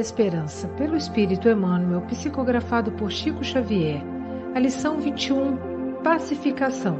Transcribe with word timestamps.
Esperança, 0.00 0.66
pelo 0.78 0.96
Espírito 0.96 1.46
Emmanuel, 1.46 2.00
psicografado 2.08 2.90
por 2.92 3.10
Chico 3.10 3.44
Xavier. 3.44 4.02
A 4.54 4.58
lição 4.58 4.98
21: 4.98 5.58
Pacificação. 6.02 6.98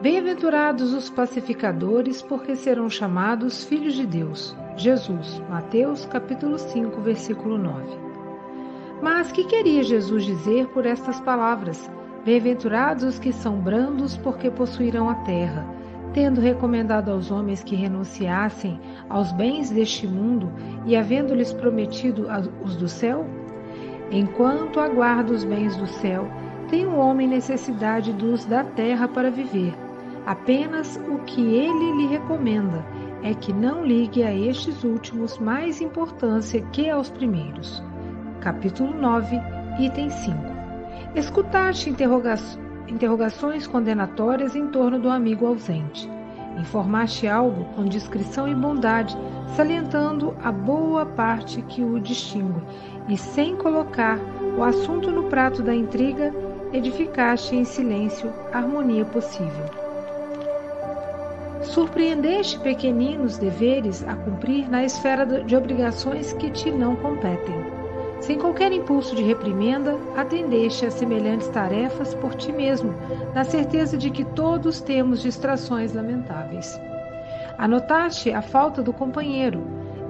Bem-aventurados 0.00 0.92
os 0.94 1.10
pacificadores, 1.10 2.22
porque 2.22 2.54
serão 2.54 2.88
chamados 2.88 3.64
filhos 3.64 3.94
de 3.94 4.06
Deus. 4.06 4.56
Jesus, 4.76 5.42
Mateus, 5.50 6.06
capítulo 6.06 6.58
5, 6.58 7.00
versículo 7.00 7.58
9. 7.58 7.82
Mas 9.02 9.32
que 9.32 9.42
queria 9.42 9.82
Jesus 9.82 10.24
dizer 10.24 10.68
por 10.68 10.86
estas 10.86 11.18
palavras? 11.20 11.90
Bem-aventurados 12.24 13.02
os 13.02 13.18
que 13.18 13.32
são 13.32 13.58
brandos, 13.58 14.16
porque 14.16 14.48
possuirão 14.48 15.08
a 15.08 15.16
terra 15.16 15.81
tendo 16.12 16.40
recomendado 16.40 17.10
aos 17.10 17.30
homens 17.30 17.62
que 17.62 17.74
renunciassem 17.74 18.78
aos 19.08 19.32
bens 19.32 19.70
deste 19.70 20.06
mundo 20.06 20.52
e 20.84 20.96
havendo-lhes 20.96 21.52
prometido 21.52 22.26
os 22.64 22.76
do 22.76 22.88
céu? 22.88 23.26
Enquanto 24.10 24.78
aguarda 24.78 25.32
os 25.32 25.44
bens 25.44 25.76
do 25.76 25.86
céu, 25.86 26.28
tem 26.68 26.86
o 26.86 26.96
homem 26.96 27.26
necessidade 27.26 28.12
dos 28.12 28.44
da 28.44 28.62
terra 28.62 29.08
para 29.08 29.30
viver. 29.30 29.74
Apenas 30.26 31.00
o 31.08 31.18
que 31.24 31.40
ele 31.40 31.96
lhe 31.96 32.06
recomenda 32.06 32.84
é 33.22 33.34
que 33.34 33.52
não 33.52 33.84
ligue 33.84 34.22
a 34.22 34.34
estes 34.34 34.84
últimos 34.84 35.38
mais 35.38 35.80
importância 35.80 36.60
que 36.72 36.88
aos 36.88 37.10
primeiros. 37.10 37.82
Capítulo 38.40 38.92
9, 38.94 39.40
item 39.78 40.10
5. 40.10 40.38
Escutaste 41.14 41.90
interrogações 41.90 42.61
interrogações 42.92 43.66
condenatórias 43.66 44.54
em 44.54 44.68
torno 44.68 45.00
do 45.00 45.08
amigo 45.08 45.46
ausente. 45.46 46.08
Informaste 46.58 47.26
algo 47.26 47.64
com 47.74 47.84
discrição 47.84 48.46
e 48.46 48.54
bondade, 48.54 49.16
salientando 49.56 50.36
a 50.42 50.52
boa 50.52 51.06
parte 51.06 51.62
que 51.62 51.82
o 51.82 51.98
distingue, 51.98 52.62
e 53.08 53.16
sem 53.16 53.56
colocar 53.56 54.18
o 54.56 54.62
assunto 54.62 55.10
no 55.10 55.24
prato 55.24 55.62
da 55.62 55.74
intriga, 55.74 56.32
edificaste 56.72 57.56
em 57.56 57.64
silêncio 57.64 58.30
a 58.52 58.58
harmonia 58.58 59.04
possível. 59.06 59.64
Surpreendeste 61.62 62.58
pequeninos 62.58 63.38
deveres 63.38 64.06
a 64.06 64.14
cumprir 64.14 64.68
na 64.68 64.84
esfera 64.84 65.24
de 65.24 65.56
obrigações 65.56 66.32
que 66.34 66.50
te 66.50 66.70
não 66.70 66.94
competem. 66.96 67.81
Sem 68.22 68.38
qualquer 68.38 68.72
impulso 68.72 69.16
de 69.16 69.22
reprimenda, 69.24 69.98
atendeste 70.16 70.86
a 70.86 70.92
semelhantes 70.92 71.48
tarefas 71.48 72.14
por 72.14 72.36
ti 72.36 72.52
mesmo, 72.52 72.94
na 73.34 73.42
certeza 73.42 73.98
de 73.98 74.10
que 74.10 74.24
todos 74.24 74.80
temos 74.80 75.20
distrações 75.20 75.92
lamentáveis. 75.92 76.80
Anotaste 77.58 78.30
a 78.30 78.40
falta 78.40 78.80
do 78.80 78.92
companheiro, 78.92 79.60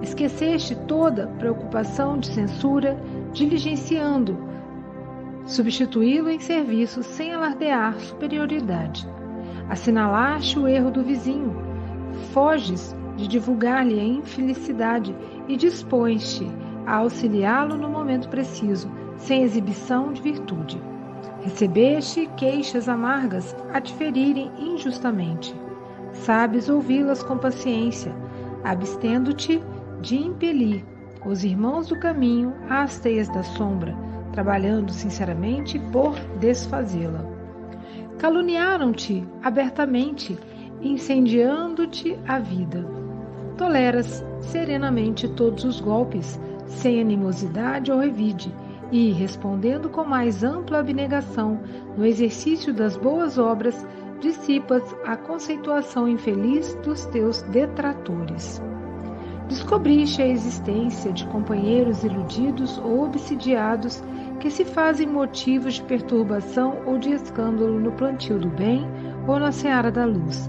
esqueceste 0.03 0.75
toda 0.87 1.27
preocupação 1.39 2.19
de 2.19 2.27
censura, 2.27 2.99
diligenciando 3.33 4.37
substituí-lo 5.47 6.29
em 6.29 6.39
serviço 6.39 7.03
sem 7.03 7.33
alardear 7.33 7.99
superioridade. 7.99 9.09
Assinalaste 9.71 10.59
o 10.59 10.69
erro 10.69 10.91
do 10.91 11.03
vizinho, 11.03 11.57
foges 12.35 12.95
de 13.17 13.27
divulgar-lhe 13.27 13.99
a 13.99 14.05
infelicidade 14.05 15.17
e 15.49 15.57
dispões-te 15.57 16.47
a 16.87 16.97
auxiliá-lo 16.97 17.77
no 17.77 17.89
momento 17.89 18.29
preciso, 18.29 18.91
sem 19.17 19.43
exibição 19.43 20.13
de 20.13 20.21
virtude. 20.21 20.81
Recebeste 21.43 22.29
queixas 22.37 22.89
amargas 22.89 23.55
a 23.73 23.81
te 23.81 23.93
ferirem 23.95 24.51
injustamente. 24.59 25.55
Sabes 26.13 26.69
ouvi-las 26.69 27.23
com 27.23 27.37
paciência, 27.37 28.15
abstendo-te 28.65 29.63
de 30.01 30.17
impelir 30.17 30.85
os 31.25 31.45
irmãos 31.45 31.89
do 31.89 31.99
caminho 31.99 32.53
às 32.69 32.99
teias 32.99 33.29
da 33.29 33.43
sombra, 33.43 33.97
trabalhando 34.33 34.93
sinceramente 34.93 35.79
por 35.93 36.15
desfazê-la. 36.41 37.25
Caluniaram-te 38.19 39.27
abertamente, 39.43 40.39
incendiando-te 40.81 42.19
a 42.27 42.39
vida. 42.39 42.85
Toleras 43.57 44.25
serenamente 44.41 45.29
todos 45.29 45.65
os 45.65 45.81
golpes, 45.81 46.41
sem 46.73 47.01
animosidade 47.01 47.91
ou 47.91 47.99
revide, 47.99 48.53
e, 48.91 49.11
respondendo 49.13 49.89
com 49.89 50.05
mais 50.05 50.45
ampla 50.45 50.81
abnegação 50.81 51.61
no 51.97 52.05
exercício 52.05 52.75
das 52.75 52.97
boas 52.97 53.39
obras, 53.39 53.87
dissipas 54.21 54.83
a 55.05 55.17
conceituação 55.17 56.07
infeliz 56.07 56.75
dos 56.85 57.07
teus 57.07 57.43
detratores. 57.43 58.63
Descobriste 59.49 60.23
a 60.23 60.29
existência 60.29 61.13
de 61.13 61.27
companheiros 61.27 62.05
iludidos 62.05 62.79
ou 62.79 63.05
obsidiados 63.05 64.03
que 64.41 64.51
se 64.51 64.65
fazem 64.65 65.07
motivos 65.07 65.75
de 65.75 65.83
perturbação 65.83 66.83
ou 66.87 66.99
de 66.99 67.11
escândalo 67.11 67.79
no 67.79 67.93
plantio 67.93 68.39
do 68.39 68.49
bem 68.49 68.87
ou 69.27 69.39
na 69.39 69.53
seara 69.53 69.91
da 69.91 70.05
luz. 70.05 70.49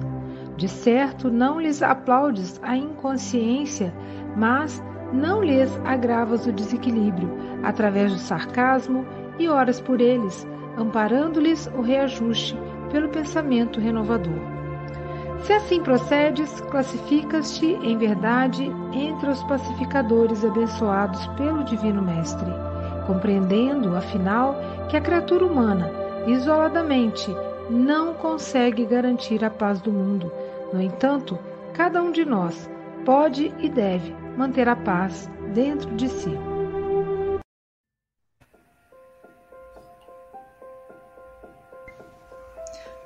De 0.56 0.68
certo, 0.68 1.32
não 1.32 1.60
lhes 1.60 1.82
aplaudes 1.82 2.60
a 2.64 2.78
inconsciência, 2.78 3.94
mas 4.38 4.82
não 5.14 5.44
lhes 5.44 5.70
agravas 5.86 6.48
o 6.48 6.52
desequilíbrio, 6.52 7.32
através 7.62 8.12
do 8.12 8.18
sarcasmo 8.18 9.06
e 9.38 9.48
oras 9.48 9.80
por 9.80 10.02
eles, 10.02 10.48
amparando-lhes 10.78 11.68
o 11.78 11.82
reajuste 11.82 12.58
pelo 12.92 13.10
pensamento 13.10 13.80
renovador. 13.80 14.40
Se 15.44 15.54
assim 15.54 15.82
procedes, 15.82 16.62
classificas-te 16.62 17.66
em 17.66 17.98
verdade 17.98 18.72
entre 18.94 19.30
os 19.30 19.44
pacificadores 19.44 20.44
abençoados 20.44 21.28
pelo 21.38 21.64
Divino 21.64 22.02
Mestre, 22.02 22.50
compreendendo, 23.06 23.96
afinal, 23.96 24.56
que 24.90 24.98
a 24.98 25.02
criatura 25.02 25.46
humana, 25.46 25.92
isoladamente, 26.26 27.30
não 27.70 28.14
consegue 28.14 28.86
garantir 28.86 29.44
a 29.44 29.50
paz 29.50 29.82
do 29.82 29.92
mundo. 29.92 30.32
No 30.72 30.82
entanto, 30.82 31.38
cada 31.74 32.02
um 32.02 32.12
de 32.12 32.24
nós 32.24 32.70
pode 33.06 33.54
e 33.60 33.70
deve 33.70 34.23
manter 34.38 34.68
a 34.68 34.76
paz 34.76 35.30
dentro 35.54 35.94
de 35.96 36.10
si. 36.10 36.32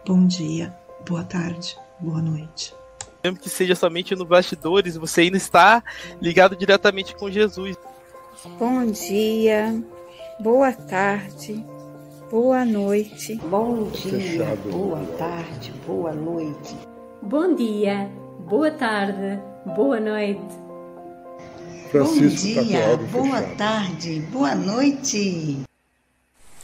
Bom 0.05 0.25
dia, 0.25 0.73
boa 1.07 1.23
tarde, 1.23 1.77
boa 1.99 2.21
noite. 2.21 2.73
Mesmo 3.21 3.39
que 3.39 3.49
seja 3.49 3.75
somente 3.75 4.15
no 4.15 4.23
bastidores, 4.23 4.95
você 4.95 5.21
ainda 5.21 5.35
está 5.35 5.83
ligado 6.21 6.55
diretamente 6.55 7.13
com 7.13 7.29
Jesus. 7.29 7.75
Bom 8.57 8.85
dia, 8.85 9.83
boa 10.39 10.71
tarde, 10.71 11.65
boa 12.31 12.63
noite. 12.63 13.35
Bom 13.35 13.89
dia, 13.89 14.55
boa 14.71 15.05
tarde, 15.17 15.73
boa 15.85 16.13
noite. 16.13 16.77
Bom 17.21 17.53
dia, 17.53 18.09
boa 18.47 18.71
tarde, 18.71 19.41
boa 19.75 19.99
noite. 19.99 20.66
Francisco 21.89 22.47
Bom 22.55 22.63
dia, 22.63 22.97
boa 22.97 23.37
fechado. 23.37 23.57
tarde, 23.57 24.19
boa 24.31 24.55
noite. 24.55 25.63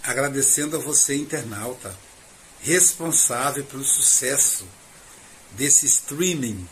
Agradecendo 0.03 0.75
a 0.75 0.79
você, 0.79 1.15
internauta, 1.15 1.95
responsável 2.61 3.63
pelo 3.63 3.83
sucesso 3.83 4.65
desse 5.51 5.85
streaming, 5.85 6.67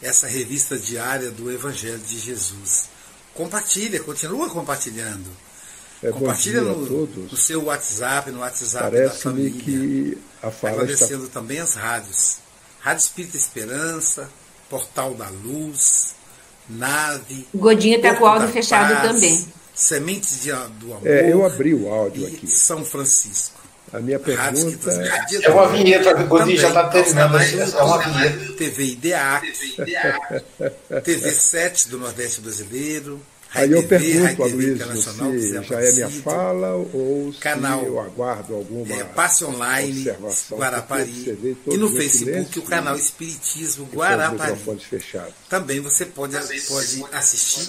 essa 0.00 0.26
revista 0.26 0.78
diária 0.78 1.30
do 1.30 1.50
Evangelho 1.50 1.98
de 1.98 2.18
Jesus. 2.18 2.88
Compartilha, 3.34 4.00
continua 4.02 4.48
compartilhando. 4.48 5.30
É, 6.02 6.10
Compartilha 6.10 6.60
no, 6.60 7.06
no, 7.06 7.36
seu 7.36 7.64
WhatsApp, 7.64 8.30
no 8.30 8.40
WhatsApp 8.40 8.96
da 8.96 9.10
família. 9.10 9.62
Que 9.62 10.18
a 10.42 10.50
fala 10.50 10.74
Agradecendo 10.74 11.24
está... 11.24 11.40
também 11.40 11.60
as 11.60 11.74
rádios. 11.74 12.38
Rádio 12.80 13.02
Espírita 13.02 13.36
Esperança, 13.36 14.30
Portal 14.68 15.14
da 15.14 15.28
Luz, 15.30 16.14
Nave. 16.68 17.46
Godinho 17.54 17.96
está 17.96 18.14
com 18.14 18.24
o 18.24 18.26
áudio 18.26 18.48
fechado 18.48 18.94
Paz, 18.94 19.08
também. 19.08 19.48
Sementes 19.74 20.42
de, 20.42 20.50
do 20.50 20.94
Amor. 20.94 21.06
É, 21.06 21.32
eu 21.32 21.44
abri 21.44 21.74
o 21.74 21.88
áudio 21.92 22.26
aqui. 22.26 22.46
São 22.46 22.84
Francisco. 22.84 23.64
A 23.92 24.00
minha 24.00 24.18
pergunta 24.18 24.90
é 24.90 25.50
uma 25.50 25.68
vinheta, 25.68 26.20
o 26.20 26.26
Godinho 26.26 26.58
já 26.58 26.68
está 26.68 26.88
terminando. 26.88 27.36
É 27.38 27.82
uma 27.82 27.98
vinheta. 27.98 28.52
TV 28.54 28.84
IDEAC, 28.86 29.76
TV 31.04 31.30
7 31.30 31.88
do 31.90 31.98
Nordeste 31.98 32.40
Brasileiro. 32.40 33.20
Aí 33.54 33.70
eu 33.70 33.82
pergunto 33.84 34.42
a 34.42 34.46
Luiz 34.46 34.78
se 34.80 35.62
já 35.62 35.80
é 35.80 35.92
minha 35.92 36.10
fala 36.10 36.74
ou 36.74 37.32
canal, 37.40 37.80
se 37.80 37.86
eu 37.86 38.00
aguardo 38.00 38.54
alguma 38.56 38.94
é, 38.94 39.04
Passe 39.04 39.44
Online 39.44 40.10
Guarapari. 40.50 41.56
e 41.68 41.76
no 41.76 41.88
Facebook 41.88 42.58
o 42.58 42.62
canal 42.62 42.96
Espiritismo 42.96 43.88
Guarapari. 43.92 44.58
Também 45.48 45.80
você 45.80 46.04
pode, 46.04 46.36
pode 46.66 47.04
assistir 47.12 47.66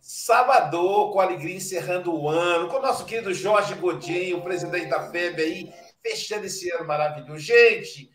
Sábado, 0.00 1.10
com 1.10 1.20
alegria, 1.20 1.56
encerrando 1.56 2.14
o 2.14 2.28
ano, 2.28 2.68
com 2.68 2.76
o 2.76 2.82
nosso 2.82 3.04
querido 3.06 3.34
Jorge 3.34 3.74
Godinho, 3.74 4.38
o 4.38 4.42
presidente 4.42 4.86
da 4.86 5.10
FEB 5.10 5.42
aí, 5.42 5.72
fechando 6.00 6.46
esse 6.46 6.70
ano 6.70 6.86
maravilhoso. 6.86 7.40
Gente, 7.40 8.08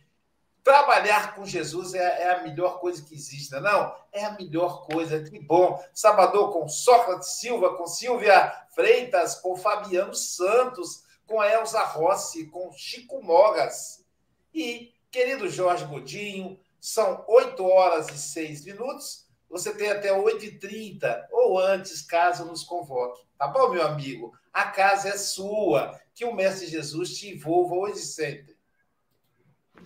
trabalhar 0.65 1.35
com 1.35 1.45
Jesus 1.45 1.93
é, 1.93 2.23
é, 2.23 2.31
a 2.31 2.41
melhor 2.41 2.79
coisa 2.79 3.03
que 3.03 3.13
existe, 3.13 3.53
não 3.53 3.69
é? 3.69 3.95
É 4.11 4.25
a 4.25 4.31
melhor 4.31 4.87
coisa, 4.87 5.21
que 5.21 5.39
bom. 5.39 5.79
Sábado 5.93 6.51
com 6.51 6.67
Sócrates 6.67 7.39
Silva, 7.39 7.77
com 7.77 7.85
Silvia 7.85 8.51
Freitas, 8.71 9.35
com 9.35 9.55
Fabiano 9.55 10.15
Santos, 10.15 11.03
com 11.27 11.43
Elza 11.43 11.83
Rossi, 11.83 12.47
com 12.47 12.71
Chico 12.71 13.21
Mogas. 13.21 14.03
E, 14.51 14.91
querido 15.11 15.47
Jorge 15.47 15.85
Godinho, 15.85 16.59
são 16.81 17.23
8 17.27 17.63
horas 17.63 18.09
e 18.09 18.17
6 18.17 18.65
minutos. 18.65 19.27
Você 19.47 19.71
tem 19.71 19.91
até 19.91 20.09
8h30 20.09 21.27
ou 21.31 21.59
antes, 21.59 22.01
caso 22.01 22.43
nos 22.43 22.63
convoque. 22.63 23.21
Tá 23.37 23.47
bom, 23.47 23.69
meu 23.69 23.85
amigo? 23.85 24.33
A 24.51 24.63
casa 24.71 25.09
é 25.09 25.17
sua. 25.17 25.99
Que 26.15 26.25
o 26.25 26.33
Mestre 26.33 26.65
Jesus 26.65 27.19
te 27.19 27.29
envolva 27.29 27.75
hoje 27.75 27.99
e 27.99 28.05
sempre. 28.05 28.54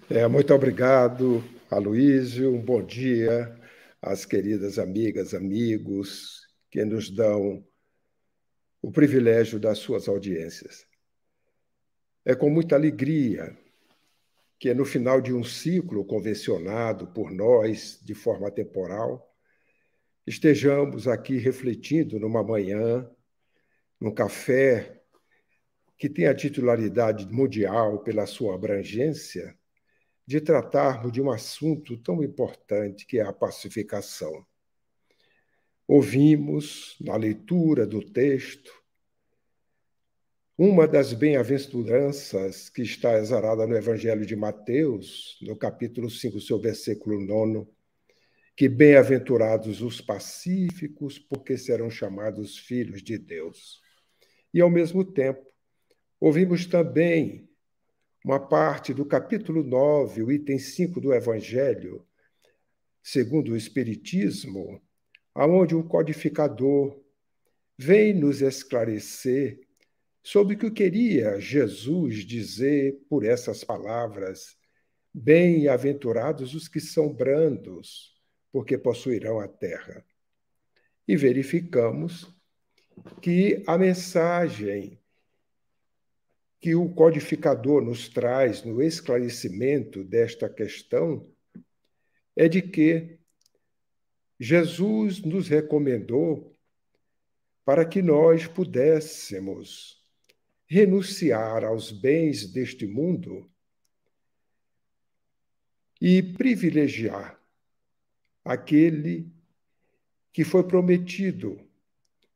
É, 0.10 0.28
muito 0.28 0.54
obrigado, 0.54 1.44
Aloísio. 1.70 2.54
Um 2.54 2.62
bom 2.62 2.84
dia 2.84 3.56
às 4.02 4.26
queridas 4.26 4.80
amigas, 4.80 5.34
amigos 5.34 6.48
que 6.72 6.84
nos 6.84 7.10
dão 7.10 7.64
o 8.82 8.92
privilégio 8.92 9.60
das 9.60 9.78
suas 9.78 10.08
audiências. 10.08 10.86
É 12.26 12.34
com 12.34 12.50
muita 12.50 12.76
alegria 12.76 13.58
que, 14.58 14.74
no 14.74 14.86
final 14.86 15.22
de 15.22 15.34
um 15.34 15.44
ciclo 15.44 16.06
convencionado 16.06 17.08
por 17.08 17.32
nós 17.32 18.00
de 18.02 18.14
forma 18.14 18.52
temporal, 18.52 19.30
estejamos 20.26 21.08
aqui 21.08 21.38
refletindo 21.38 22.20
numa 22.20 22.44
manhã, 22.44 23.10
num 24.00 24.14
café 24.14 25.02
que 25.98 26.10
tem 26.10 26.28
a 26.28 26.36
titularidade 26.36 27.26
mundial 27.32 28.00
pela 28.00 28.26
sua 28.26 28.56
abrangência, 28.56 29.59
de 30.30 30.40
tratarmos 30.40 31.12
de 31.12 31.20
um 31.20 31.32
assunto 31.32 31.98
tão 31.98 32.24
importante 32.24 33.08
que 33.08 33.18
é 33.18 33.24
a 33.24 33.34
pacificação. 33.34 34.46
Ouvimos, 35.88 36.96
na 37.02 37.16
leitura 37.16 37.88
do 37.88 38.00
texto, 38.00 38.72
uma 40.56 40.88
das 40.88 41.14
bem-aventuranças 41.14 42.70
que 42.70 42.84
está 42.84 43.18
exarada 43.18 43.66
no 43.66 43.76
Evangelho 43.76 44.24
de 44.24 44.36
Mateus, 44.36 45.36
no 45.42 45.56
capítulo 45.56 46.12
5, 46.12 46.40
seu 46.40 46.60
versículo 46.62 47.20
9, 47.20 47.68
que 48.56 48.70
bem-aventurados 48.70 49.82
os 49.82 50.00
pacíficos, 50.00 51.18
porque 51.18 51.58
serão 51.58 51.90
chamados 51.90 52.56
filhos 52.56 53.02
de 53.02 53.18
Deus. 53.18 53.82
E, 54.54 54.62
ao 54.62 54.70
mesmo 54.70 55.04
tempo, 55.04 55.50
Ouvimos 56.20 56.66
também 56.66 57.49
uma 58.24 58.40
parte 58.40 58.94
do 58.94 59.06
capítulo 59.06 59.64
9, 59.64 60.24
o 60.24 60.32
item 60.32 60.60
5 60.60 61.00
do 61.00 61.14
Evangelho, 61.14 62.06
segundo 63.02 63.54
o 63.54 63.58
Espiritismo, 63.58 64.82
aonde 65.34 65.74
o 65.74 65.84
codificador 65.84 67.00
vem 67.78 68.14
nos 68.14 68.42
esclarecer 68.42 69.62
sobre 70.22 70.56
o 70.56 70.58
que 70.58 70.70
queria 70.70 71.40
Jesus 71.40 72.26
dizer 72.26 73.00
por 73.10 73.24
essas 73.24 73.64
palavras: 73.64 74.58
Bem-aventurados 75.14 76.54
os 76.54 76.68
que 76.68 76.82
são 76.82 77.14
brandos, 77.14 78.14
porque 78.52 78.78
possuirão 78.78 79.40
a 79.40 79.48
terra. 79.48 80.06
E 81.08 81.16
verificamos 81.16 82.32
que 83.22 83.64
a 83.66 83.78
mensagem 83.78 84.99
que 86.60 86.76
o 86.76 86.90
codificador 86.90 87.82
nos 87.82 88.10
traz 88.10 88.64
no 88.64 88.82
esclarecimento 88.82 90.04
desta 90.04 90.50
questão 90.50 91.26
é 92.36 92.50
de 92.50 92.62
que 92.62 93.18
Jesus 94.38 95.22
nos 95.22 95.48
recomendou 95.48 96.56
para 97.64 97.86
que 97.86 98.02
nós 98.02 98.46
pudéssemos 98.46 100.04
renunciar 100.66 101.64
aos 101.64 101.92
bens 101.92 102.46
deste 102.52 102.86
mundo 102.86 103.50
e 106.02 106.22
privilegiar 106.22 107.42
aquele 108.44 109.32
que 110.32 110.44
foi 110.44 110.64
prometido, 110.66 111.60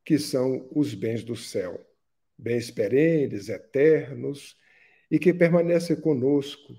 que 0.04 0.18
são 0.18 0.68
os 0.72 0.94
bens 0.94 1.24
do 1.24 1.36
céu 1.36 1.93
bens 2.44 2.70
perenes, 2.70 3.48
eternos, 3.48 4.58
e 5.10 5.18
que 5.18 5.34
permanece 5.34 5.96
conosco 5.96 6.76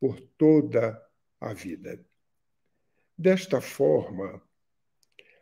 por 0.00 0.18
toda 0.38 1.00
a 1.38 1.52
vida. 1.52 2.02
Desta 3.16 3.60
forma, 3.60 4.42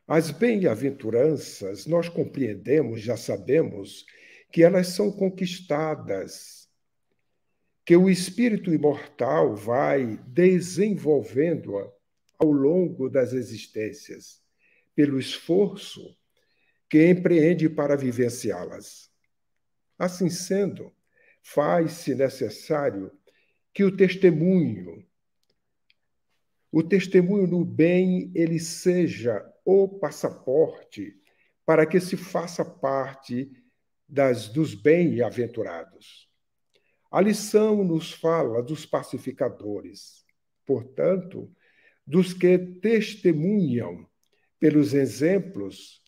as 0.09 0.33
bem-aventuranças, 0.33 1.87
nós 1.87 2.09
compreendemos, 2.09 3.00
já 3.00 3.17
sabemos, 3.17 4.05
que 4.50 4.65
elas 4.65 4.89
são 4.89 5.12
conquistadas, 5.12 6.69
que 7.85 7.97
o 7.97 8.11
espírito 8.11 8.75
imortal 8.75 9.55
vai 9.55 10.17
desenvolvendo-a 10.27 11.89
ao 12.39 12.50
longo 12.50 13.09
das 13.09 13.33
existências, 13.33 14.43
pelo 14.97 15.19
esforço 15.19 16.17
que 16.89 17.07
empreende 17.07 17.69
para 17.69 17.97
vivenciá-las. 17.97 19.11
Assim 20.00 20.30
sendo, 20.30 20.90
faz-se 21.42 22.14
necessário 22.14 23.12
que 23.71 23.85
o 23.85 23.95
testemunho, 23.95 25.07
o 26.73 26.83
testemunho 26.83 27.47
no 27.47 27.62
bem, 27.66 28.33
ele 28.35 28.59
seja 28.59 29.45
o 29.62 29.87
passaporte 29.87 31.21
para 31.66 31.85
que 31.85 32.00
se 32.00 32.16
faça 32.16 32.64
parte 32.64 33.52
das, 34.09 34.49
dos 34.49 34.75
bem-aventurados. 34.75 36.26
A 37.12 37.21
lição 37.21 37.85
nos 37.85 38.11
fala 38.11 38.62
dos 38.62 38.87
pacificadores, 38.87 40.25
portanto, 40.64 41.54
dos 42.07 42.33
que 42.33 42.57
testemunham 42.57 44.09
pelos 44.59 44.95
exemplos 44.95 46.02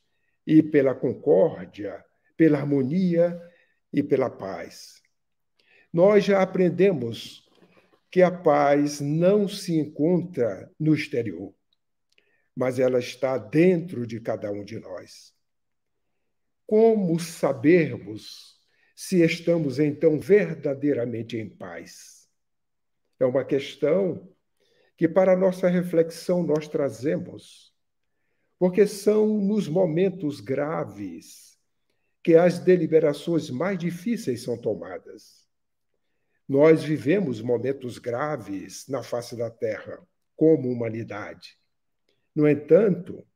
e 0.46 0.62
pela 0.62 0.94
concórdia, 0.94 2.02
pela 2.38 2.56
harmonia 2.56 3.38
e 3.92 4.02
pela 4.02 4.30
paz. 4.30 5.02
Nós 5.92 6.24
já 6.24 6.40
aprendemos 6.40 7.46
que 8.10 8.22
a 8.22 8.30
paz 8.30 9.00
não 9.00 9.48
se 9.48 9.78
encontra 9.78 10.70
no 10.78 10.94
exterior, 10.94 11.54
mas 12.54 12.78
ela 12.78 12.98
está 12.98 13.36
dentro 13.38 14.06
de 14.06 14.20
cada 14.20 14.50
um 14.50 14.64
de 14.64 14.78
nós. 14.78 15.34
Como 16.66 17.18
sabermos 17.18 18.58
se 18.94 19.22
estamos 19.22 19.78
então 19.78 20.18
verdadeiramente 20.18 21.36
em 21.36 21.48
paz? 21.48 22.28
É 23.18 23.24
uma 23.24 23.44
questão 23.44 24.28
que, 24.96 25.08
para 25.08 25.36
nossa 25.36 25.68
reflexão, 25.68 26.42
nós 26.42 26.68
trazemos, 26.68 27.74
porque 28.58 28.86
são 28.86 29.38
nos 29.38 29.68
momentos 29.68 30.40
graves 30.40 31.51
que 32.22 32.34
as 32.36 32.58
deliberações 32.58 33.50
mais 33.50 33.78
difíceis 33.78 34.42
são 34.42 34.56
tomadas. 34.56 35.48
Nós 36.48 36.82
vivemos 36.82 37.40
momentos 37.40 37.98
graves 37.98 38.86
na 38.88 39.02
face 39.02 39.36
da 39.36 39.50
Terra, 39.50 39.98
como 40.36 40.70
humanidade. 40.70 41.58
No 42.34 42.48
entanto, 42.48 43.26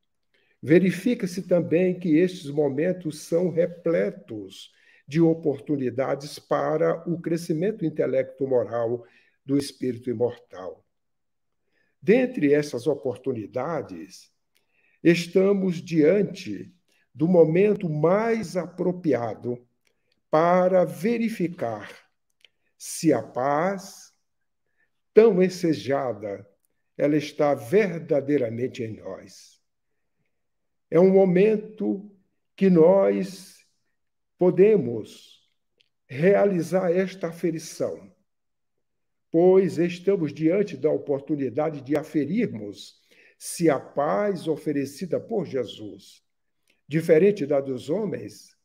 verifica-se 0.61 1.43
também 1.43 1.99
que 1.99 2.17
estes 2.17 2.49
momentos 2.49 3.21
são 3.21 3.49
repletos 3.49 4.71
de 5.07 5.21
oportunidades 5.21 6.37
para 6.37 7.07
o 7.09 7.19
crescimento 7.19 7.85
intelecto-moral 7.85 9.05
do 9.45 9.57
espírito 9.57 10.09
imortal. 10.09 10.85
Dentre 12.01 12.53
essas 12.53 12.87
oportunidades, 12.87 14.31
estamos 15.03 15.81
diante 15.81 16.73
do 17.17 17.27
momento 17.27 17.89
mais 17.89 18.55
apropriado 18.55 19.57
para 20.29 20.85
verificar 20.85 21.91
se 22.77 23.11
a 23.11 23.23
paz, 23.23 24.13
tão 25.15 25.41
ensejada, 25.41 26.47
ela 26.95 27.17
está 27.17 27.55
verdadeiramente 27.55 28.83
em 28.83 28.97
nós. 28.97 29.59
É 30.91 30.99
um 30.99 31.09
momento 31.09 32.07
que 32.55 32.69
nós 32.69 33.65
podemos 34.37 35.43
realizar 36.05 36.91
esta 36.91 37.29
aferição, 37.29 38.13
pois 39.31 39.79
estamos 39.79 40.31
diante 40.31 40.77
da 40.77 40.91
oportunidade 40.91 41.81
de 41.81 41.97
aferirmos 41.97 43.01
se 43.39 43.71
a 43.71 43.79
paz 43.79 44.47
oferecida 44.47 45.19
por 45.19 45.47
Jesus, 45.47 46.26
diferente 46.87 47.45
da 47.45 47.59
dos 47.59 47.89
homens, 47.89 48.55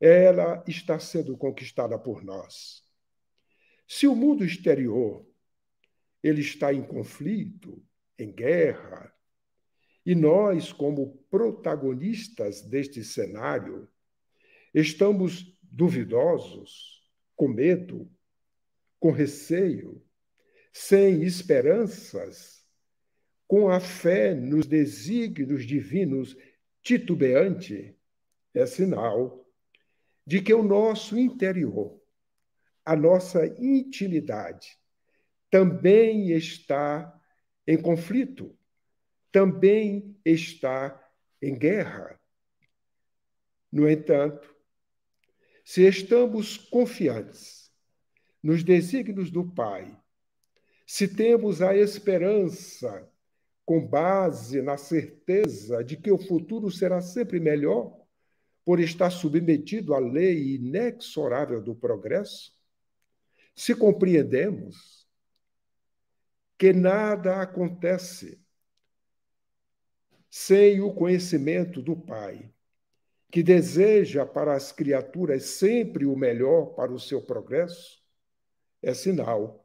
ela 0.00 0.64
está 0.66 0.98
sendo 0.98 1.36
conquistada 1.36 1.98
por 1.98 2.24
nós. 2.24 2.82
Se 3.86 4.06
o 4.06 4.14
mundo 4.14 4.44
exterior 4.44 5.26
ele 6.22 6.40
está 6.40 6.72
em 6.72 6.82
conflito, 6.82 7.82
em 8.18 8.30
guerra, 8.30 9.12
e 10.04 10.14
nós, 10.14 10.72
como 10.72 11.18
protagonistas 11.30 12.62
deste 12.62 13.04
cenário, 13.04 13.88
estamos 14.74 15.58
duvidosos, 15.62 17.02
com 17.36 17.48
medo, 17.48 18.10
com 18.98 19.10
receio, 19.10 20.02
sem 20.72 21.22
esperanças, 21.22 22.64
com 23.46 23.68
a 23.68 23.80
fé 23.80 24.34
nos 24.34 24.66
desígnios 24.66 25.66
divinos 25.66 26.36
titubeante, 26.82 27.96
é 28.54 28.66
sinal 28.66 29.46
de 30.26 30.40
que 30.40 30.52
o 30.52 30.62
nosso 30.62 31.18
interior, 31.18 32.00
a 32.84 32.96
nossa 32.96 33.46
intimidade, 33.58 34.78
também 35.50 36.30
está 36.30 37.12
em 37.66 37.80
conflito, 37.80 38.56
também 39.32 40.16
está 40.24 41.00
em 41.42 41.56
guerra. 41.56 42.20
No 43.70 43.88
entanto, 43.88 44.54
se 45.64 45.86
estamos 45.86 46.56
confiantes 46.56 47.72
nos 48.42 48.64
desígnios 48.64 49.30
do 49.30 49.52
Pai, 49.52 49.96
se 50.86 51.06
temos 51.06 51.62
a 51.62 51.76
esperança 51.76 53.08
com 53.70 53.86
base 53.86 54.60
na 54.60 54.76
certeza 54.76 55.84
de 55.84 55.96
que 55.96 56.10
o 56.10 56.18
futuro 56.18 56.68
será 56.72 57.00
sempre 57.00 57.38
melhor, 57.38 57.96
por 58.64 58.80
estar 58.80 59.10
submetido 59.10 59.94
à 59.94 60.00
lei 60.00 60.56
inexorável 60.56 61.62
do 61.62 61.72
progresso, 61.72 62.52
se 63.54 63.72
compreendemos 63.72 65.08
que 66.58 66.72
nada 66.72 67.40
acontece 67.40 68.44
sem 70.28 70.80
o 70.80 70.92
conhecimento 70.92 71.80
do 71.80 71.94
Pai, 71.96 72.52
que 73.30 73.40
deseja 73.40 74.26
para 74.26 74.56
as 74.56 74.72
criaturas 74.72 75.44
sempre 75.44 76.06
o 76.06 76.16
melhor 76.16 76.74
para 76.74 76.92
o 76.92 76.98
seu 76.98 77.22
progresso, 77.22 78.02
é 78.82 78.92
sinal 78.94 79.64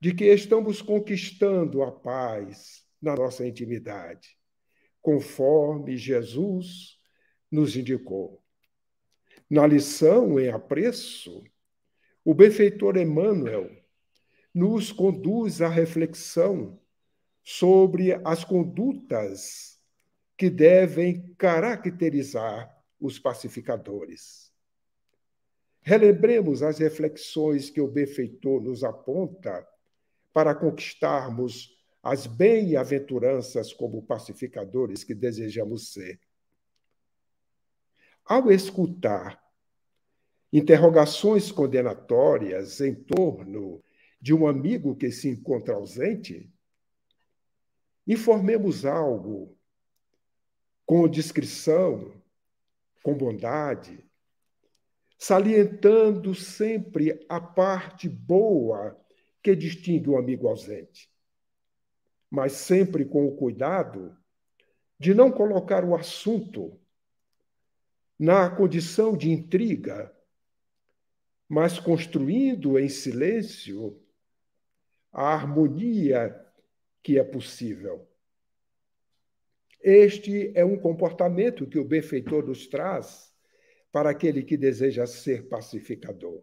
de 0.00 0.12
que 0.12 0.24
estamos 0.24 0.82
conquistando 0.82 1.80
a 1.80 1.92
paz 1.92 2.83
na 3.04 3.14
nossa 3.14 3.46
intimidade, 3.46 4.36
conforme 5.00 5.96
Jesus 5.96 6.98
nos 7.50 7.76
indicou. 7.76 8.42
Na 9.48 9.66
lição 9.66 10.40
em 10.40 10.48
apreço, 10.48 11.44
o 12.24 12.34
benfeitor 12.34 12.96
Emmanuel 12.96 13.70
nos 14.52 14.90
conduz 14.90 15.60
à 15.60 15.68
reflexão 15.68 16.80
sobre 17.42 18.14
as 18.24 18.42
condutas 18.42 19.78
que 20.36 20.48
devem 20.48 21.34
caracterizar 21.36 22.74
os 22.98 23.18
pacificadores. 23.18 24.50
Relembremos 25.82 26.62
as 26.62 26.78
reflexões 26.78 27.68
que 27.68 27.80
o 27.80 27.86
benfeitor 27.86 28.62
nos 28.62 28.82
aponta 28.82 29.68
para 30.32 30.54
conquistarmos 30.54 31.76
as 32.04 32.26
bem-aventuranças 32.26 33.72
como 33.72 34.02
pacificadores 34.02 35.02
que 35.02 35.14
desejamos 35.14 35.90
ser. 35.90 36.20
Ao 38.22 38.52
escutar 38.52 39.42
interrogações 40.52 41.50
condenatórias 41.50 42.82
em 42.82 42.94
torno 42.94 43.82
de 44.20 44.34
um 44.34 44.46
amigo 44.46 44.94
que 44.94 45.10
se 45.10 45.30
encontra 45.30 45.74
ausente, 45.74 46.52
informemos 48.06 48.84
algo 48.84 49.56
com 50.84 51.08
discrição, 51.08 52.12
com 53.02 53.16
bondade, 53.16 54.04
salientando 55.16 56.34
sempre 56.34 57.24
a 57.30 57.40
parte 57.40 58.10
boa 58.10 58.94
que 59.42 59.56
distingue 59.56 60.10
o 60.10 60.18
amigo 60.18 60.48
ausente 60.48 61.13
mas 62.34 62.54
sempre 62.54 63.04
com 63.04 63.28
o 63.28 63.36
cuidado 63.36 64.18
de 64.98 65.14
não 65.14 65.30
colocar 65.30 65.84
o 65.84 65.94
assunto 65.94 66.76
na 68.18 68.50
condição 68.50 69.16
de 69.16 69.30
intriga, 69.30 70.12
mas 71.48 71.78
construindo 71.78 72.76
em 72.76 72.88
silêncio 72.88 74.02
a 75.12 75.32
harmonia 75.32 76.34
que 77.04 77.20
é 77.20 77.22
possível. 77.22 78.08
Este 79.80 80.50
é 80.56 80.64
um 80.64 80.76
comportamento 80.76 81.68
que 81.68 81.78
o 81.78 81.84
benfeitor 81.84 82.44
nos 82.44 82.66
traz 82.66 83.32
para 83.92 84.10
aquele 84.10 84.42
que 84.42 84.56
deseja 84.56 85.06
ser 85.06 85.48
pacificador. 85.48 86.42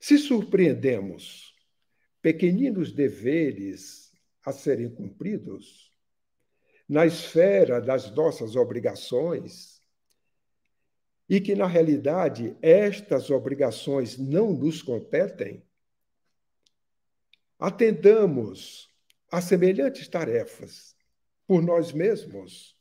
Se 0.00 0.18
surpreendemos 0.18 1.56
pequeninos 2.20 2.92
deveres 2.92 4.12
a 4.44 4.52
serem 4.52 4.88
cumpridos, 4.88 5.92
na 6.88 7.06
esfera 7.06 7.80
das 7.80 8.10
nossas 8.14 8.56
obrigações, 8.56 9.82
e 11.28 11.40
que, 11.40 11.54
na 11.54 11.66
realidade, 11.66 12.56
estas 12.62 13.30
obrigações 13.30 14.16
não 14.16 14.52
nos 14.52 14.80
competem, 14.80 15.62
atendamos 17.58 18.88
a 19.30 19.42
semelhantes 19.42 20.08
tarefas 20.08 20.96
por 21.46 21.62
nós 21.62 21.92
mesmos, 21.92 22.74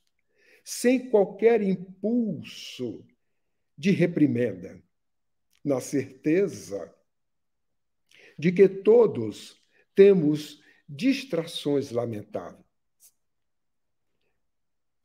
sem 0.63 1.09
qualquer 1.09 1.61
impulso 1.61 3.05
de 3.77 3.91
reprimenda, 3.91 4.81
na 5.63 5.81
certeza 5.81 6.93
de 8.37 8.51
que 8.51 8.67
todos 8.67 9.61
temos 9.95 10.61
distrações 10.87 11.91
lamentáveis. 11.91 12.65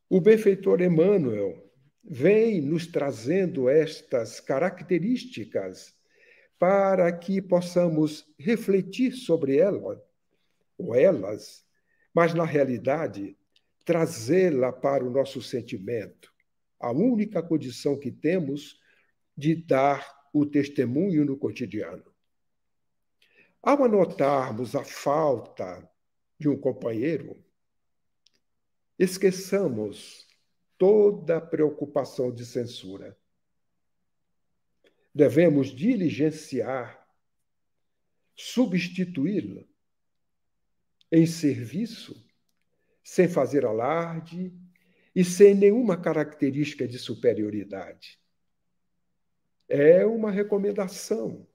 O 0.09 0.21
benfeitor 0.21 0.81
Emmanuel 0.81 1.71
vem 2.03 2.61
nos 2.61 2.85
trazendo 2.85 3.67
estas 3.67 4.39
características 4.39 5.95
para 6.59 7.11
que 7.11 7.41
possamos 7.41 8.31
refletir 8.37 9.13
sobre 9.13 9.57
ela 9.57 10.01
ou 10.77 10.93
elas, 10.93 11.65
mas 12.13 12.33
na 12.33 12.45
realidade 12.45 13.35
trazê-la 13.83 14.71
para 14.71 15.03
o 15.03 15.09
nosso 15.09 15.41
sentimento, 15.41 16.31
a 16.79 16.91
única 16.91 17.41
condição 17.41 17.99
que 17.99 18.11
temos 18.11 18.79
de 19.35 19.55
dar 19.55 20.07
o 20.31 20.45
testemunho 20.45 21.25
no 21.25 21.37
cotidiano. 21.37 22.12
Ao 23.63 23.81
anotarmos 23.81 24.75
a 24.75 24.83
falta 24.83 25.89
de 26.37 26.49
um 26.49 26.59
companheiro, 26.59 27.41
esqueçamos 28.99 30.27
toda 30.77 31.39
preocupação 31.39 32.29
de 32.29 32.45
censura. 32.45 33.17
Devemos 35.15 35.67
diligenciar, 35.67 37.07
substituí-lo 38.35 39.65
em 41.09 41.25
serviço 41.25 42.21
sem 43.01 43.29
fazer 43.29 43.65
alarde 43.65 44.51
e 45.15 45.23
sem 45.23 45.55
nenhuma 45.55 45.95
característica 45.95 46.85
de 46.85 46.99
superioridade. 46.99 48.19
É 49.69 50.05
uma 50.05 50.31
recomendação 50.31 51.47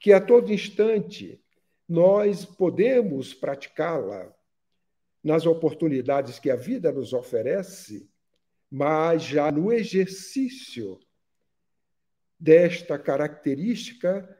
que 0.00 0.12
a 0.14 0.20
todo 0.20 0.52
instante 0.52 1.40
nós 1.86 2.44
podemos 2.44 3.34
praticá-la 3.34 4.34
nas 5.22 5.44
oportunidades 5.44 6.38
que 6.38 6.50
a 6.50 6.56
vida 6.56 6.90
nos 6.90 7.12
oferece, 7.12 8.08
mas 8.70 9.22
já 9.22 9.52
no 9.52 9.70
exercício 9.70 10.98
desta 12.38 12.98
característica 12.98 14.38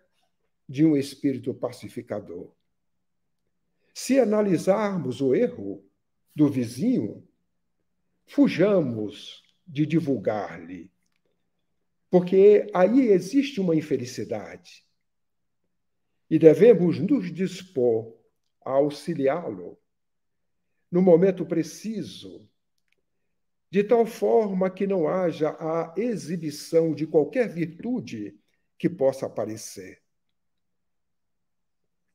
de 0.66 0.86
um 0.86 0.96
espírito 0.96 1.52
pacificador. 1.52 2.50
Se 3.92 4.18
analisarmos 4.18 5.20
o 5.20 5.34
erro 5.34 5.84
do 6.34 6.48
vizinho, 6.48 7.28
fujamos 8.24 9.42
de 9.66 9.84
divulgar-lhe, 9.84 10.90
porque 12.08 12.70
aí 12.72 13.08
existe 13.08 13.60
uma 13.60 13.76
infelicidade. 13.76 14.88
E 16.30 16.38
devemos 16.38 17.00
nos 17.00 17.32
dispor 17.34 18.16
a 18.64 18.70
auxiliá-lo 18.70 19.76
no 20.90 21.02
momento 21.02 21.44
preciso, 21.44 22.48
de 23.70 23.84
tal 23.84 24.06
forma 24.06 24.70
que 24.70 24.86
não 24.86 25.08
haja 25.08 25.50
a 25.50 25.94
exibição 25.96 26.94
de 26.94 27.06
qualquer 27.06 27.48
virtude 27.48 28.38
que 28.78 28.88
possa 28.88 29.26
aparecer. 29.26 30.02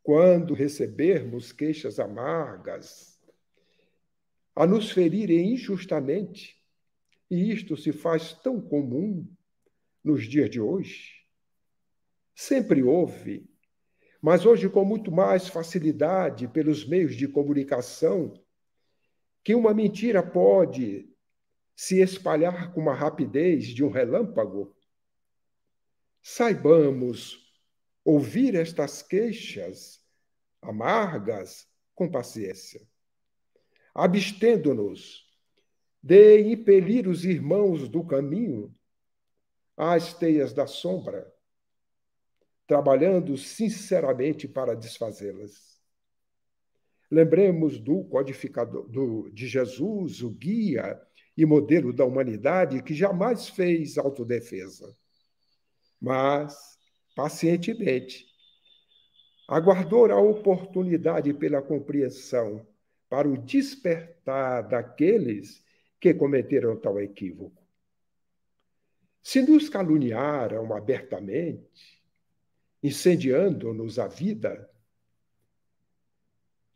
Quando 0.04 0.54
recebermos 0.54 1.52
queixas 1.52 2.00
amargas, 2.00 3.20
a 4.56 4.66
nos 4.66 4.92
ferirem 4.92 5.54
injustamente, 5.54 6.62
e 7.30 7.52
isto 7.52 7.76
se 7.76 7.92
faz 7.92 8.34
tão 8.34 8.62
comum 8.62 9.28
nos 10.04 10.26
dias 10.26 10.50
de 10.50 10.62
hoje, 10.62 11.26
sempre 12.34 12.84
houve, 12.84 13.50
mas 14.26 14.44
hoje 14.44 14.68
com 14.68 14.84
muito 14.84 15.12
mais 15.12 15.48
facilidade 15.48 16.48
pelos 16.48 16.84
meios 16.84 17.16
de 17.16 17.28
comunicação, 17.28 18.34
que 19.44 19.54
uma 19.54 19.72
mentira 19.72 20.24
pode 20.24 21.08
se 21.76 22.02
espalhar 22.02 22.74
com 22.74 22.82
uma 22.82 22.96
rapidez 22.96 23.66
de 23.68 23.84
um 23.84 23.92
relâmpago, 23.92 24.76
saibamos 26.24 27.54
ouvir 28.04 28.56
estas 28.56 29.04
queixas 29.04 30.04
amargas 30.60 31.68
com 31.94 32.10
paciência, 32.10 32.82
abstendo-nos 33.94 35.24
de 36.02 36.40
impelir 36.52 37.08
os 37.08 37.26
irmãos 37.26 37.88
do 37.88 38.04
caminho 38.04 38.76
às 39.78 40.16
teias 40.16 40.52
da 40.52 40.66
sombra, 40.66 41.32
trabalhando 42.68 43.38
sinceramente 43.38 44.48
para 44.48 44.76
desfazê-las. 44.76 45.80
Lembremos 47.10 47.80
do 47.80 48.04
codificador 48.06 48.90
do, 48.90 49.30
de 49.30 49.48
Jesus, 49.48 50.22
o 50.22 50.32
guia 50.32 51.00
e 51.38 51.46
modelo 51.46 51.94
da 51.94 52.04
humanidade, 52.04 52.82
que 52.82 52.94
jamais 52.94 53.48
fez 53.50 53.98
autodefesa, 53.98 54.96
mas 56.02 56.78
pacientemente 57.16 58.26
aguardou 59.48 60.12
a 60.12 60.20
oportunidade 60.20 61.34
pela 61.34 61.62
compreensão 61.62 62.66
para 63.08 63.30
o 63.30 63.38
despertar 63.38 64.68
daqueles 64.68 65.64
que 66.00 66.14
cometeram 66.14 66.76
tal 66.80 67.00
equívoco. 67.00 67.64
Se 69.22 69.42
nos 69.42 69.70
caluniaram 69.70 70.74
abertamente, 70.76 71.95
incendiando-nos 72.86 73.98
a 73.98 74.08
vida, 74.08 74.70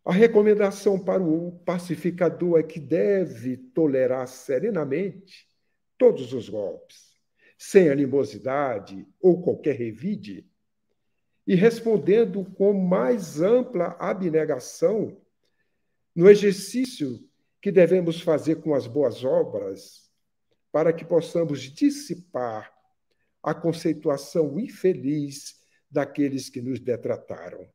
a 0.04 0.12
recomendação 0.12 0.98
para 0.98 1.22
o 1.22 1.52
pacificador 1.64 2.60
é 2.60 2.64
que 2.64 2.80
deve 2.80 3.58
tolerar 3.58 4.28
serenamente 4.28 5.48
todos 6.00 6.34
os 6.34 6.50
golpes, 6.50 7.16
sem 7.60 7.90
animosidade 7.90 9.08
ou 9.22 9.40
qualquer 9.40 9.76
revide, 9.76 10.50
e 11.46 11.54
respondendo 11.54 12.44
com 12.56 12.74
mais 12.74 13.40
ampla 13.40 13.96
abnegação 14.00 15.22
no 16.16 16.28
exercício 16.28 17.24
que 17.62 17.72
devemos 17.72 18.20
fazer 18.20 18.62
com 18.62 18.74
as 18.74 18.88
boas 18.88 19.24
obras, 19.24 20.10
para 20.72 20.92
que 20.92 21.06
possamos 21.06 21.62
dissipar 21.62 22.74
a 23.44 23.54
conceituação 23.54 24.60
infeliz 24.60 25.59
daqueles 25.90 26.50
que 26.50 26.62
nos 26.62 26.80
detrataram. 26.80 27.68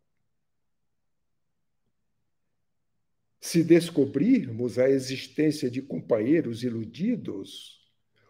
se 3.44 3.62
descobrirmos 3.62 4.78
a 4.78 4.88
existência 4.88 5.70
de 5.70 5.82
companheiros 5.82 6.64
iludidos 6.64 7.78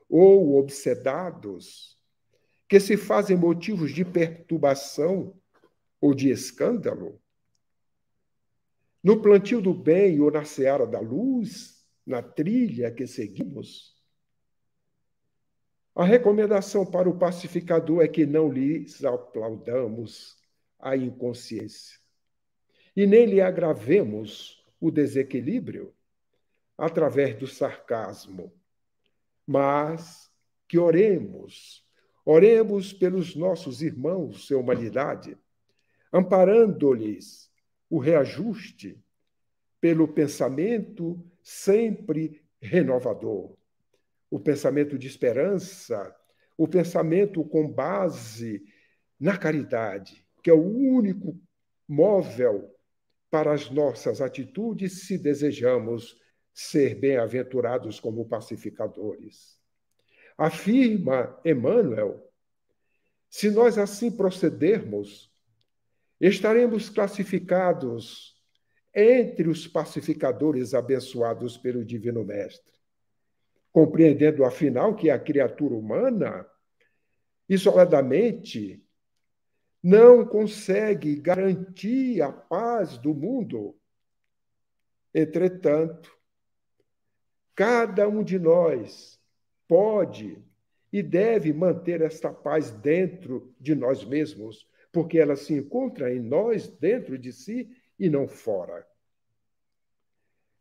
ou 0.08 0.58
obsedados, 0.58 1.96
que 2.68 2.80
se 2.80 2.96
fazem 2.96 3.36
motivos 3.36 3.94
de 3.94 4.04
perturbação 4.04 5.40
ou 6.00 6.16
de 6.16 6.30
escândalo, 6.30 7.22
no 9.04 9.22
plantio 9.22 9.60
do 9.60 9.72
bem 9.72 10.20
ou 10.20 10.32
na 10.32 10.44
seara 10.44 10.84
da 10.84 10.98
luz, 10.98 11.86
na 12.04 12.20
trilha 12.20 12.90
que 12.90 13.06
seguimos, 13.06 13.93
a 15.94 16.04
recomendação 16.04 16.84
para 16.84 17.08
o 17.08 17.16
pacificador 17.16 18.02
é 18.02 18.08
que 18.08 18.26
não 18.26 18.50
lhes 18.50 19.04
aplaudamos 19.04 20.36
a 20.78 20.96
inconsciência 20.96 21.98
e 22.96 23.06
nem 23.06 23.26
lhe 23.26 23.40
agravemos 23.40 24.64
o 24.80 24.90
desequilíbrio 24.90 25.94
através 26.76 27.36
do 27.38 27.46
sarcasmo, 27.46 28.52
mas 29.46 30.30
que 30.68 30.78
oremos, 30.78 31.84
oremos 32.24 32.92
pelos 32.92 33.36
nossos 33.36 33.80
irmãos 33.80 34.46
sem 34.46 34.56
humanidade, 34.56 35.38
amparando-lhes 36.12 37.50
o 37.88 37.98
reajuste 37.98 39.00
pelo 39.80 40.08
pensamento 40.08 41.24
sempre 41.42 42.42
renovador, 42.60 43.56
o 44.34 44.40
pensamento 44.40 44.98
de 44.98 45.06
esperança, 45.06 46.12
o 46.58 46.66
pensamento 46.66 47.44
com 47.44 47.70
base 47.70 48.64
na 49.18 49.38
caridade, 49.38 50.26
que 50.42 50.50
é 50.50 50.52
o 50.52 50.60
único 50.60 51.40
móvel 51.86 52.68
para 53.30 53.52
as 53.52 53.70
nossas 53.70 54.20
atitudes 54.20 55.06
se 55.06 55.16
desejamos 55.16 56.20
ser 56.52 56.96
bem-aventurados 56.96 58.00
como 58.00 58.28
pacificadores. 58.28 59.56
Afirma 60.36 61.40
Emmanuel: 61.44 62.28
se 63.30 63.52
nós 63.52 63.78
assim 63.78 64.10
procedermos, 64.10 65.32
estaremos 66.20 66.90
classificados 66.90 68.34
entre 68.92 69.48
os 69.48 69.68
pacificadores 69.68 70.74
abençoados 70.74 71.56
pelo 71.56 71.84
Divino 71.84 72.24
Mestre, 72.24 72.73
compreendendo 73.74 74.44
afinal 74.44 74.94
que 74.94 75.10
a 75.10 75.18
criatura 75.18 75.74
humana, 75.74 76.46
isoladamente, 77.48 78.80
não 79.82 80.24
consegue 80.24 81.16
garantir 81.16 82.22
a 82.22 82.30
paz 82.30 82.96
do 82.96 83.12
mundo. 83.12 83.76
Entretanto, 85.12 86.08
cada 87.52 88.08
um 88.08 88.22
de 88.22 88.38
nós 88.38 89.20
pode 89.66 90.40
e 90.92 91.02
deve 91.02 91.52
manter 91.52 92.00
esta 92.00 92.32
paz 92.32 92.70
dentro 92.70 93.52
de 93.58 93.74
nós 93.74 94.04
mesmos, 94.04 94.68
porque 94.92 95.18
ela 95.18 95.34
se 95.34 95.52
encontra 95.52 96.14
em 96.14 96.20
nós, 96.20 96.68
dentro 96.68 97.18
de 97.18 97.32
si 97.32 97.76
e 97.98 98.08
não 98.08 98.28
fora. 98.28 98.86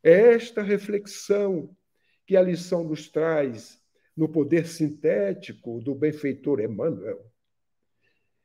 É 0.02 0.34
esta 0.34 0.64
reflexão 0.64 1.78
que 2.34 2.38
a 2.38 2.42
lição 2.42 2.84
nos 2.84 3.08
traz 3.08 3.80
no 4.18 4.28
poder 4.28 4.66
sintético 4.66 5.80
do 5.80 5.94
benfeitor 5.94 6.60
Emmanuel. 6.60 7.24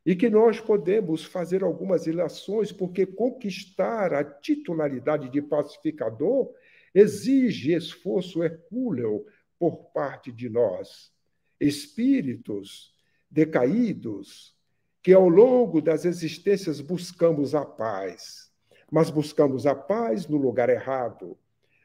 E 0.04 0.14
que 0.14 0.28
nós 0.28 0.60
podemos 0.60 1.24
fazer 1.24 1.64
algumas 1.64 2.06
ilações, 2.06 2.70
porque 2.70 3.06
conquistar 3.06 4.12
a 4.12 4.22
titularidade 4.22 5.30
de 5.30 5.40
pacificador 5.40 6.52
exige 6.94 7.72
esforço 7.72 8.44
hercúleo 8.44 9.24
por 9.58 9.90
parte 9.90 10.30
de 10.30 10.50
nós, 10.50 11.10
espíritos 11.58 12.92
decaídos, 13.30 14.54
que 15.02 15.14
ao 15.14 15.30
longo 15.30 15.80
das 15.80 16.04
existências 16.04 16.78
buscamos 16.78 17.54
a 17.54 17.64
paz, 17.64 18.52
mas 18.92 19.08
buscamos 19.08 19.64
a 19.64 19.74
paz 19.74 20.28
no 20.28 20.36
lugar 20.36 20.68
errado, 20.68 21.38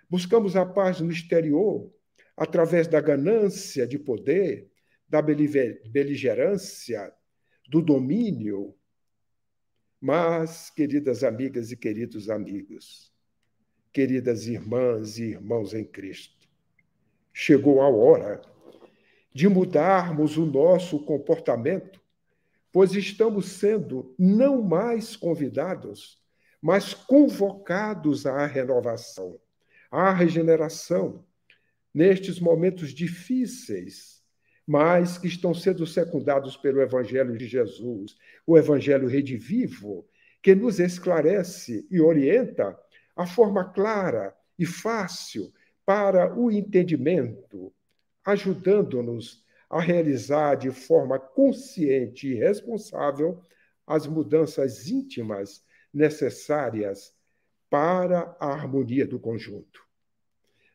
Buscamos 0.10 0.56
a 0.56 0.66
paz 0.66 1.00
no 1.00 1.12
exterior 1.12 1.92
através 2.36 2.88
da 2.88 3.00
ganância 3.00 3.86
de 3.88 3.98
poder, 3.98 4.72
da 5.08 5.22
beligerância, 5.22 7.14
do 7.70 7.82
domínio. 7.82 8.76
Mas, 10.00 10.70
queridas 10.70 11.24
amigas 11.24 11.72
e 11.72 11.78
queridos 11.78 12.30
amigos, 12.30 13.14
queridas 13.92 14.48
irmãs 14.48 15.18
e 15.18 15.26
irmãos 15.26 15.74
em 15.74 15.86
Cristo, 15.86 16.48
chegou 17.32 17.82
a 17.82 17.88
hora 17.88 18.42
de 19.34 19.48
mudarmos 19.48 20.38
o 20.38 20.46
nosso 20.46 21.04
comportamento, 21.06 22.02
pois 22.72 22.94
estamos 22.94 23.48
sendo 23.54 24.14
não 24.18 24.62
mais 24.62 25.16
convidados, 25.16 26.22
mas 26.62 26.94
convocados 26.94 28.26
à 28.26 28.46
renovação, 28.46 29.40
à 29.94 30.12
regeneração, 30.12 31.24
nestes 31.94 32.40
momentos 32.40 32.90
difíceis, 32.90 34.24
mas 34.66 35.20
que 35.20 35.28
estão 35.28 35.54
sendo 35.54 35.86
secundados 35.86 36.58
pelo 36.58 36.82
Evangelho 36.82 37.38
de 37.38 37.46
Jesus, 37.46 38.18
o 38.48 38.58
Evangelho 38.58 39.08
redivivo, 39.08 40.04
que 40.42 40.56
nos 40.56 40.80
esclarece 40.80 41.86
e 41.92 42.02
orienta 42.02 42.76
a 43.16 43.28
forma 43.28 43.72
clara 43.72 44.36
e 44.58 44.66
fácil 44.66 45.54
para 45.86 46.36
o 46.36 46.50
entendimento, 46.50 47.72
ajudando-nos 48.26 49.46
a 49.70 49.80
realizar 49.80 50.56
de 50.56 50.72
forma 50.72 51.20
consciente 51.20 52.30
e 52.30 52.34
responsável 52.34 53.46
as 53.86 54.08
mudanças 54.08 54.88
íntimas 54.88 55.64
necessárias 55.94 57.14
para 57.70 58.36
a 58.40 58.48
harmonia 58.48 59.06
do 59.06 59.20
conjunto. 59.20 59.83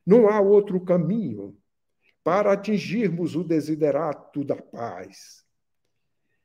Não 0.09 0.27
há 0.27 0.41
outro 0.41 0.81
caminho 0.81 1.55
para 2.25 2.55
atingirmos 2.55 3.37
o 3.37 3.45
desiderato 3.45 4.43
da 4.43 4.57
paz 4.57 5.45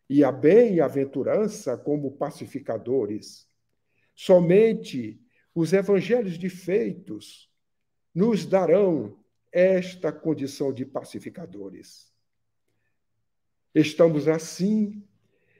e 0.10 0.22
a 0.22 0.34
bem-aventurança 0.34 1.78
como 1.78 2.12
pacificadores. 2.12 3.48
Somente 4.14 5.18
os 5.56 5.72
evangelhos 5.72 6.38
de 6.38 6.50
feitos 6.50 7.50
nos 8.14 8.46
darão 8.46 9.18
esta 9.50 10.12
condição 10.12 10.74
de 10.74 10.86
pacificadores. 10.86 12.12
Estamos, 13.74 14.28
assim, 14.28 15.08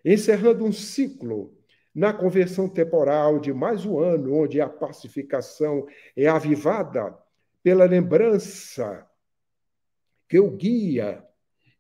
encerrando 0.04 0.66
um 0.66 0.74
ciclo 0.74 1.58
na 1.96 2.12
conversão 2.12 2.68
temporal 2.68 3.40
de 3.40 3.54
mais 3.54 3.86
um 3.86 3.98
ano, 3.98 4.36
onde 4.36 4.60
a 4.60 4.68
pacificação 4.68 5.88
é 6.18 6.28
avivada 6.28 7.18
pela 7.64 7.86
lembrança 7.86 9.10
que 10.28 10.38
o 10.38 10.52
guia 10.52 11.26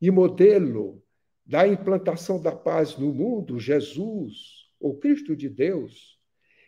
e 0.02 0.10
modelo 0.10 1.04
da 1.46 1.68
implantação 1.68 2.42
da 2.42 2.56
paz 2.56 2.98
no 2.98 3.14
mundo, 3.14 3.60
Jesus, 3.60 4.70
o 4.80 4.96
Cristo 4.96 5.36
de 5.36 5.50
Deus, 5.50 6.18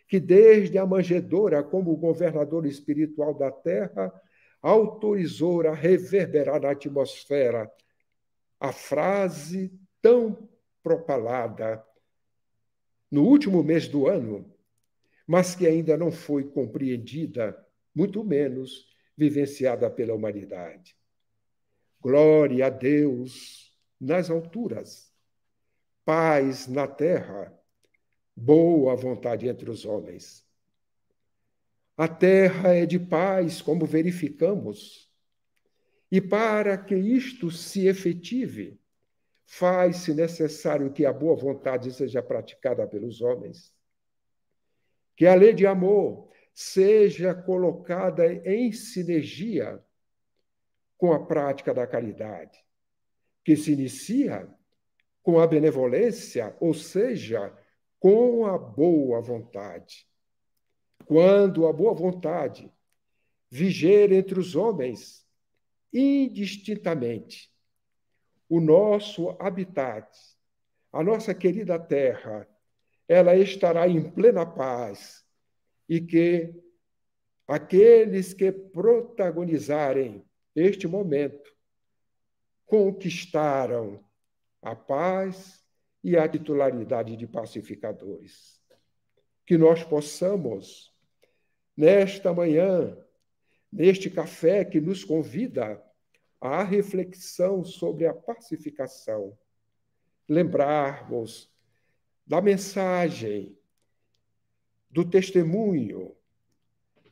que 0.06 0.20
desde 0.20 0.76
a 0.78 0.86
manjedoura, 0.86 1.62
como 1.64 1.96
governador 1.96 2.66
espiritual 2.66 3.34
da 3.34 3.50
terra, 3.50 4.12
autorizou 4.60 5.66
a 5.66 5.74
reverberar 5.74 6.60
na 6.60 6.70
atmosfera 6.70 7.70
a 8.60 8.72
frase 8.72 9.72
tão 10.02 10.48
propalada 10.82 11.82
no 13.10 13.24
último 13.24 13.62
mês 13.62 13.88
do 13.88 14.06
ano, 14.06 14.52
mas 15.26 15.54
que 15.54 15.66
ainda 15.66 15.96
não 15.96 16.12
foi 16.12 16.44
compreendida, 16.44 17.56
muito 17.94 18.22
menos 18.22 18.95
vivenciada 19.16 19.90
pela 19.90 20.14
humanidade. 20.14 20.96
Glória 22.00 22.66
a 22.66 22.70
Deus 22.70 23.74
nas 24.00 24.30
alturas, 24.30 25.12
paz 26.04 26.68
na 26.68 26.86
terra, 26.86 27.52
boa 28.36 28.94
vontade 28.94 29.48
entre 29.48 29.70
os 29.70 29.84
homens. 29.84 30.46
A 31.96 32.06
terra 32.06 32.74
é 32.74 32.84
de 32.84 32.98
paz, 32.98 33.62
como 33.62 33.86
verificamos, 33.86 35.10
e 36.10 36.20
para 36.20 36.76
que 36.76 36.94
isto 36.94 37.50
se 37.50 37.86
efetive, 37.88 38.78
faz-se 39.46 40.12
necessário 40.12 40.92
que 40.92 41.06
a 41.06 41.12
boa 41.12 41.34
vontade 41.34 41.90
seja 41.92 42.22
praticada 42.22 42.86
pelos 42.86 43.22
homens. 43.22 43.72
Que 45.16 45.26
a 45.26 45.34
lei 45.34 45.54
de 45.54 45.66
amor 45.66 46.30
seja 46.56 47.34
colocada 47.34 48.32
em 48.32 48.72
sinergia 48.72 49.78
com 50.96 51.12
a 51.12 51.22
prática 51.22 51.74
da 51.74 51.86
caridade, 51.86 52.58
que 53.44 53.54
se 53.54 53.72
inicia 53.72 54.48
com 55.22 55.38
a 55.38 55.46
benevolência, 55.46 56.56
ou 56.58 56.72
seja, 56.72 57.54
com 58.00 58.46
a 58.46 58.56
boa 58.56 59.20
vontade. 59.20 60.08
Quando 61.04 61.66
a 61.66 61.72
boa 61.74 61.92
vontade 61.92 62.72
viger 63.50 64.10
entre 64.10 64.40
os 64.40 64.56
homens 64.56 65.28
indistintamente, 65.92 67.52
o 68.48 68.60
nosso 68.60 69.36
habitat, 69.38 70.08
a 70.90 71.04
nossa 71.04 71.34
querida 71.34 71.78
terra, 71.78 72.48
ela 73.06 73.36
estará 73.36 73.86
em 73.86 74.10
plena 74.10 74.46
paz 74.46 75.25
e 75.88 76.00
que 76.00 76.54
aqueles 77.46 78.34
que 78.34 78.50
protagonizarem 78.50 80.24
este 80.56 80.88
momento, 80.88 81.54
conquistaram 82.64 84.02
a 84.62 84.74
paz 84.74 85.64
e 86.02 86.16
a 86.16 86.26
titularidade 86.26 87.16
de 87.16 87.26
pacificadores. 87.26 88.60
Que 89.44 89.56
nós 89.56 89.84
possamos, 89.84 90.92
nesta 91.76 92.32
manhã, 92.32 92.96
neste 93.70 94.10
café 94.10 94.64
que 94.64 94.80
nos 94.80 95.04
convida 95.04 95.80
à 96.40 96.64
reflexão 96.64 97.62
sobre 97.64 98.06
a 98.06 98.14
pacificação, 98.14 99.38
lembrarmos 100.28 101.52
da 102.26 102.40
mensagem, 102.40 103.55
do 104.96 105.04
testemunho, 105.04 106.16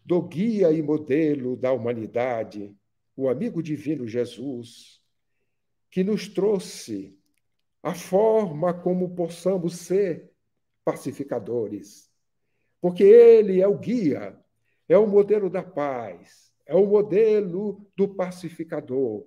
do 0.02 0.22
guia 0.22 0.72
e 0.72 0.80
modelo 0.80 1.54
da 1.54 1.70
humanidade, 1.70 2.74
o 3.14 3.28
amigo 3.28 3.62
divino 3.62 4.08
Jesus, 4.08 5.02
que 5.90 6.02
nos 6.02 6.26
trouxe 6.26 7.14
a 7.82 7.94
forma 7.94 8.72
como 8.72 9.14
possamos 9.14 9.80
ser 9.80 10.32
pacificadores. 10.82 12.10
Porque 12.80 13.02
ele 13.02 13.60
é 13.60 13.68
o 13.68 13.76
guia, 13.76 14.34
é 14.88 14.96
o 14.96 15.06
modelo 15.06 15.50
da 15.50 15.62
paz, 15.62 16.54
é 16.64 16.74
o 16.74 16.86
modelo 16.86 17.86
do 17.94 18.08
pacificador, 18.08 19.26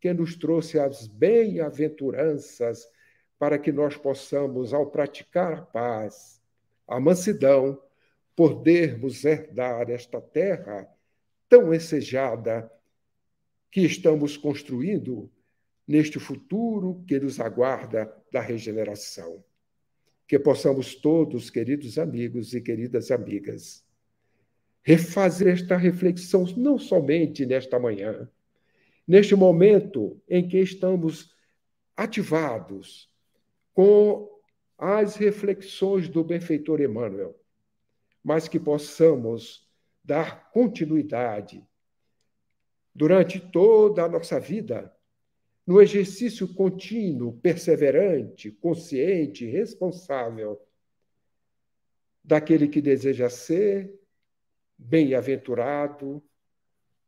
que 0.00 0.12
nos 0.12 0.36
trouxe 0.36 0.78
as 0.78 1.08
bem-aventuranças 1.08 2.86
para 3.40 3.58
que 3.58 3.72
nós 3.72 3.96
possamos, 3.96 4.72
ao 4.72 4.86
praticar 4.88 5.52
a 5.52 5.62
paz, 5.62 6.40
a 6.86 7.00
mansidão, 7.00 7.76
podermos 8.38 9.24
herdar 9.24 9.90
esta 9.90 10.20
terra 10.20 10.88
tão 11.48 11.74
ensejada 11.74 12.70
que 13.68 13.80
estamos 13.80 14.36
construindo 14.36 15.28
neste 15.84 16.20
futuro 16.20 17.02
que 17.04 17.18
nos 17.18 17.40
aguarda 17.40 18.14
da 18.30 18.40
regeneração. 18.40 19.42
Que 20.24 20.38
possamos 20.38 20.94
todos, 20.94 21.50
queridos 21.50 21.98
amigos 21.98 22.54
e 22.54 22.60
queridas 22.60 23.10
amigas, 23.10 23.84
refazer 24.84 25.54
esta 25.54 25.76
reflexão 25.76 26.44
não 26.56 26.78
somente 26.78 27.44
nesta 27.44 27.76
manhã, 27.76 28.30
neste 29.04 29.34
momento 29.34 30.16
em 30.28 30.46
que 30.46 30.60
estamos 30.60 31.34
ativados 31.96 33.10
com 33.74 34.30
as 34.78 35.16
reflexões 35.16 36.08
do 36.08 36.22
benfeitor 36.22 36.80
Emmanuel, 36.80 37.36
mas 38.22 38.48
que 38.48 38.58
possamos 38.58 39.68
dar 40.02 40.50
continuidade 40.50 41.66
durante 42.94 43.38
toda 43.38 44.04
a 44.04 44.08
nossa 44.08 44.40
vida, 44.40 44.92
no 45.66 45.80
exercício 45.80 46.52
contínuo, 46.54 47.38
perseverante, 47.40 48.50
consciente, 48.50 49.44
responsável 49.46 50.60
daquele 52.24 52.68
que 52.68 52.80
deseja 52.80 53.30
ser 53.30 53.94
bem-aventurado, 54.76 56.22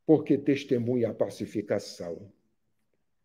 porque 0.05 0.37
testemunha 0.37 1.11
a 1.11 1.15
pacificação. 1.15 2.31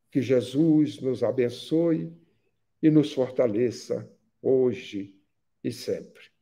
Que 0.09 0.21
Jesus 0.21 0.99
nos 1.01 1.23
abençoe 1.23 2.13
e 2.81 2.89
nos 2.89 3.13
fortaleça 3.13 4.09
hoje 4.41 5.19
e 5.63 5.71
sempre. 5.71 6.34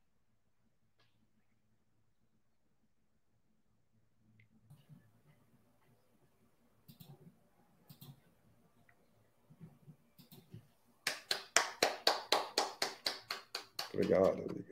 Obrigado, 13.93 14.29
amiga. 14.29 14.63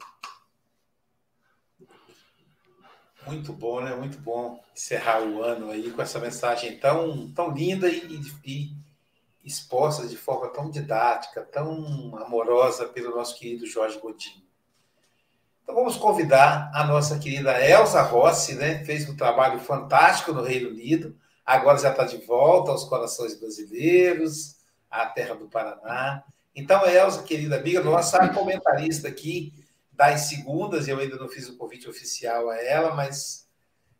Muito 3.28 3.54
bom, 3.54 3.82
né? 3.82 3.96
Muito 3.96 4.18
bom 4.18 4.64
encerrar 4.76 5.22
o 5.22 5.44
ano 5.44 5.70
aí 5.70 5.92
com 5.92 6.02
essa 6.02 6.20
mensagem 6.20 6.80
tão, 6.80 7.32
tão 7.32 7.52
linda 7.52 7.88
e, 7.88 8.20
e 8.44 8.76
exposta 9.44 10.08
de 10.08 10.18
forma 10.18 10.50
tão 10.50 10.72
didática, 10.72 11.42
tão 11.44 12.18
amorosa 12.18 12.88
pelo 12.88 13.16
nosso 13.16 13.38
querido 13.38 13.68
Jorge 13.68 14.00
Godinho. 14.00 14.44
Então 15.64 15.76
vamos 15.76 15.98
convidar 15.98 16.72
a 16.74 16.84
nossa 16.84 17.20
querida 17.20 17.64
Elsa 17.64 18.02
Rossi, 18.02 18.56
né? 18.56 18.84
Fez 18.84 19.08
um 19.08 19.16
trabalho 19.16 19.60
fantástico 19.60 20.34
no 20.34 20.42
Reino 20.42 20.70
Unido, 20.70 21.16
agora 21.46 21.78
já 21.78 21.92
está 21.92 22.04
de 22.04 22.18
volta 22.26 22.72
aos 22.72 22.84
corações 22.86 23.40
brasileiros, 23.40 24.58
à 24.90 25.06
terra 25.06 25.36
do 25.36 25.48
Paraná. 25.48 26.24
Então, 26.56 26.86
Elsa, 26.86 27.24
querida 27.24 27.58
amiga 27.58 27.82
nossa, 27.82 28.28
comentarista 28.30 29.08
aqui 29.08 29.54
das 29.92 30.22
segundas, 30.22 30.88
eu 30.88 30.98
ainda 30.98 31.16
não 31.16 31.30
fiz 31.30 31.48
o 31.48 31.58
convite 31.58 31.88
oficial 31.88 32.50
a 32.50 32.58
ela, 32.58 32.94
mas 32.96 33.48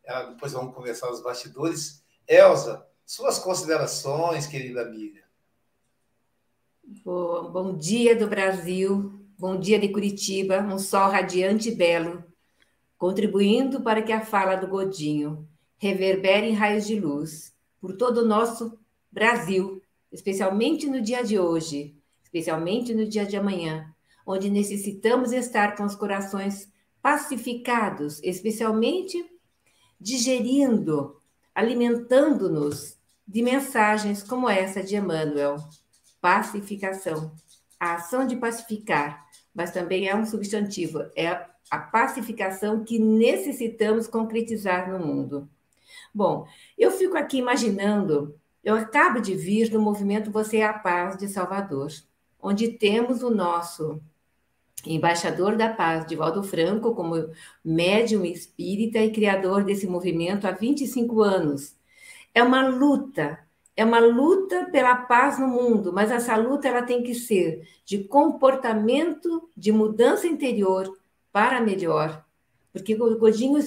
ela, 0.04 0.24
depois 0.24 0.52
vamos 0.52 0.74
conversar 0.74 1.08
nos 1.10 1.22
bastidores. 1.22 2.04
Elza, 2.26 2.86
suas 3.06 3.38
considerações, 3.38 4.46
querida 4.46 4.82
amiga. 4.82 5.22
Bom, 7.04 7.50
bom 7.50 7.76
dia 7.76 8.14
do 8.14 8.26
Brasil, 8.26 9.12
bom 9.38 9.58
dia 9.58 9.78
de 9.78 9.88
Curitiba, 9.88 10.60
um 10.60 10.78
sol 10.78 11.08
radiante 11.08 11.70
e 11.70 11.74
belo, 11.74 12.22
contribuindo 12.98 13.80
para 13.80 14.02
que 14.02 14.12
a 14.12 14.24
fala 14.24 14.56
do 14.56 14.66
Godinho 14.66 15.48
reverbere 15.78 16.48
em 16.48 16.54
raios 16.54 16.86
de 16.86 16.98
luz 16.98 17.54
por 17.80 17.96
todo 17.96 18.18
o 18.18 18.26
nosso 18.26 18.78
Brasil, 19.10 19.82
especialmente 20.10 20.86
no 20.86 21.00
dia 21.00 21.24
de 21.24 21.38
hoje, 21.38 21.96
especialmente 22.32 22.94
no 22.94 23.06
dia 23.06 23.26
de 23.26 23.36
amanhã, 23.36 23.94
onde 24.26 24.48
necessitamos 24.48 25.32
estar 25.32 25.76
com 25.76 25.84
os 25.84 25.94
corações 25.94 26.72
pacificados, 27.02 28.22
especialmente 28.22 29.22
digerindo, 30.00 31.20
alimentando-nos 31.54 32.96
de 33.28 33.42
mensagens 33.42 34.22
como 34.22 34.48
essa 34.48 34.82
de 34.82 34.96
Emmanuel. 34.96 35.56
Pacificação. 36.22 37.32
A 37.78 37.96
ação 37.96 38.26
de 38.26 38.36
pacificar, 38.36 39.26
mas 39.54 39.70
também 39.70 40.08
é 40.08 40.16
um 40.16 40.24
substantivo, 40.24 41.00
é 41.14 41.28
a 41.70 41.78
pacificação 41.78 42.84
que 42.84 42.98
necessitamos 42.98 44.06
concretizar 44.06 44.90
no 44.90 45.04
mundo. 45.04 45.50
Bom, 46.14 46.46
eu 46.78 46.90
fico 46.92 47.16
aqui 47.16 47.38
imaginando, 47.38 48.38
eu 48.62 48.76
acabo 48.76 49.20
de 49.20 49.34
vir 49.34 49.68
do 49.68 49.80
movimento 49.80 50.30
Você 50.30 50.58
é 50.58 50.64
a 50.64 50.72
Paz 50.72 51.18
de 51.18 51.28
Salvador, 51.28 51.90
onde 52.42 52.68
temos 52.70 53.22
o 53.22 53.30
nosso 53.30 54.02
embaixador 54.84 55.56
da 55.56 55.68
paz, 55.68 56.04
Divaldo 56.06 56.42
Franco, 56.42 56.94
como 56.94 57.30
médium 57.64 58.24
espírita 58.24 58.98
e 58.98 59.12
criador 59.12 59.62
desse 59.62 59.86
movimento 59.86 60.46
há 60.46 60.50
25 60.50 61.22
anos. 61.22 61.76
É 62.34 62.42
uma 62.42 62.66
luta, 62.68 63.38
é 63.76 63.84
uma 63.84 64.00
luta 64.00 64.68
pela 64.72 64.96
paz 64.96 65.38
no 65.38 65.46
mundo, 65.46 65.92
mas 65.92 66.10
essa 66.10 66.36
luta 66.36 66.66
ela 66.66 66.82
tem 66.82 67.02
que 67.02 67.14
ser 67.14 67.68
de 67.84 68.04
comportamento, 68.04 69.48
de 69.56 69.70
mudança 69.70 70.26
interior 70.26 70.98
para 71.30 71.60
melhor. 71.60 72.24
Porque 72.72 72.94
o 72.94 73.18
Godinho 73.18 73.58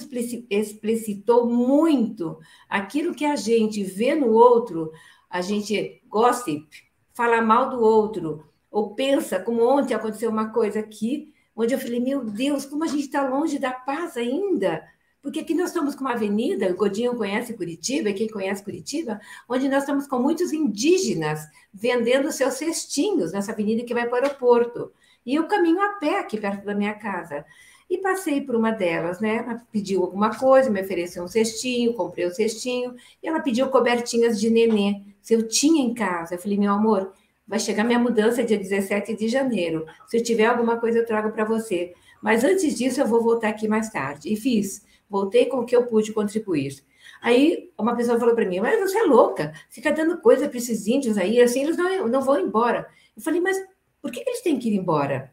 explicitou 0.50 1.46
muito 1.46 2.38
aquilo 2.68 3.14
que 3.14 3.24
a 3.24 3.36
gente 3.36 3.82
vê 3.84 4.14
no 4.14 4.32
outro, 4.32 4.90
a 5.30 5.40
gente 5.40 6.02
gossip, 6.08 6.66
fala 7.14 7.40
mal 7.40 7.70
do 7.70 7.80
outro, 7.80 8.44
ou 8.76 8.90
pensa, 8.90 9.40
como 9.40 9.66
ontem 9.66 9.94
aconteceu 9.94 10.28
uma 10.28 10.50
coisa 10.50 10.80
aqui, 10.80 11.32
onde 11.56 11.72
eu 11.72 11.78
falei, 11.78 11.98
meu 11.98 12.22
Deus, 12.22 12.66
como 12.66 12.84
a 12.84 12.86
gente 12.86 13.06
está 13.06 13.26
longe 13.26 13.58
da 13.58 13.72
paz 13.72 14.18
ainda. 14.18 14.86
Porque 15.22 15.40
aqui 15.40 15.54
nós 15.54 15.68
estamos 15.68 15.94
com 15.94 16.02
uma 16.02 16.12
avenida, 16.12 16.70
o 16.70 16.76
Godinho 16.76 17.16
conhece 17.16 17.54
Curitiba, 17.54 18.10
e 18.10 18.12
quem 18.12 18.28
conhece 18.28 18.62
Curitiba, 18.62 19.18
onde 19.48 19.66
nós 19.66 19.84
estamos 19.84 20.06
com 20.06 20.18
muitos 20.18 20.52
indígenas 20.52 21.40
vendendo 21.72 22.30
seus 22.30 22.52
cestinhos 22.52 23.32
nessa 23.32 23.52
avenida 23.52 23.82
que 23.82 23.94
vai 23.94 24.06
para 24.06 24.20
o 24.20 24.22
aeroporto. 24.22 24.92
E 25.24 25.34
eu 25.34 25.48
caminho 25.48 25.80
a 25.80 25.94
pé 25.94 26.20
aqui 26.20 26.38
perto 26.38 26.66
da 26.66 26.74
minha 26.74 26.92
casa. 26.92 27.46
E 27.88 27.96
passei 27.96 28.42
por 28.42 28.56
uma 28.56 28.72
delas, 28.72 29.20
né? 29.20 29.36
Ela 29.36 29.62
pediu 29.72 30.02
alguma 30.02 30.38
coisa, 30.38 30.68
me 30.68 30.82
ofereceu 30.82 31.24
um 31.24 31.28
cestinho, 31.28 31.94
comprei 31.94 32.26
o 32.26 32.30
cestinho, 32.30 32.94
e 33.22 33.26
ela 33.26 33.40
pediu 33.40 33.70
cobertinhas 33.70 34.38
de 34.38 34.50
nenê. 34.50 35.00
Se 35.22 35.32
eu 35.32 35.48
tinha 35.48 35.82
em 35.82 35.94
casa, 35.94 36.34
eu 36.34 36.38
falei, 36.38 36.58
meu 36.58 36.72
amor, 36.74 37.14
Vai 37.46 37.60
chegar 37.60 37.84
minha 37.84 37.98
mudança 37.98 38.42
dia 38.42 38.58
17 38.58 39.14
de 39.14 39.28
janeiro. 39.28 39.86
Se 40.06 40.16
eu 40.16 40.22
tiver 40.22 40.46
alguma 40.46 40.78
coisa, 40.78 40.98
eu 40.98 41.06
trago 41.06 41.30
para 41.30 41.44
você. 41.44 41.94
Mas 42.20 42.42
antes 42.42 42.76
disso, 42.76 43.00
eu 43.00 43.06
vou 43.06 43.22
voltar 43.22 43.48
aqui 43.48 43.68
mais 43.68 43.88
tarde. 43.90 44.32
E 44.32 44.36
fiz. 44.36 44.84
Voltei 45.08 45.46
com 45.46 45.58
o 45.58 45.64
que 45.64 45.76
eu 45.76 45.86
pude 45.86 46.12
contribuir. 46.12 46.84
Aí 47.22 47.70
uma 47.78 47.96
pessoa 47.96 48.18
falou 48.18 48.34
para 48.34 48.44
mim, 48.46 48.60
mas 48.60 48.80
você 48.80 48.98
é 48.98 49.02
louca, 49.02 49.52
fica 49.70 49.92
dando 49.92 50.18
coisa 50.18 50.48
para 50.48 50.58
esses 50.58 50.86
índios 50.86 51.16
aí, 51.16 51.40
assim, 51.40 51.62
eles 51.62 51.76
não, 51.76 52.08
não 52.08 52.20
vão 52.20 52.38
embora. 52.38 52.86
Eu 53.16 53.22
falei, 53.22 53.40
mas 53.40 53.56
por 54.02 54.10
que 54.10 54.20
eles 54.20 54.42
têm 54.42 54.58
que 54.58 54.68
ir 54.68 54.76
embora? 54.76 55.32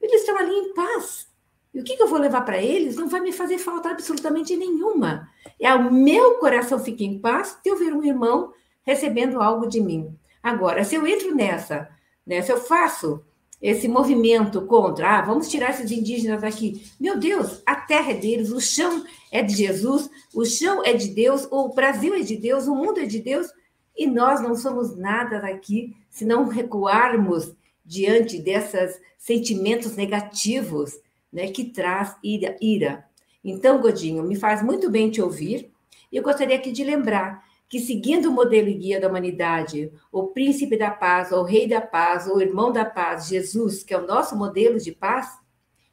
Eles 0.00 0.20
estão 0.20 0.36
ali 0.36 0.52
em 0.52 0.74
paz. 0.74 1.28
E 1.74 1.80
o 1.80 1.84
que, 1.84 1.96
que 1.96 2.02
eu 2.02 2.08
vou 2.08 2.18
levar 2.18 2.42
para 2.42 2.62
eles 2.62 2.96
não 2.96 3.08
vai 3.08 3.20
me 3.20 3.32
fazer 3.32 3.58
falta 3.58 3.90
absolutamente 3.90 4.56
nenhuma. 4.56 5.28
É 5.60 5.72
o 5.74 5.92
meu 5.92 6.38
coração 6.38 6.78
fica 6.78 7.04
em 7.04 7.18
paz 7.18 7.58
de 7.62 7.70
eu 7.70 7.76
ver 7.76 7.92
um 7.92 8.02
irmão 8.02 8.52
recebendo 8.82 9.40
algo 9.40 9.66
de 9.68 9.80
mim. 9.80 10.16
Agora, 10.48 10.82
se 10.82 10.94
eu 10.94 11.06
entro 11.06 11.34
nessa, 11.34 11.90
né, 12.26 12.40
se 12.40 12.50
eu 12.50 12.56
faço 12.56 13.22
esse 13.60 13.86
movimento 13.86 14.62
contra, 14.62 15.18
ah, 15.18 15.20
vamos 15.20 15.46
tirar 15.50 15.70
esses 15.70 15.90
indígenas 15.90 16.42
aqui. 16.42 16.90
Meu 16.98 17.18
Deus, 17.18 17.60
a 17.66 17.74
terra 17.74 18.12
é 18.12 18.14
deles, 18.14 18.50
o 18.50 18.58
chão 18.58 19.04
é 19.30 19.42
de 19.42 19.54
Jesus, 19.54 20.08
o 20.34 20.46
chão 20.46 20.82
é 20.82 20.94
de 20.94 21.08
Deus, 21.08 21.46
o 21.50 21.68
Brasil 21.68 22.14
é 22.14 22.20
de 22.20 22.34
Deus, 22.34 22.66
o 22.66 22.74
mundo 22.74 22.98
é 22.98 23.04
de 23.04 23.20
Deus, 23.20 23.46
e 23.94 24.06
nós 24.06 24.40
não 24.40 24.54
somos 24.54 24.96
nada 24.96 25.38
daqui 25.38 25.94
se 26.08 26.24
não 26.24 26.48
recuarmos 26.48 27.54
diante 27.84 28.38
desses 28.38 28.98
sentimentos 29.18 29.96
negativos 29.96 30.98
né, 31.30 31.48
que 31.48 31.64
traz 31.64 32.16
ira, 32.24 32.56
ira. 32.58 33.04
Então, 33.44 33.82
Godinho, 33.82 34.22
me 34.22 34.34
faz 34.34 34.62
muito 34.62 34.90
bem 34.90 35.10
te 35.10 35.20
ouvir, 35.20 35.70
e 36.10 36.16
eu 36.16 36.22
gostaria 36.22 36.56
aqui 36.56 36.72
de 36.72 36.82
lembrar 36.82 37.46
que, 37.68 37.78
seguindo 37.78 38.30
o 38.30 38.32
modelo 38.32 38.68
e 38.68 38.74
guia 38.74 39.00
da 39.00 39.08
humanidade, 39.08 39.92
o 40.10 40.28
príncipe 40.28 40.76
da 40.76 40.90
paz, 40.90 41.32
o 41.32 41.42
rei 41.42 41.68
da 41.68 41.80
paz, 41.80 42.26
o 42.26 42.40
irmão 42.40 42.72
da 42.72 42.84
paz, 42.84 43.26
Jesus, 43.26 43.82
que 43.82 43.92
é 43.92 43.98
o 43.98 44.06
nosso 44.06 44.36
modelo 44.36 44.78
de 44.78 44.90
paz, 44.90 45.38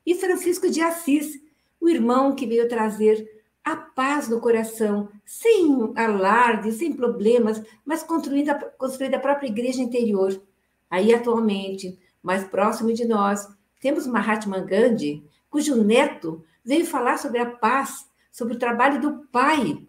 e 0.06 0.16
Francisco 0.16 0.70
de 0.70 0.82
Assis, 0.82 1.42
o 1.82 1.90
irmão 1.90 2.34
que 2.34 2.46
veio 2.46 2.70
trazer 2.70 3.30
a 3.64 3.76
paz 3.76 4.30
no 4.30 4.40
coração, 4.40 5.10
sem 5.26 5.92
alarde, 5.96 6.72
sem 6.72 6.94
problemas, 6.94 7.62
mas 7.84 8.04
construindo 8.04 8.52
a, 8.52 8.56
construindo 8.56 9.16
a 9.16 9.20
própria 9.20 9.48
igreja 9.48 9.82
interior. 9.82 10.40
Aí, 10.90 11.14
atualmente, 11.14 12.00
mais 12.22 12.44
próximo 12.44 12.94
de 12.94 13.06
nós, 13.06 13.48
temos 13.82 14.08
Mahatma 14.08 14.60
Gandhi, 14.60 15.24
cujo 15.50 15.84
neto 15.84 16.44
veio 16.64 16.86
falar 16.86 17.18
sobre 17.18 17.40
a 17.40 17.46
paz, 17.50 18.08
sobre 18.32 18.54
o 18.54 18.60
trabalho 18.60 19.02
do 19.02 19.28
pai, 19.32 19.86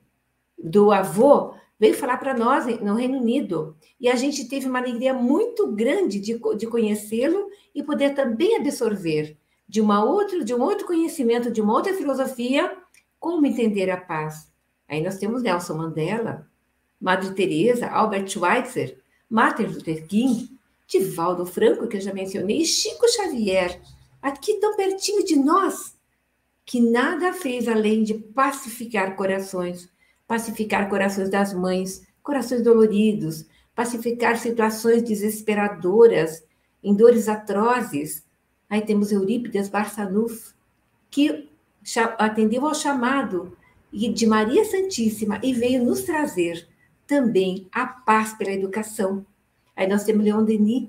do 0.59 0.90
avô, 0.90 1.55
veio 1.78 1.94
falar 1.94 2.16
para 2.16 2.34
nós 2.34 2.66
no 2.80 2.94
Reino 2.94 3.18
Unido. 3.18 3.76
E 4.00 4.08
a 4.08 4.14
gente 4.14 4.48
teve 4.48 4.66
uma 4.66 4.78
alegria 4.78 5.14
muito 5.14 5.70
grande 5.72 6.18
de, 6.18 6.40
de 6.56 6.66
conhecê-lo 6.66 7.48
e 7.74 7.82
poder 7.82 8.14
também 8.14 8.56
absorver 8.56 9.36
de 9.68 9.80
uma 9.80 10.04
outra, 10.04 10.44
de 10.44 10.54
um 10.54 10.62
outro 10.62 10.86
conhecimento, 10.86 11.50
de 11.50 11.60
uma 11.60 11.72
outra 11.72 11.92
filosofia, 11.92 12.76
como 13.18 13.46
entender 13.46 13.90
a 13.90 13.96
paz. 13.96 14.50
Aí 14.88 15.02
nós 15.02 15.18
temos 15.18 15.42
Nelson 15.42 15.74
Mandela, 15.74 16.48
Madre 17.00 17.34
Teresa, 17.34 17.88
Albert 17.88 18.28
Schweitzer, 18.28 18.98
Martin 19.28 19.64
Luther 19.64 20.06
King, 20.06 20.48
Divaldo 20.86 21.44
Franco, 21.44 21.88
que 21.88 21.96
eu 21.96 22.00
já 22.00 22.14
mencionei, 22.14 22.62
e 22.62 22.64
Chico 22.64 23.08
Xavier, 23.08 23.80
aqui 24.22 24.54
tão 24.60 24.76
pertinho 24.76 25.24
de 25.24 25.36
nós, 25.36 25.96
que 26.64 26.80
nada 26.80 27.32
fez 27.32 27.66
além 27.68 28.04
de 28.04 28.14
pacificar 28.14 29.16
corações, 29.16 29.88
pacificar 30.26 30.88
corações 30.88 31.30
das 31.30 31.52
mães, 31.52 32.06
corações 32.22 32.62
doloridos, 32.62 33.46
pacificar 33.74 34.38
situações 34.38 35.02
desesperadoras, 35.02 36.42
em 36.82 36.94
dores 36.94 37.28
atrozes. 37.28 38.24
Aí 38.68 38.80
temos 38.80 39.12
Eurípides 39.12 39.68
Barçanuf, 39.68 40.54
que 41.10 41.48
atendeu 42.18 42.66
ao 42.66 42.74
chamado 42.74 43.56
de 43.92 44.26
Maria 44.26 44.64
Santíssima 44.64 45.40
e 45.42 45.52
veio 45.52 45.84
nos 45.84 46.02
trazer 46.02 46.66
também 47.06 47.68
a 47.72 47.86
paz 47.86 48.34
pela 48.34 48.52
educação. 48.52 49.24
Aí 49.76 49.86
nós 49.86 50.04
temos 50.04 50.24
Leon 50.24 50.44
Denis, 50.44 50.88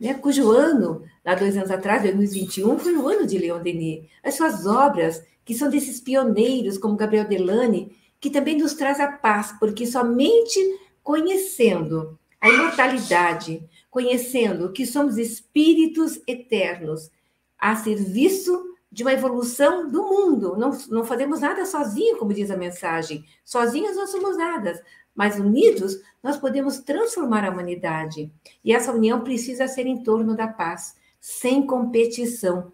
né, 0.00 0.14
cujo 0.14 0.50
ano, 0.50 1.02
lá 1.24 1.34
dois 1.34 1.56
anos 1.56 1.70
atrás, 1.70 2.02
2021, 2.02 2.78
foi 2.78 2.96
o 2.96 3.06
ano 3.06 3.26
de 3.26 3.36
Leon 3.36 3.60
Denis. 3.60 4.06
As 4.24 4.34
suas 4.34 4.66
obras, 4.66 5.22
que 5.44 5.54
são 5.54 5.68
desses 5.68 6.00
pioneiros, 6.00 6.78
como 6.78 6.96
Gabriel 6.96 7.28
Delane, 7.28 7.94
que 8.20 8.30
também 8.30 8.58
nos 8.58 8.74
traz 8.74 9.00
a 9.00 9.10
paz, 9.10 9.52
porque 9.58 9.86
somente 9.86 10.58
conhecendo 11.02 12.18
a 12.40 12.48
imortalidade, 12.48 13.68
conhecendo 13.90 14.72
que 14.72 14.86
somos 14.86 15.18
espíritos 15.18 16.20
eternos, 16.26 17.10
a 17.58 17.74
serviço 17.76 18.70
de 18.90 19.02
uma 19.02 19.12
evolução 19.12 19.88
do 19.88 20.02
mundo. 20.02 20.56
Não, 20.56 20.70
não 20.88 21.04
fazemos 21.04 21.40
nada 21.40 21.64
sozinho, 21.64 22.16
como 22.16 22.34
diz 22.34 22.50
a 22.50 22.56
mensagem. 22.56 23.24
Sozinhos 23.44 23.96
não 23.96 24.06
somos 24.06 24.36
nada, 24.36 24.82
mas 25.14 25.38
unidos 25.38 26.00
nós 26.22 26.36
podemos 26.36 26.80
transformar 26.80 27.44
a 27.44 27.50
humanidade. 27.50 28.32
E 28.64 28.72
essa 28.72 28.92
união 28.92 29.20
precisa 29.22 29.68
ser 29.68 29.86
em 29.86 30.02
torno 30.02 30.34
da 30.34 30.48
paz, 30.48 30.96
sem 31.20 31.66
competição. 31.66 32.72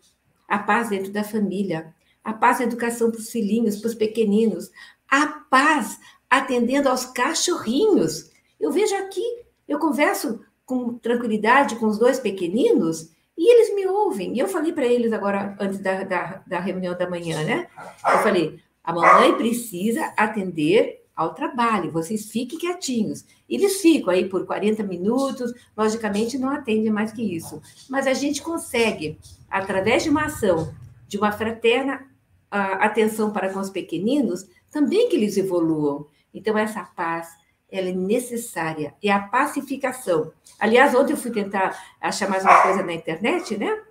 A 0.49 0.59
paz 0.59 0.89
dentro 0.89 1.13
da 1.13 1.25
família, 1.25 1.95
a 2.23 2.33
paz 2.33 2.59
na 2.59 2.65
educação 2.65 3.11
para 3.11 3.21
os 3.21 3.31
filhinhos, 3.31 3.77
para 3.77 3.89
os 3.89 3.95
pequeninos, 3.95 4.71
a 5.11 5.27
paz 5.51 5.99
atendendo 6.29 6.89
aos 6.89 7.05
cachorrinhos. 7.05 8.31
Eu 8.59 8.73
vejo 8.73 8.95
aqui, 8.97 9.25
eu 9.69 9.79
converso 9.79 10.41
com 10.65 10.99
tranquilidade 10.99 11.77
com 11.77 11.87
os 11.87 11.99
dois 11.99 12.19
pequeninos 12.19 13.11
e 13.39 13.53
eles 13.53 13.75
me 13.75 13.87
ouvem. 13.87 14.35
E 14.35 14.39
eu 14.39 14.49
falei 14.49 14.73
para 14.73 14.87
eles 14.87 15.13
agora, 15.13 15.57
antes 15.61 15.79
da, 15.79 16.03
da, 16.05 16.43
da 16.47 16.59
reunião 16.59 16.97
da 16.97 17.09
manhã, 17.09 17.43
né? 17.45 17.69
Eu 18.05 18.19
falei: 18.19 18.61
a 18.83 18.93
mamãe 18.93 19.35
precisa 19.37 20.13
atender 20.17 21.05
ao 21.15 21.33
trabalho, 21.33 21.91
vocês 21.91 22.31
fiquem 22.31 22.59
quietinhos. 22.59 23.25
Eles 23.49 23.81
ficam 23.81 24.13
aí 24.13 24.29
por 24.29 24.45
40 24.45 24.83
minutos, 24.83 25.53
logicamente 25.77 26.37
não 26.37 26.51
atendem 26.51 26.93
mais 26.93 27.11
que 27.11 27.23
isso. 27.23 27.63
Mas 27.89 28.07
a 28.07 28.13
gente 28.13 28.43
consegue, 28.43 29.19
através 29.49 30.03
de 30.03 30.11
uma 30.11 30.27
ação, 30.27 30.75
de 31.09 31.17
uma 31.17 31.33
fraterna 31.33 32.07
uh, 32.53 32.77
atenção 32.81 33.31
para 33.31 33.51
com 33.51 33.61
os 33.61 33.71
pequeninos, 33.71 34.47
também 34.77 35.09
que 35.09 35.17
eles 35.17 35.39
evoluam. 35.39 36.07
Então, 36.35 36.59
essa 36.59 36.83
paz, 36.83 37.31
ela 37.71 37.89
é 37.89 37.93
necessária. 37.93 38.95
E 39.03 39.09
a 39.09 39.19
pacificação. 39.19 40.31
Aliás, 40.59 40.95
ontem 40.95 41.15
eu 41.15 41.17
fui 41.17 41.31
tentar 41.31 41.83
achar 41.99 42.29
mais 42.29 42.43
uma 42.43 42.61
coisa 42.61 42.83
na 42.83 42.93
internet, 42.93 43.57
né? 43.57 43.83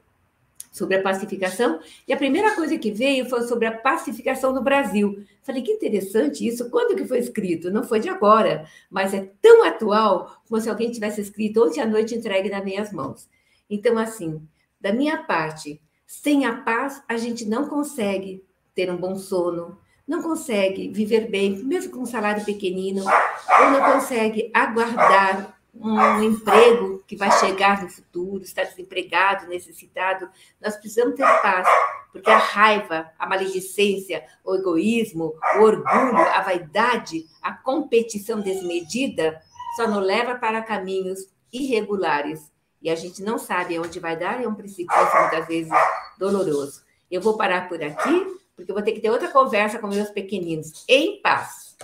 Sobre 0.72 0.98
a 0.98 1.02
pacificação. 1.02 1.80
E 2.08 2.14
a 2.14 2.18
primeira 2.18 2.54
coisa 2.54 2.78
que 2.78 2.92
veio 2.92 3.28
foi 3.28 3.42
sobre 3.48 3.66
a 3.66 3.76
pacificação 3.76 4.54
no 4.54 4.62
Brasil. 4.62 5.26
Falei, 5.42 5.64
que 5.64 5.72
interessante 5.72 6.48
isso. 6.48 6.70
Quando 6.70 6.96
que 6.96 7.08
foi 7.08 7.18
escrito? 7.18 7.72
Não 7.72 7.84
foi 7.84 8.00
de 8.00 8.08
agora, 8.08 8.68
mas 8.88 9.12
é 9.12 9.32
tão 9.42 9.64
atual 9.64 10.40
como 10.48 10.62
se 10.62 10.70
alguém 10.70 10.92
tivesse 10.92 11.20
escrito 11.20 11.66
ontem 11.66 11.82
à 11.82 11.86
noite 11.88 12.14
entregue 12.14 12.48
nas 12.48 12.64
minhas 12.64 12.94
mãos. 12.94 13.28
Então, 13.68 13.98
assim, 13.98 14.40
da 14.80 14.94
minha 14.94 15.24
parte, 15.24 15.82
sem 16.06 16.46
a 16.46 16.58
paz, 16.58 17.02
a 17.10 17.18
gente 17.18 17.44
não 17.44 17.68
consegue 17.68 18.46
ter 18.76 18.92
um 18.92 18.98
bom 18.98 19.16
sono, 19.16 19.80
não 20.08 20.22
consegue 20.22 20.90
viver 20.90 21.30
bem, 21.30 21.58
mesmo 21.64 21.92
com 21.92 22.00
um 22.02 22.06
salário 22.06 22.46
pequenino, 22.46 23.04
ou 23.04 23.72
não 23.72 23.94
consegue 23.94 24.52
aguardar 24.54 25.56
um 25.74 26.24
emprego 26.24 27.04
que 27.06 27.16
vai 27.16 27.32
chegar 27.40 27.84
no 27.84 27.90
futuro, 27.90 28.42
está 28.44 28.64
desempregado, 28.64 29.48
necessitado. 29.48 30.30
Nós 30.62 30.76
precisamos 30.76 31.16
ter 31.16 31.26
paz, 31.42 31.68
porque 32.12 32.30
a 32.30 32.38
raiva, 32.38 33.12
a 33.20 33.28
maledicência, 33.28 34.24
o 34.44 34.56
egoísmo, 34.56 35.34
o 35.58 35.62
orgulho, 35.62 36.18
a 36.18 36.42
vaidade, 36.42 37.26
a 37.42 37.52
competição 37.52 38.40
desmedida 38.40 39.42
só 39.76 39.88
nos 39.88 40.06
leva 40.06 40.36
para 40.36 40.62
caminhos 40.62 41.20
irregulares. 41.52 42.52
E 42.82 42.90
a 42.90 42.96
gente 42.96 43.22
não 43.22 43.38
sabe 43.38 43.76
aonde 43.76 44.00
vai 44.00 44.16
dar, 44.16 44.42
é 44.42 44.48
um 44.48 44.56
precipício 44.56 45.20
muitas 45.20 45.48
vezes 45.48 45.72
doloroso. 46.18 46.84
Eu 47.12 47.22
vou 47.22 47.36
parar 47.36 47.68
por 47.68 47.84
aqui 47.84 48.26
porque 48.56 48.72
eu 48.72 48.76
vou 48.76 48.84
ter 48.84 48.94
que 48.94 49.02
ter 49.02 49.10
outra 49.10 49.30
conversa 49.30 49.80
com 49.80 49.88
meus 49.88 50.10
pequeninos, 50.10 50.86
em 50.88 51.22
paz. 51.22 51.76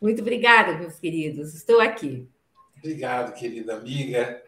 Muito 0.00 0.20
obrigada, 0.20 0.76
meus 0.76 0.98
queridos. 0.98 1.54
Estou 1.54 1.80
aqui. 1.80 2.28
Obrigado, 2.76 3.32
querida 3.34 3.76
amiga. 3.76 4.42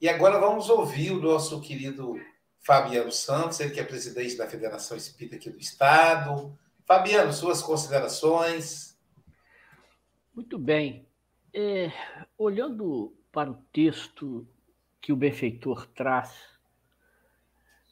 E 0.00 0.08
agora 0.08 0.38
vamos 0.38 0.70
ouvir 0.70 1.12
o 1.12 1.20
nosso 1.20 1.60
querido 1.60 2.20
Fabiano 2.60 3.12
Santos, 3.12 3.60
ele 3.60 3.70
que 3.70 3.80
é 3.80 3.84
presidente 3.84 4.36
da 4.36 4.48
Federação 4.48 4.96
Espírita 4.96 5.36
aqui 5.36 5.50
do 5.50 5.58
Estado. 5.58 6.56
Fabiano, 6.84 7.32
suas 7.32 7.62
considerações. 7.62 8.96
Muito 10.34 10.58
bem. 10.58 11.06
É, 11.52 11.90
olhando 12.36 13.16
para 13.32 13.50
o 13.50 13.58
texto 13.72 14.46
que 15.00 15.12
o 15.12 15.16
benfeitor 15.16 15.86
traz 15.88 16.55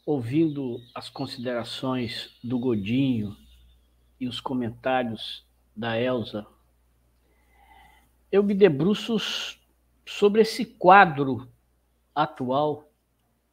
ouvindo 0.07 0.83
as 0.95 1.09
considerações 1.09 2.37
do 2.43 2.59
Godinho 2.59 3.37
e 4.21 4.29
os 4.29 4.40
comentários 4.40 5.47
da 5.75 5.99
Elsa, 5.99 6.47
eu 8.31 8.43
me 8.43 8.55
debruço 8.55 9.17
sobre 10.05 10.43
esse 10.43 10.67
quadro 10.67 11.49
atual 12.14 12.90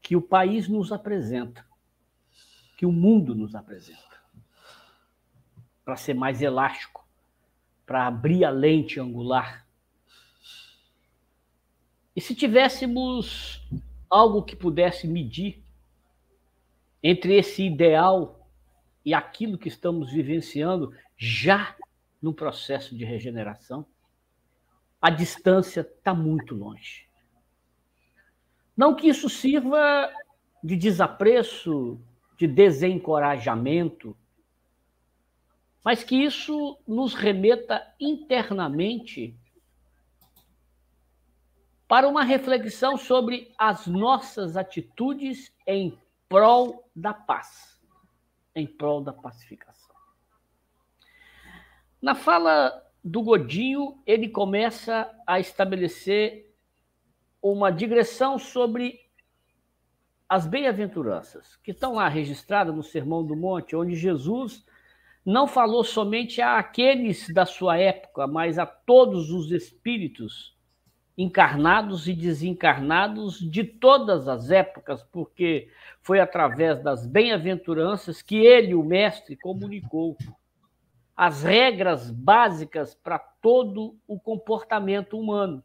que 0.01 0.15
o 0.15 0.21
país 0.21 0.67
nos 0.67 0.91
apresenta, 0.91 1.65
que 2.77 2.85
o 2.85 2.91
mundo 2.91 3.33
nos 3.33 3.55
apresenta, 3.55 4.19
para 5.85 5.95
ser 5.95 6.13
mais 6.13 6.41
elástico, 6.41 7.07
para 7.85 8.07
abrir 8.07 8.43
a 8.43 8.49
lente 8.49 8.99
angular. 8.99 9.65
E 12.15 12.19
se 12.19 12.35
tivéssemos 12.35 13.61
algo 14.09 14.43
que 14.43 14.55
pudesse 14.55 15.07
medir 15.07 15.60
entre 17.03 17.35
esse 17.35 17.63
ideal 17.63 18.47
e 19.03 19.13
aquilo 19.13 19.57
que 19.57 19.67
estamos 19.67 20.11
vivenciando 20.11 20.93
já 21.17 21.75
no 22.21 22.33
processo 22.33 22.95
de 22.95 23.03
regeneração, 23.03 23.85
a 25.01 25.09
distância 25.09 25.81
está 25.81 26.13
muito 26.13 26.53
longe. 26.53 27.07
Não 28.77 28.95
que 28.95 29.07
isso 29.07 29.27
sirva 29.27 30.11
de 30.63 30.75
desapreço, 30.75 31.99
de 32.37 32.47
desencorajamento, 32.47 34.15
mas 35.83 36.03
que 36.03 36.15
isso 36.15 36.77
nos 36.87 37.15
remeta 37.15 37.83
internamente 37.99 39.35
para 41.87 42.07
uma 42.07 42.23
reflexão 42.23 42.95
sobre 42.95 43.51
as 43.57 43.87
nossas 43.87 44.55
atitudes 44.55 45.51
em 45.67 45.97
prol 46.29 46.80
da 46.95 47.13
paz, 47.13 47.81
em 48.55 48.67
prol 48.67 49.01
da 49.01 49.13
pacificação. 49.13 49.95
Na 52.01 52.15
fala 52.15 52.83
do 53.03 53.21
Godinho, 53.21 54.01
ele 54.05 54.29
começa 54.29 55.09
a 55.25 55.39
estabelecer 55.39 56.53
uma 57.41 57.71
digressão 57.71 58.37
sobre 58.37 58.99
as 60.29 60.47
bem-aventuranças, 60.47 61.57
que 61.57 61.71
estão 61.71 61.95
lá 61.95 62.07
registradas 62.07 62.73
no 62.73 62.83
Sermão 62.83 63.25
do 63.25 63.35
Monte, 63.35 63.75
onde 63.75 63.95
Jesus 63.95 64.65
não 65.25 65.45
falou 65.47 65.83
somente 65.83 66.41
àqueles 66.41 67.27
da 67.29 67.45
sua 67.45 67.77
época, 67.77 68.25
mas 68.27 68.57
a 68.57 68.65
todos 68.65 69.29
os 69.31 69.51
espíritos 69.51 70.55
encarnados 71.17 72.07
e 72.07 72.13
desencarnados 72.13 73.39
de 73.39 73.63
todas 73.63 74.27
as 74.27 74.49
épocas, 74.49 75.03
porque 75.03 75.69
foi 76.01 76.19
através 76.19 76.81
das 76.81 77.05
bem-aventuranças 77.05 78.21
que 78.21 78.37
ele, 78.37 78.73
o 78.73 78.83
Mestre, 78.83 79.35
comunicou 79.35 80.17
as 81.15 81.43
regras 81.43 82.09
básicas 82.09 82.95
para 82.95 83.19
todo 83.19 83.95
o 84.07 84.19
comportamento 84.19 85.19
humano. 85.19 85.63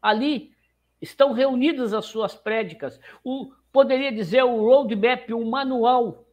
Ali 0.00 0.52
estão 1.00 1.32
reunidas 1.32 1.92
as 1.92 2.06
suas 2.06 2.34
prédicas, 2.34 2.98
o, 3.24 3.52
poderia 3.72 4.12
dizer 4.12 4.42
o 4.44 4.56
roadmap, 4.64 5.30
um 5.32 5.50
manual 5.50 6.24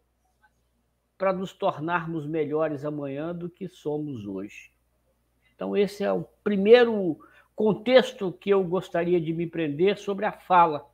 para 1.17 1.33
nos 1.33 1.51
tornarmos 1.51 2.25
melhores 2.25 2.85
amanhã 2.85 3.35
do 3.35 3.49
que 3.49 3.67
somos 3.67 4.25
hoje. 4.25 4.71
Então, 5.53 5.75
esse 5.75 6.05
é 6.05 6.13
o 6.13 6.23
primeiro 6.41 7.19
contexto 7.59 8.31
que 8.31 8.49
eu 8.49 8.63
gostaria 8.63 9.19
de 9.19 9.33
me 9.33 9.45
prender 9.45 9.97
sobre 9.97 10.25
a 10.25 10.31
fala, 10.31 10.89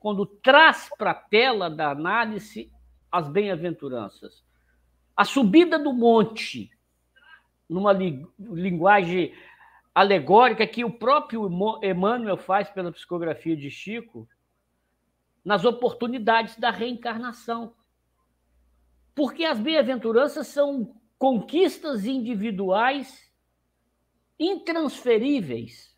quando 0.00 0.24
traz 0.24 0.88
para 0.96 1.10
a 1.10 1.14
tela 1.14 1.68
da 1.68 1.90
análise 1.90 2.72
as 3.12 3.28
bem-aventuranças. 3.28 4.42
A 5.14 5.22
subida 5.22 5.78
do 5.78 5.92
monte, 5.92 6.70
numa 7.68 7.92
li 7.92 8.26
linguagem 8.40 9.34
alegórica 9.94 10.66
que 10.66 10.82
o 10.82 10.90
próprio 10.90 11.46
Emmanuel 11.82 12.38
faz 12.38 12.70
pela 12.70 12.90
psicografia 12.90 13.54
de 13.54 13.70
Chico, 13.70 14.26
nas 15.44 15.66
oportunidades 15.66 16.56
da 16.56 16.70
reencarnação. 16.70 17.74
Porque 19.14 19.44
as 19.44 19.60
bem-aventuranças 19.60 20.46
são 20.46 20.98
conquistas 21.18 22.06
individuais 22.06 23.30
intransferíveis 24.38 25.97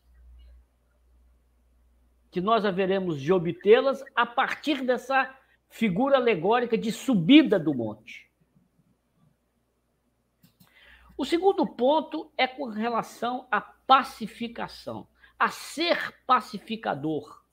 que 2.31 2.41
nós 2.41 2.64
haveremos 2.64 3.20
de 3.20 3.33
obtê-las 3.33 4.05
a 4.14 4.24
partir 4.24 4.83
dessa 4.83 5.35
figura 5.68 6.16
alegórica 6.16 6.78
de 6.78 6.93
subida 6.93 7.59
do 7.59 7.74
monte. 7.74 8.31
O 11.16 11.24
segundo 11.24 11.66
ponto 11.66 12.33
é 12.37 12.47
com 12.47 12.66
relação 12.66 13.47
à 13.51 13.61
pacificação, 13.61 15.07
a 15.39 15.51
ser 15.51 16.14
pacificador. 16.26 17.45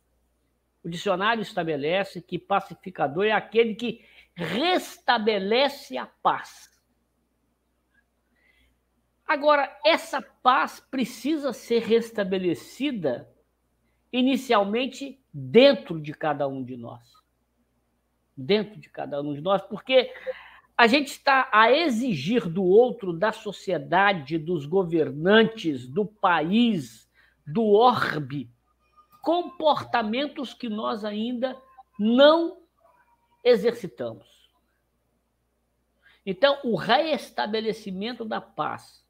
O 0.83 0.89
dicionário 0.89 1.41
estabelece 1.41 2.21
que 2.21 2.39
pacificador 2.39 3.25
é 3.25 3.31
aquele 3.31 3.75
que 3.75 4.05
restabelece 4.35 5.97
a 5.97 6.05
paz. 6.05 6.71
Agora, 9.27 9.77
essa 9.83 10.21
paz 10.21 10.79
precisa 10.79 11.51
ser 11.51 11.79
restabelecida 11.79 13.29
inicialmente 14.11 15.19
dentro 15.33 15.99
de 15.99 16.13
cada 16.13 16.47
um 16.47 16.63
de 16.63 16.77
nós. 16.77 17.03
Dentro 18.35 18.79
de 18.79 18.89
cada 18.89 19.21
um 19.21 19.33
de 19.33 19.41
nós, 19.41 19.61
porque 19.63 20.11
a 20.77 20.85
gente 20.85 21.07
está 21.07 21.49
a 21.51 21.71
exigir 21.71 22.47
do 22.47 22.63
outro, 22.63 23.11
da 23.11 23.31
sociedade, 23.31 24.37
dos 24.37 24.65
governantes, 24.65 25.87
do 25.87 26.05
país, 26.05 27.09
do 27.45 27.65
orbe, 27.65 28.49
comportamentos 29.23 30.53
que 30.53 30.69
nós 30.69 31.03
ainda 31.03 31.57
não 31.99 32.59
exercitamos. 33.43 34.37
Então, 36.25 36.59
o 36.63 36.75
reestabelecimento 36.75 38.23
da 38.23 38.39
paz, 38.39 39.03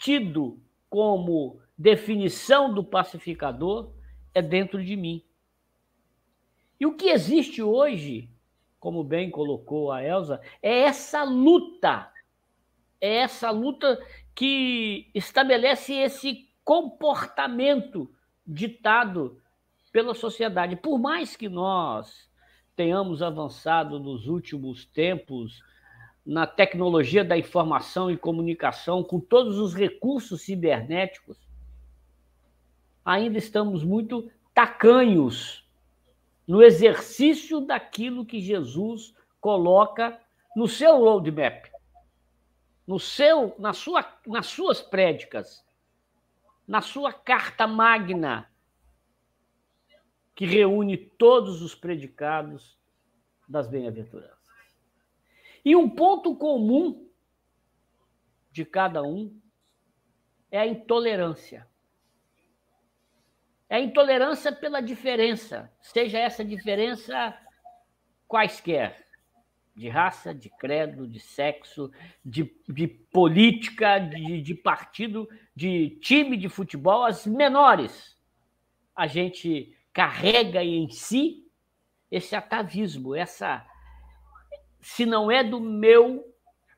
tido 0.00 0.58
como 0.88 1.60
definição 1.82 2.72
do 2.72 2.84
pacificador, 2.84 3.90
é 4.32 4.40
dentro 4.40 4.84
de 4.84 4.96
mim. 4.96 5.20
E 6.78 6.86
o 6.86 6.94
que 6.96 7.08
existe 7.08 7.60
hoje, 7.60 8.30
como 8.78 9.02
bem 9.02 9.28
colocou 9.28 9.90
a 9.90 10.00
Elsa, 10.00 10.40
é 10.62 10.82
essa 10.82 11.24
luta. 11.24 12.08
É 13.00 13.16
essa 13.16 13.50
luta 13.50 14.00
que 14.32 15.10
estabelece 15.12 15.92
esse 15.92 16.48
comportamento 16.64 18.08
ditado 18.46 19.42
pela 19.90 20.14
sociedade. 20.14 20.76
Por 20.76 21.00
mais 21.00 21.34
que 21.34 21.48
nós 21.48 22.30
tenhamos 22.76 23.22
avançado 23.24 23.98
nos 23.98 24.28
últimos 24.28 24.84
tempos 24.84 25.60
na 26.24 26.46
tecnologia 26.46 27.24
da 27.24 27.36
informação 27.36 28.08
e 28.08 28.16
comunicação, 28.16 29.02
com 29.02 29.18
todos 29.18 29.58
os 29.58 29.74
recursos 29.74 30.42
cibernéticos, 30.42 31.36
ainda 33.04 33.38
estamos 33.38 33.84
muito 33.84 34.30
tacanhos 34.54 35.66
no 36.46 36.62
exercício 36.62 37.60
daquilo 37.60 38.26
que 38.26 38.40
Jesus 38.40 39.14
coloca 39.40 40.20
no 40.54 40.68
seu 40.68 40.98
roadmap, 40.98 41.66
no 42.86 42.98
seu, 42.98 43.54
na 43.58 43.72
sua, 43.72 44.04
nas 44.26 44.46
suas 44.46 44.80
prédicas 44.82 45.64
na 46.66 46.80
sua 46.80 47.12
carta 47.12 47.66
magna, 47.66 48.50
que 50.34 50.46
reúne 50.46 50.96
todos 50.96 51.60
os 51.60 51.74
predicados 51.74 52.78
das 53.46 53.66
bem-aventuranças. 53.66 54.38
E 55.64 55.76
um 55.76 55.88
ponto 55.88 56.34
comum 56.34 57.08
de 58.50 58.64
cada 58.64 59.02
um 59.02 59.38
é 60.50 60.60
a 60.60 60.66
intolerância. 60.66 61.68
É 63.72 63.76
a 63.76 63.80
intolerância 63.80 64.52
pela 64.52 64.82
diferença, 64.82 65.72
seja 65.80 66.18
essa 66.18 66.44
diferença 66.44 67.34
quaisquer 68.28 69.06
de 69.74 69.88
raça, 69.88 70.34
de 70.34 70.50
credo, 70.50 71.08
de 71.08 71.18
sexo, 71.18 71.90
de, 72.22 72.54
de 72.68 72.86
política, 72.86 73.98
de, 73.98 74.42
de 74.42 74.54
partido, 74.54 75.26
de 75.56 75.98
time 76.02 76.36
de 76.36 76.50
futebol, 76.50 77.02
as 77.02 77.26
menores. 77.26 78.14
A 78.94 79.06
gente 79.06 79.74
carrega 79.90 80.62
em 80.62 80.90
si 80.90 81.50
esse 82.10 82.36
atavismo, 82.36 83.14
essa. 83.14 83.66
Se 84.82 85.06
não 85.06 85.30
é 85.30 85.42
do 85.42 85.58
meu, 85.58 86.30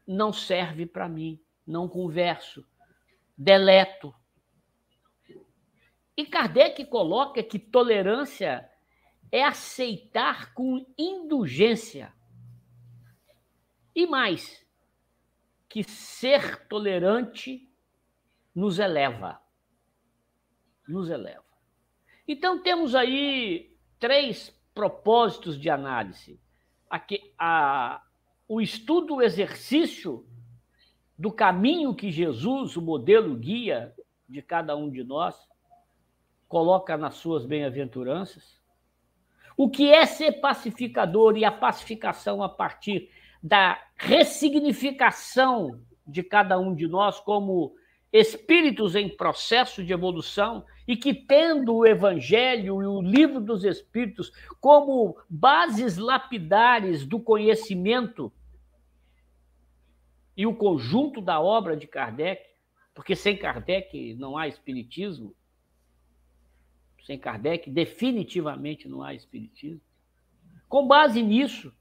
não 0.07 0.33
serve 0.33 0.87
para 0.87 1.09
mim, 1.09 1.41
não 1.67 1.89
converso, 1.89 2.65
deleto. 3.37 4.15
E 6.17 6.25
Kardec 6.25 6.85
coloca 6.87 7.43
que 7.43 7.59
tolerância 7.59 8.71
é 9.33 9.43
aceitar 9.43 10.55
com 10.55 10.87
indulgência 10.97 12.13
e 13.95 14.07
mais, 14.07 14.67
que 15.69 15.85
ser 15.85 16.67
tolerante 16.67 17.71
nos 18.55 18.79
eleva. 18.79 19.41
Nos 20.89 21.09
eleva. 21.09 21.45
Então, 22.27 22.63
temos 22.63 22.95
aí 22.95 23.77
três 23.99 24.51
propósitos 24.75 25.59
de 25.59 25.71
análise. 25.71 26.41
Aqui, 26.91 27.33
a, 27.39 28.03
o 28.49 28.61
estudo, 28.61 29.17
o 29.17 29.23
exercício 29.23 30.27
do 31.17 31.31
caminho 31.31 31.95
que 31.95 32.11
Jesus, 32.11 32.77
o 32.77 32.83
modelo 32.83 33.37
guia 33.37 33.95
de 34.29 34.43
cada 34.43 34.77
um 34.77 34.91
de 34.91 35.05
nós, 35.05 35.37
coloca 36.55 36.97
nas 36.97 37.17
suas 37.17 37.45
bem-aventuranças. 37.45 38.63
O 39.57 39.69
que 39.69 39.91
é 39.91 40.07
ser 40.07 40.35
pacificador 40.35 41.37
e 41.37 41.45
a 41.45 41.51
pacificação 41.51 42.45
a 42.45 42.49
partir 42.49 43.11
da 43.43 43.83
ressignificação 43.97 45.81
de 46.07 46.23
cada 46.23 46.57
um 46.57 46.73
de 46.73 46.87
nós 46.87 47.19
como 47.19 47.75
espíritos 48.13 48.95
em 48.95 49.09
processo 49.09 49.83
de 49.83 49.93
evolução 49.93 50.65
e 50.87 50.97
que, 50.97 51.13
tendo 51.13 51.75
o 51.75 51.85
Evangelho 51.85 52.81
e 52.81 52.87
o 52.87 53.03
Livro 53.03 53.41
dos 53.41 53.65
Espíritos 53.65 54.31
como 54.61 55.17
bases 55.29 55.97
lapidares 55.97 57.05
do 57.05 57.19
conhecimento 57.19 58.33
e 60.37 60.47
o 60.47 60.55
conjunto 60.55 61.21
da 61.21 61.41
obra 61.41 61.77
de 61.77 61.89
Kardec, 61.89 62.45
porque 62.95 63.17
sem 63.17 63.37
Kardec 63.37 64.15
não 64.15 64.39
há 64.39 64.47
Espiritismo, 64.47 65.35
sem 67.05 67.19
Kardec 67.19 67.71
definitivamente 67.71 68.89
não 68.89 69.03
há 69.03 69.15
Espiritismo. 69.15 69.81
Com 70.69 70.87
base 70.87 71.23
nisso, 71.23 71.73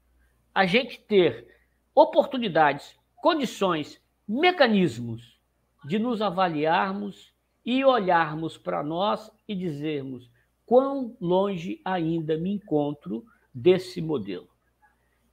a 0.54 0.66
gente 0.66 1.00
ter 1.00 1.48
oportunidades, 1.94 2.96
condições, 3.16 4.00
mecanismos 4.28 5.40
de 5.84 5.98
nos 5.98 6.22
avaliarmos 6.22 7.32
e 7.64 7.84
olharmos 7.84 8.56
para 8.58 8.82
nós 8.82 9.30
e 9.48 9.54
dizermos 9.54 10.30
quão 10.66 11.16
longe 11.20 11.80
ainda 11.84 12.36
me 12.36 12.52
encontro 12.52 13.24
desse 13.52 14.00
modelo. 14.00 14.48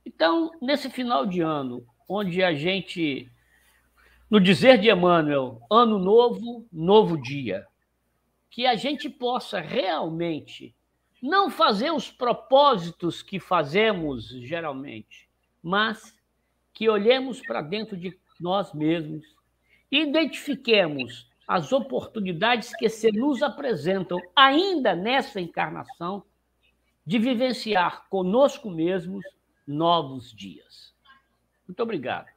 Então, 0.06 0.52
nesse 0.62 0.90
final 0.90 1.26
de 1.26 1.42
ano, 1.42 1.86
onde 2.08 2.44
a 2.44 2.54
gente, 2.54 3.32
no 4.30 4.40
dizer 4.40 4.78
de 4.78 4.90
Emmanuel, 4.90 5.62
ano 5.70 6.00
novo, 6.00 6.66
novo 6.72 7.22
dia, 7.22 7.66
que 8.52 8.68
a 8.68 8.76
gente 8.76 9.10
possa 9.10 9.62
realmente 9.62 10.76
não 11.24 11.50
fazer 11.50 11.92
os 11.92 12.12
propósitos 12.12 13.24
que 13.24 13.40
fazemos 13.40 14.28
geralmente, 14.28 15.30
mas 15.64 16.14
que 16.74 16.90
olhemos 16.90 17.42
para 17.42 17.62
dentro 17.62 17.96
de 17.96 18.20
nós 18.40 18.74
mesmos, 18.74 19.26
identifiquemos 19.90 21.30
as 21.48 21.72
oportunidades 21.72 22.76
que 22.76 22.90
se 22.90 23.12
nos 23.12 23.42
apresentam 23.42 24.20
ainda 24.36 24.96
nessa 24.96 25.40
encarnação 25.40 26.24
de 27.06 27.20
vivenciar 27.20 28.08
conosco 28.10 28.70
mesmos 28.70 29.24
novos 29.66 30.34
dias. 30.34 30.94
Muito 31.68 31.82
obrigado. 31.84 32.28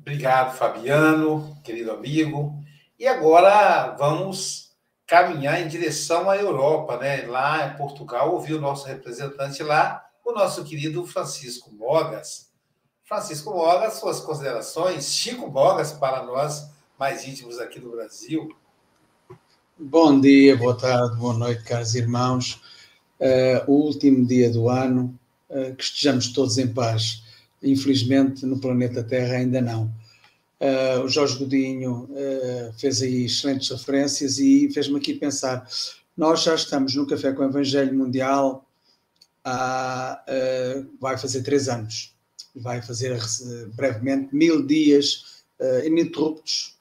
Obrigado, 0.00 0.56
Fabiano, 0.56 1.56
querido 1.64 1.90
amigo. 1.90 2.62
E 2.98 3.06
agora 3.06 3.94
vamos 3.98 4.72
caminhar 5.06 5.60
em 5.60 5.68
direção 5.68 6.30
à 6.30 6.36
Europa, 6.36 6.96
né? 6.96 7.26
Lá 7.26 7.66
em 7.66 7.76
Portugal, 7.76 8.32
ouvi 8.32 8.54
o 8.54 8.60
nosso 8.60 8.86
representante 8.86 9.62
lá 9.62 10.04
o 10.24 10.32
nosso 10.32 10.64
querido 10.64 11.06
Francisco 11.06 11.70
Mogas. 11.74 12.48
Francisco 13.04 13.52
Mogas, 13.52 13.94
suas 13.94 14.20
considerações. 14.20 15.12
Chico 15.12 15.50
Mogas, 15.50 15.92
para 15.92 16.24
nós 16.24 16.70
mais 16.98 17.28
íntimos 17.28 17.58
aqui 17.58 17.78
do 17.78 17.90
Brasil. 17.90 18.56
Bom 19.78 20.18
dia, 20.18 20.56
boa 20.56 20.76
tarde, 20.76 21.16
boa 21.16 21.34
noite, 21.34 21.62
caros 21.64 21.94
irmãos. 21.94 22.62
Uh, 23.20 23.70
o 23.70 23.72
último 23.72 24.26
dia 24.26 24.50
do 24.50 24.68
ano, 24.68 25.18
uh, 25.50 25.74
que 25.74 25.84
estejamos 25.84 26.28
todos 26.28 26.56
em 26.56 26.72
paz. 26.72 27.22
Infelizmente, 27.62 28.46
no 28.46 28.58
planeta 28.58 29.02
Terra 29.02 29.36
ainda 29.36 29.60
não. 29.60 29.92
Uh, 30.64 31.04
o 31.04 31.08
Jorge 31.08 31.36
Godinho 31.36 32.08
fez 32.78 33.02
aí 33.02 33.26
excelentes 33.26 33.68
referências 33.68 34.38
e 34.38 34.70
fez-me 34.72 34.96
aqui 34.96 35.12
pensar. 35.12 35.68
Nós 36.16 36.42
já 36.42 36.54
estamos 36.54 36.94
no 36.94 37.06
Café 37.06 37.32
com 37.32 37.42
o 37.42 37.48
Evangelho 37.48 37.92
Mundial 37.92 38.64
há, 39.44 40.24
uh, 40.26 40.86
vai 40.98 41.18
fazer 41.18 41.42
três 41.42 41.68
anos. 41.68 42.14
Vai 42.56 42.80
fazer 42.80 43.12
uh, 43.12 43.68
brevemente 43.74 44.34
mil 44.34 44.66
dias 44.66 45.42
uh, 45.60 45.86
ininterruptos 45.86 46.72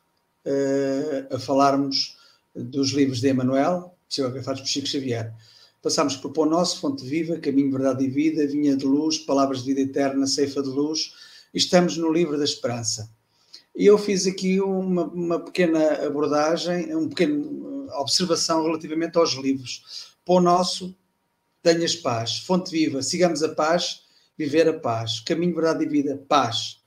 a 1.34 1.40
falarmos 1.40 2.18
dos 2.54 2.92
livros 2.92 3.22
de 3.22 3.30
Emmanuel, 3.30 3.96
psicografados 4.10 4.60
por 4.60 4.68
Chico 4.68 4.88
Xavier. 4.88 5.34
Passámos 5.82 6.18
por 6.18 6.34
Pão 6.34 6.46
Nosso, 6.46 6.82
Fonte 6.82 7.06
Viva, 7.06 7.38
Caminho, 7.38 7.72
Verdade 7.72 8.04
e 8.04 8.10
Vida, 8.10 8.46
Vinha 8.46 8.76
de 8.76 8.86
Luz, 8.86 9.18
Palavras 9.18 9.60
de 9.60 9.74
Vida 9.74 9.90
Eterna, 9.90 10.28
Ceifa 10.28 10.62
de 10.62 10.68
Luz, 10.68 11.14
e 11.54 11.58
estamos 11.58 11.96
no 11.96 12.12
Livro 12.12 12.38
da 12.38 12.44
Esperança. 12.44 13.10
E 13.76 13.88
eu 13.88 13.98
fiz 13.98 14.28
aqui 14.28 14.62
uma, 14.62 15.06
uma 15.06 15.40
pequena 15.40 16.06
abordagem, 16.06 16.94
uma 16.96 17.10
pequena 17.10 17.44
observação 18.00 18.64
relativamente 18.64 19.18
aos 19.18 19.34
livros. 19.34 20.14
Pão 20.24 20.40
Nosso, 20.40 20.96
Tenhas 21.62 21.96
Paz. 21.96 22.40
Fonte 22.40 22.72
Viva, 22.72 23.02
Sigamos 23.02 23.42
a 23.42 23.50
Paz, 23.50 24.04
Viver 24.38 24.68
a 24.68 24.80
Paz. 24.80 25.20
Caminho, 25.22 25.56
Verdade 25.56 25.86
e 25.86 25.88
Vida, 25.88 26.24
Paz. 26.28 26.82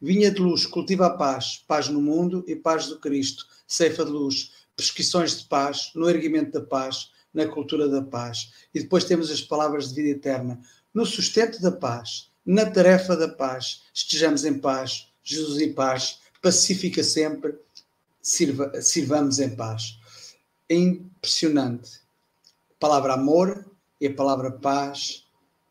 Vinha 0.00 0.30
de 0.30 0.40
Luz, 0.40 0.66
Cultiva 0.66 1.06
a 1.06 1.10
Paz, 1.10 1.64
Paz 1.68 1.88
no 1.88 2.00
Mundo 2.00 2.44
e 2.48 2.56
Paz 2.56 2.88
do 2.88 2.98
Cristo. 2.98 3.46
Ceifa 3.66 4.04
de 4.04 4.10
Luz, 4.10 4.52
Prescrições 4.76 5.38
de 5.38 5.44
Paz, 5.44 5.92
no 5.94 6.10
erguimento 6.10 6.52
da 6.52 6.60
paz, 6.60 7.10
na 7.32 7.46
cultura 7.46 7.88
da 7.88 8.02
paz. 8.02 8.52
E 8.74 8.80
depois 8.80 9.04
temos 9.04 9.30
as 9.30 9.40
palavras 9.40 9.88
de 9.88 9.94
vida 9.94 10.18
eterna. 10.18 10.60
No 10.92 11.06
sustento 11.06 11.60
da 11.62 11.72
paz, 11.72 12.30
na 12.44 12.66
tarefa 12.66 13.16
da 13.16 13.28
paz, 13.28 13.82
estejamos 13.92 14.44
em 14.44 14.58
paz, 14.58 15.08
Jesus 15.22 15.60
em 15.60 15.72
paz, 15.72 16.20
pacifica 16.44 17.02
sempre, 17.02 17.54
sirva, 18.20 18.70
sirvamos 18.82 19.38
em 19.38 19.56
paz. 19.56 19.98
É 20.68 20.74
impressionante. 20.74 22.02
A 22.72 22.74
palavra 22.78 23.14
amor 23.14 23.64
e 23.98 24.06
a 24.06 24.14
palavra 24.14 24.50
paz. 24.52 25.24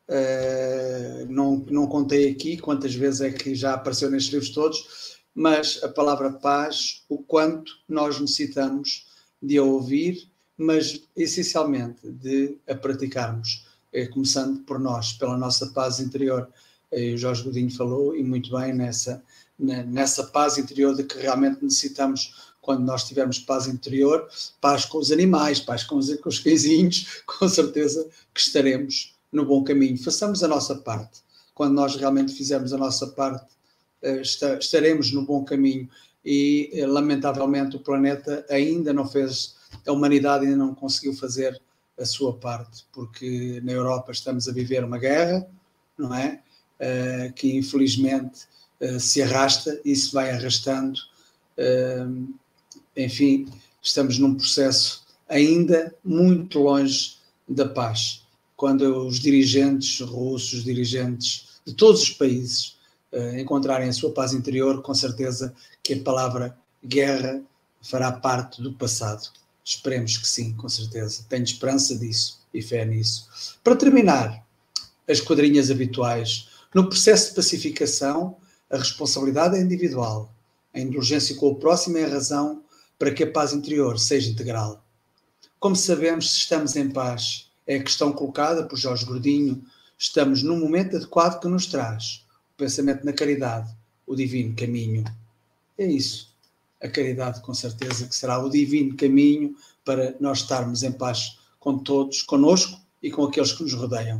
Uh, 0.09 1.25
não, 1.29 1.57
não 1.69 1.87
contei 1.87 2.29
aqui 2.29 2.57
quantas 2.57 2.93
vezes 2.93 3.21
é 3.21 3.31
que 3.31 3.55
já 3.55 3.75
apareceu 3.75 4.09
nestes 4.11 4.33
livros 4.33 4.51
todos, 4.51 5.17
mas 5.33 5.79
a 5.81 5.87
palavra 5.87 6.33
paz, 6.33 7.03
o 7.07 7.19
quanto 7.19 7.71
nós 7.87 8.19
necessitamos 8.19 9.07
de 9.41 9.57
a 9.57 9.63
ouvir, 9.63 10.27
mas 10.57 11.03
essencialmente 11.15 12.11
de 12.11 12.57
a 12.67 12.75
praticarmos, 12.75 13.65
eh, 13.93 14.07
começando 14.07 14.59
por 14.63 14.77
nós, 14.77 15.13
pela 15.13 15.37
nossa 15.37 15.67
paz 15.67 15.99
interior. 15.99 16.49
Eh, 16.91 17.13
o 17.13 17.17
Jorge 17.17 17.43
Godinho 17.43 17.71
falou, 17.71 18.15
e 18.15 18.23
muito 18.23 18.51
bem, 18.51 18.73
nessa, 18.73 19.23
nessa 19.57 20.25
paz 20.25 20.57
interior 20.57 20.95
de 20.95 21.03
que 21.03 21.17
realmente 21.19 21.63
necessitamos 21.63 22.53
quando 22.61 22.85
nós 22.85 23.03
tivermos 23.03 23.39
paz 23.39 23.67
interior, 23.67 24.27
paz 24.61 24.85
com 24.85 24.97
os 24.97 25.11
animais, 25.11 25.59
paz 25.59 25.83
com 25.83 25.97
os, 25.97 26.15
com 26.15 26.29
os 26.29 26.39
cãezinhos, 26.39 27.21
com 27.27 27.47
certeza 27.47 28.07
que 28.33 28.39
estaremos 28.39 29.13
no 29.31 29.45
bom 29.45 29.63
caminho. 29.63 29.97
Façamos 30.01 30.43
a 30.43 30.47
nossa 30.47 30.75
parte. 30.75 31.21
Quando 31.53 31.73
nós 31.73 31.95
realmente 31.95 32.33
fizermos 32.33 32.71
a 32.73 32.77
nossa 32.77 33.07
parte, 33.07 33.53
eh, 34.01 34.21
estaremos 34.21 35.11
no 35.11 35.25
bom 35.25 35.43
caminho. 35.43 35.89
E, 36.25 36.71
lamentavelmente, 36.87 37.75
o 37.75 37.79
planeta 37.79 38.45
ainda 38.49 38.93
não 38.93 39.05
fez, 39.05 39.55
a 39.85 39.91
humanidade 39.91 40.45
ainda 40.45 40.57
não 40.57 40.73
conseguiu 40.73 41.13
fazer 41.13 41.61
a 41.99 42.05
sua 42.05 42.33
parte, 42.33 42.85
porque 42.93 43.61
na 43.63 43.73
Europa 43.73 44.11
estamos 44.11 44.47
a 44.47 44.53
viver 44.53 44.83
uma 44.83 44.97
guerra, 44.97 45.45
não 45.97 46.13
é? 46.15 46.41
Uh, 46.79 47.33
que 47.33 47.55
infelizmente 47.55 48.47
uh, 48.81 48.99
se 48.99 49.21
arrasta 49.21 49.79
e 49.83 49.95
se 49.95 50.13
vai 50.13 50.31
arrastando. 50.31 50.99
Uh, 51.57 52.33
enfim, 52.95 53.47
estamos 53.81 54.17
num 54.17 54.35
processo 54.35 55.03
ainda 55.27 55.93
muito 56.03 56.59
longe 56.59 57.17
da 57.47 57.67
paz. 57.67 58.23
Quando 58.55 59.07
os 59.07 59.19
dirigentes 59.19 59.99
russos, 59.99 60.59
os 60.59 60.63
dirigentes 60.63 61.59
de 61.65 61.73
todos 61.73 62.01
os 62.03 62.09
países 62.11 62.77
encontrarem 63.37 63.89
a 63.89 63.93
sua 63.93 64.11
paz 64.11 64.33
interior, 64.33 64.81
com 64.81 64.93
certeza 64.93 65.53
que 65.83 65.93
a 65.93 66.01
palavra 66.01 66.57
guerra 66.83 67.43
fará 67.79 68.11
parte 68.11 68.61
do 68.61 68.73
passado. 68.73 69.29
Esperemos 69.63 70.17
que 70.17 70.27
sim, 70.27 70.53
com 70.53 70.67
certeza. 70.67 71.23
Tenho 71.29 71.43
esperança 71.43 71.95
disso 71.97 72.39
e 72.53 72.61
fé 72.61 72.83
nisso. 72.85 73.27
Para 73.63 73.75
terminar, 73.75 74.43
as 75.07 75.19
quadrinhas 75.19 75.69
habituais. 75.69 76.49
No 76.73 76.87
processo 76.87 77.29
de 77.29 77.35
pacificação, 77.35 78.35
a 78.73 78.77
responsabilidade 78.77 79.55
é 79.55 79.61
individual. 79.61 80.33
A 80.73 80.79
indulgência 80.79 81.35
com 81.35 81.49
o 81.49 81.55
próximo 81.55 81.99
é 81.99 82.05
a 82.05 82.09
razão 82.09 82.63
para 82.97 83.11
que 83.11 83.23
a 83.23 83.31
paz 83.31 83.53
interior 83.53 83.99
seja 83.99 84.31
integral. 84.31 84.83
Como 85.59 85.75
sabemos 85.75 86.31
se 86.31 86.39
estamos 86.39 86.75
em 86.75 86.89
paz? 86.89 87.51
É 87.67 87.75
a 87.75 87.83
questão 87.83 88.11
colocada 88.11 88.65
por 88.65 88.75
Jorge 88.75 89.05
Gordinho. 89.05 89.63
Estamos 89.95 90.41
no 90.41 90.57
momento 90.57 90.95
adequado 90.95 91.39
que 91.39 91.47
nos 91.47 91.67
traz 91.67 92.25
o 92.55 92.57
pensamento 92.57 93.05
na 93.05 93.13
caridade, 93.13 93.71
o 94.07 94.15
divino 94.15 94.55
caminho. 94.55 95.03
É 95.77 95.85
isso. 95.85 96.33
A 96.81 96.89
caridade, 96.89 97.41
com 97.41 97.53
certeza, 97.53 98.07
que 98.07 98.15
será 98.15 98.43
o 98.43 98.49
divino 98.49 98.97
caminho 98.97 99.55
para 99.85 100.15
nós 100.19 100.39
estarmos 100.39 100.81
em 100.81 100.91
paz 100.91 101.37
com 101.59 101.77
todos, 101.77 102.23
conosco 102.23 102.81
e 103.03 103.11
com 103.11 103.23
aqueles 103.25 103.53
que 103.53 103.61
nos 103.61 103.73
rodeiam. 103.75 104.19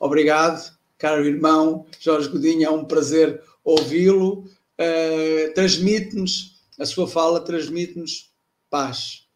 Obrigado, 0.00 0.76
caro 0.98 1.24
irmão 1.24 1.86
Jorge 2.00 2.28
Godinho, 2.28 2.66
é 2.66 2.70
um 2.70 2.84
prazer 2.84 3.40
ouvi-lo. 3.68 4.44
Uh, 4.78 5.52
transmite-nos, 5.54 6.62
a 6.78 6.86
sua 6.86 7.08
fala 7.08 7.40
transmite-nos 7.40 8.32
paz, 8.70 9.26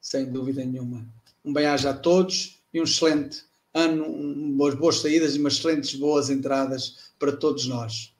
sem 0.00 0.26
dúvida 0.26 0.64
nenhuma. 0.64 1.06
Um 1.44 1.52
bem-aja 1.52 1.90
a 1.90 1.94
todos 1.94 2.60
e 2.74 2.80
um 2.80 2.84
excelente 2.84 3.44
ano, 3.72 4.04
um, 4.04 4.56
boas, 4.56 4.74
boas 4.74 4.96
saídas 4.96 5.36
e 5.36 5.38
umas 5.38 5.54
excelentes 5.54 5.94
boas 5.94 6.30
entradas 6.30 7.12
para 7.18 7.32
todos 7.32 7.66
nós. 7.66 8.12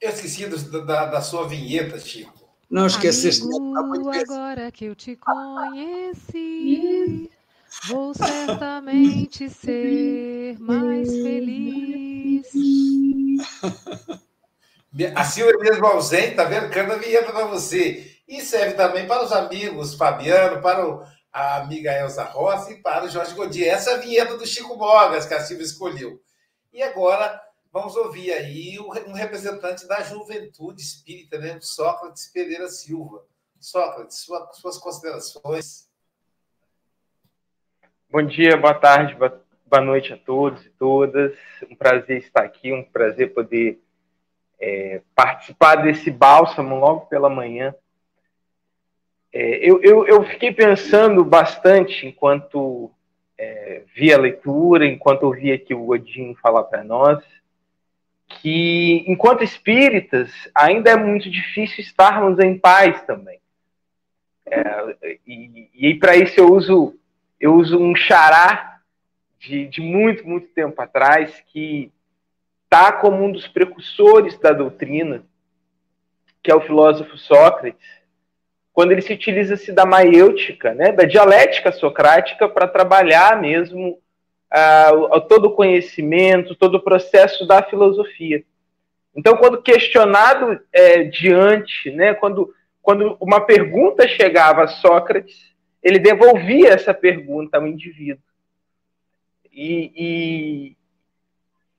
Eu 0.00 0.10
esqueci 0.10 0.46
do, 0.46 0.86
da, 0.86 1.06
da 1.06 1.20
sua 1.20 1.46
vinheta, 1.46 1.98
Chico. 1.98 2.40
Não 2.70 2.86
esqueceste. 2.86 3.42
Amigo, 3.42 4.10
agora 4.10 4.70
que 4.70 4.84
eu 4.84 4.94
te 4.94 5.16
conheci, 5.16 6.78
vou 7.88 8.14
certamente 8.14 9.50
ser 9.50 10.56
mais 10.60 11.10
feliz. 11.10 11.99
A 15.14 15.24
Silvia 15.24 15.58
mesmo 15.58 15.86
ausente, 15.86 16.34
tá 16.34 16.44
vendo? 16.44 16.70
Canta 16.70 16.98
vinheta 16.98 17.32
para 17.32 17.46
você. 17.46 18.16
E 18.26 18.40
serve 18.40 18.74
também 18.74 19.06
para 19.06 19.24
os 19.24 19.32
amigos 19.32 19.94
Fabiano, 19.94 20.60
para 20.60 20.88
o, 20.88 21.04
a 21.32 21.56
amiga 21.56 21.92
Elza 21.92 22.24
Rossi 22.24 22.74
e 22.74 22.82
para 22.82 23.04
o 23.04 23.08
Jorge 23.08 23.34
Godinho. 23.34 23.70
Essa 23.70 23.92
é 23.92 23.94
a 23.94 23.98
vinheta 23.98 24.36
do 24.36 24.46
Chico 24.46 24.76
Mogas 24.76 25.26
que 25.26 25.34
a 25.34 25.40
Silvia 25.40 25.64
escolheu. 25.64 26.20
E 26.72 26.82
agora 26.82 27.40
vamos 27.72 27.96
ouvir 27.96 28.32
aí 28.32 28.78
um 28.78 29.12
representante 29.12 29.86
da 29.86 30.02
juventude 30.02 30.82
espírita, 30.82 31.38
né? 31.38 31.58
Sócrates 31.60 32.26
Pereira 32.32 32.68
Silva. 32.68 33.24
Sócrates, 33.60 34.18
sua, 34.18 34.50
suas 34.52 34.78
considerações. 34.78 35.88
Bom 38.10 38.26
dia, 38.26 38.56
boa 38.56 38.74
tarde, 38.74 39.14
boa 39.70 39.80
noite 39.80 40.12
a 40.12 40.16
todos 40.16 40.66
e 40.66 40.70
todas. 40.70 41.32
Um 41.70 41.76
prazer 41.76 42.18
estar 42.18 42.42
aqui, 42.42 42.72
um 42.72 42.82
prazer 42.82 43.32
poder 43.32 43.80
é, 44.60 45.00
participar 45.14 45.76
desse 45.76 46.10
bálsamo 46.10 46.74
logo 46.80 47.06
pela 47.06 47.30
manhã. 47.30 47.72
É, 49.32 49.58
eu, 49.58 49.80
eu, 49.80 50.04
eu, 50.08 50.24
fiquei 50.24 50.50
pensando 50.52 51.24
bastante 51.24 52.04
enquanto 52.04 52.90
é, 53.38 53.84
via 53.94 54.16
a 54.16 54.20
leitura, 54.20 54.84
enquanto 54.84 55.22
ouvia 55.22 55.54
aqui 55.54 55.72
o 55.72 55.84
Godinho 55.84 56.34
falar 56.42 56.64
para 56.64 56.82
nós, 56.82 57.22
que 58.26 59.04
enquanto 59.06 59.44
espíritas 59.44 60.32
ainda 60.52 60.90
é 60.90 60.96
muito 60.96 61.30
difícil 61.30 61.78
estarmos 61.78 62.40
em 62.40 62.58
paz 62.58 63.00
também. 63.02 63.38
É, 64.46 65.18
e, 65.24 65.70
e 65.72 65.94
para 65.94 66.16
isso 66.16 66.40
eu 66.40 66.52
uso 66.52 66.96
eu 67.38 67.54
uso 67.54 67.78
um 67.78 67.94
xará 67.94 68.79
de, 69.40 69.66
de 69.66 69.80
muito 69.80 70.26
muito 70.28 70.48
tempo 70.48 70.80
atrás 70.80 71.42
que 71.52 71.90
está 72.64 72.92
como 72.92 73.24
um 73.24 73.32
dos 73.32 73.48
precursores 73.48 74.38
da 74.38 74.52
doutrina, 74.52 75.24
que 76.42 76.52
é 76.52 76.54
o 76.54 76.60
filósofo 76.60 77.18
Sócrates, 77.18 78.00
quando 78.72 78.92
ele 78.92 79.02
se 79.02 79.12
utiliza-se 79.12 79.72
da 79.72 79.84
maiêutica, 79.84 80.72
né, 80.72 80.92
da 80.92 81.04
dialética 81.04 81.72
socrática 81.72 82.48
para 82.48 82.68
trabalhar 82.68 83.40
mesmo 83.40 83.98
uh, 84.52 85.20
todo 85.22 85.46
o 85.46 85.54
conhecimento, 85.54 86.54
todo 86.54 86.76
o 86.76 86.82
processo 86.82 87.44
da 87.46 87.62
filosofia. 87.62 88.44
Então, 89.14 89.36
quando 89.36 89.60
questionado 89.60 90.60
é, 90.72 91.02
diante, 91.02 91.90
né, 91.90 92.14
quando, 92.14 92.54
quando 92.80 93.16
uma 93.20 93.40
pergunta 93.40 94.06
chegava 94.06 94.62
a 94.62 94.68
Sócrates, 94.68 95.50
ele 95.82 95.98
devolvia 95.98 96.68
essa 96.68 96.94
pergunta 96.94 97.58
ao 97.58 97.66
indivíduo. 97.66 98.22
E, 99.52 99.92
e, 99.96 100.76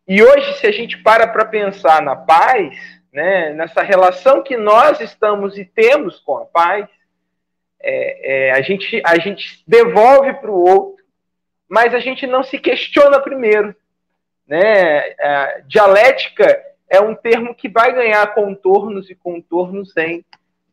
e 0.07 0.23
hoje, 0.23 0.59
se 0.59 0.67
a 0.67 0.71
gente 0.71 0.97
para 0.97 1.27
para 1.27 1.45
pensar 1.45 2.01
na 2.01 2.15
paz, 2.15 2.77
né, 3.11 3.53
nessa 3.53 3.81
relação 3.81 4.43
que 4.43 4.57
nós 4.57 4.99
estamos 4.99 5.57
e 5.57 5.65
temos 5.65 6.19
com 6.19 6.37
a 6.37 6.45
paz, 6.45 6.87
é, 7.81 8.49
é, 8.49 8.51
a, 8.51 8.61
gente, 8.61 9.01
a 9.05 9.17
gente 9.19 9.63
devolve 9.67 10.33
para 10.35 10.51
o 10.51 10.67
outro, 10.67 11.03
mas 11.67 11.93
a 11.93 11.99
gente 11.99 12.27
não 12.27 12.43
se 12.43 12.59
questiona 12.59 13.19
primeiro. 13.19 13.75
Né? 14.47 14.99
A 15.19 15.61
dialética 15.65 16.61
é 16.89 16.99
um 16.99 17.15
termo 17.15 17.55
que 17.55 17.69
vai 17.69 17.93
ganhar 17.93 18.33
contornos 18.33 19.09
e 19.09 19.15
contornos 19.15 19.95
em 19.97 20.23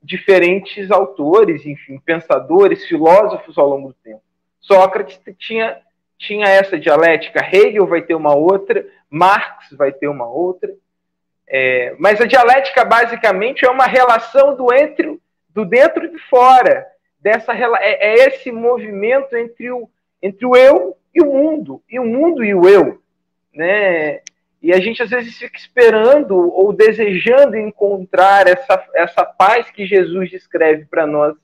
diferentes 0.03 0.91
autores, 0.91 1.65
enfim, 1.65 1.99
pensadores, 1.99 2.85
filósofos 2.87 3.57
ao 3.57 3.69
longo 3.69 3.89
do 3.89 3.95
tempo. 3.95 4.23
Sócrates 4.61 5.21
tinha, 5.39 5.81
tinha 6.19 6.47
essa 6.47 6.79
dialética, 6.79 7.41
Hegel 7.41 7.87
vai 7.87 8.03
ter 8.03 8.15
uma 8.15 8.35
outra, 8.35 8.85
Marx 9.09 9.71
vai 9.73 9.93
ter 9.93 10.09
uma 10.09 10.29
outra, 10.29 10.75
é, 11.47 11.95
mas 11.99 12.21
a 12.21 12.27
dialética 12.27 12.85
basicamente 12.85 13.65
é 13.65 13.71
uma 13.71 13.87
relação 13.87 14.57
do 14.57 14.73
entre 14.75 15.19
do 15.49 15.65
dentro 15.65 16.05
e 16.05 16.11
de 16.11 16.19
fora, 16.29 16.87
dessa 17.19 17.53
é, 17.55 17.65
é 17.81 18.15
esse 18.27 18.53
movimento 18.53 19.37
entre 19.37 19.71
o, 19.71 19.89
entre 20.23 20.45
o 20.45 20.55
eu 20.55 20.97
e 21.15 21.23
o 21.23 21.27
mundo, 21.27 21.83
e 21.89 21.99
o 21.99 22.05
mundo 22.05 22.45
e 22.45 22.55
o 22.55 22.69
eu, 22.69 23.01
né? 23.55 24.21
E 24.61 24.73
a 24.73 24.81
gente 24.81 25.03
às 25.03 25.11
vezes 25.11 25.39
fica 25.39 25.57
esperando 25.57 26.35
ou 26.37 26.73
desejando 26.73 27.57
encontrar 27.57 28.47
essa, 28.47 28.85
essa 28.95 29.25
paz 29.25 29.71
que 29.71 29.87
Jesus 29.87 30.31
descreve 30.31 30.85
para 30.85 31.07
nós 31.07 31.35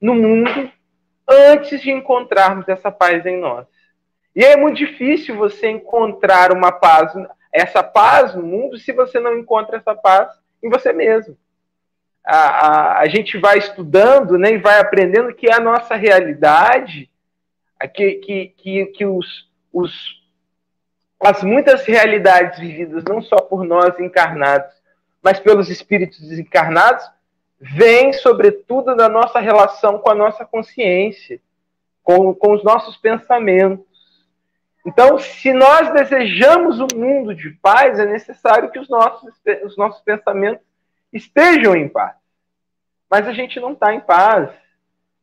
no 0.00 0.14
mundo 0.14 0.70
antes 1.26 1.80
de 1.80 1.90
encontrarmos 1.90 2.68
essa 2.68 2.90
paz 2.90 3.24
em 3.24 3.38
nós. 3.38 3.66
E 4.38 4.44
é 4.44 4.56
muito 4.56 4.76
difícil 4.76 5.36
você 5.36 5.68
encontrar 5.68 6.52
uma 6.52 6.70
paz, 6.70 7.12
essa 7.52 7.82
paz 7.82 8.36
no 8.36 8.42
mundo, 8.44 8.78
se 8.78 8.92
você 8.92 9.18
não 9.18 9.36
encontra 9.36 9.78
essa 9.78 9.96
paz 9.96 10.30
em 10.62 10.70
você 10.70 10.92
mesmo. 10.92 11.36
A, 12.24 12.36
a, 12.36 13.00
a 13.00 13.08
gente 13.08 13.36
vai 13.36 13.58
estudando 13.58 14.38
né, 14.38 14.52
e 14.52 14.58
vai 14.58 14.78
aprendendo 14.78 15.34
que 15.34 15.50
a 15.50 15.58
nossa 15.58 15.96
realidade, 15.96 17.10
que, 17.92 18.12
que, 18.12 18.46
que, 18.56 18.86
que 18.86 19.04
os, 19.04 19.50
os 19.72 20.22
as 21.18 21.42
muitas 21.42 21.84
realidades 21.84 22.60
vividas 22.60 23.02
não 23.08 23.20
só 23.20 23.38
por 23.38 23.64
nós 23.64 23.98
encarnados, 23.98 24.72
mas 25.20 25.40
pelos 25.40 25.68
espíritos 25.68 26.20
desencarnados, 26.20 27.04
vêm 27.60 28.12
sobretudo 28.12 28.94
da 28.94 29.08
nossa 29.08 29.40
relação 29.40 29.98
com 29.98 30.10
a 30.10 30.14
nossa 30.14 30.44
consciência, 30.44 31.40
com, 32.04 32.32
com 32.32 32.52
os 32.52 32.62
nossos 32.62 32.96
pensamentos. 32.96 33.87
Então, 34.88 35.18
se 35.18 35.52
nós 35.52 35.92
desejamos 35.92 36.80
um 36.80 36.88
mundo 36.96 37.34
de 37.34 37.50
paz, 37.60 37.98
é 37.98 38.06
necessário 38.06 38.70
que 38.70 38.78
os 38.78 38.88
nossos, 38.88 39.34
os 39.62 39.76
nossos 39.76 40.00
pensamentos 40.00 40.64
estejam 41.12 41.76
em 41.76 41.86
paz. 41.86 42.14
Mas 43.10 43.28
a 43.28 43.34
gente 43.34 43.60
não 43.60 43.72
está 43.72 43.92
em 43.92 44.00
paz. 44.00 44.48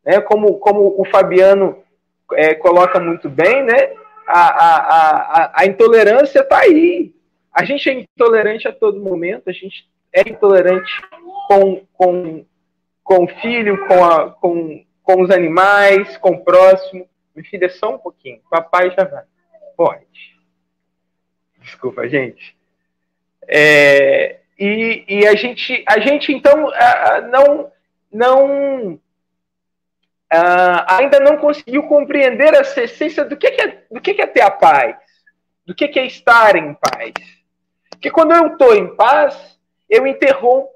Né? 0.05 0.21
Como, 0.21 0.59
como 0.59 0.93
o 1.01 1.03
Fabiano 1.05 1.83
é, 2.33 2.53
coloca 2.53 2.99
muito 2.99 3.27
bem, 3.27 3.63
né? 3.63 3.91
a, 4.27 4.39
a, 4.39 4.75
a, 5.45 5.61
a 5.61 5.65
intolerância 5.65 6.41
está 6.41 6.59
aí. 6.59 7.11
A 7.51 7.65
gente 7.65 7.89
é 7.89 7.93
intolerante 7.93 8.67
a 8.67 8.71
todo 8.71 9.01
momento, 9.01 9.49
a 9.49 9.51
gente 9.51 9.89
é 10.13 10.29
intolerante 10.29 11.01
com, 11.47 11.81
com, 11.93 12.45
com 13.03 13.23
o 13.23 13.27
filho, 13.41 13.83
com, 13.87 14.05
a, 14.05 14.29
com, 14.29 14.85
com 15.01 15.23
os 15.23 15.31
animais, 15.31 16.17
com 16.17 16.33
o 16.33 16.43
próximo. 16.43 17.09
Minha 17.35 17.49
filha, 17.49 17.67
só 17.67 17.95
um 17.95 17.97
pouquinho. 17.97 18.39
Papai 18.47 18.91
já 18.91 19.05
vai. 19.05 19.23
Pode. 19.75 20.35
Desculpa, 21.59 22.07
gente. 22.07 22.55
É, 23.47 24.39
e, 24.57 25.03
e 25.07 25.27
a 25.27 25.35
gente, 25.35 25.83
a 25.87 25.99
gente 25.99 26.31
então 26.31 26.71
não, 27.31 27.71
não 28.11 28.99
ainda 30.87 31.19
não 31.19 31.37
conseguiu 31.37 31.83
compreender 31.83 32.53
essa 32.53 32.83
essência 32.83 33.23
do 33.23 33.37
que, 33.37 33.47
é, 33.47 33.83
do 33.89 34.01
que, 34.01 34.19
é 34.21 34.27
ter 34.27 34.41
a 34.41 34.51
paz, 34.51 34.97
do 35.65 35.73
que, 35.73 35.87
que 35.87 35.99
é 35.99 36.05
estar 36.05 36.55
em 36.55 36.73
paz. 36.73 37.13
Porque 37.89 38.11
quando 38.11 38.33
eu 38.33 38.47
estou 38.47 38.75
em 38.75 38.95
paz, 38.95 39.59
eu 39.89 40.05
interrompo 40.05 40.69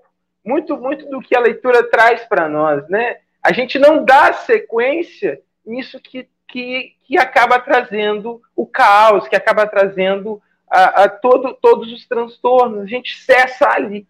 muito, 0.45 0.77
muito 0.77 1.09
do 1.09 1.21
que 1.21 1.35
a 1.35 1.39
leitura 1.39 1.89
traz 1.89 2.23
para 2.25 2.47
nós, 2.47 2.87
né? 2.87 3.17
A 3.43 3.51
gente 3.51 3.77
não 3.77 4.03
dá 4.03 4.33
sequência 4.33 5.41
nisso 5.65 5.99
que, 5.99 6.27
que, 6.49 6.95
que 7.03 7.17
acaba 7.17 7.59
trazendo 7.59 8.41
o 8.55 8.65
caos, 8.65 9.27
que 9.27 9.35
acaba 9.35 9.65
trazendo 9.65 10.41
a, 10.69 11.03
a 11.03 11.09
todo, 11.09 11.53
todos 11.61 11.91
os 11.93 12.07
transtornos. 12.07 12.83
A 12.83 12.85
gente 12.85 13.15
cessa 13.17 13.69
ali. 13.69 14.07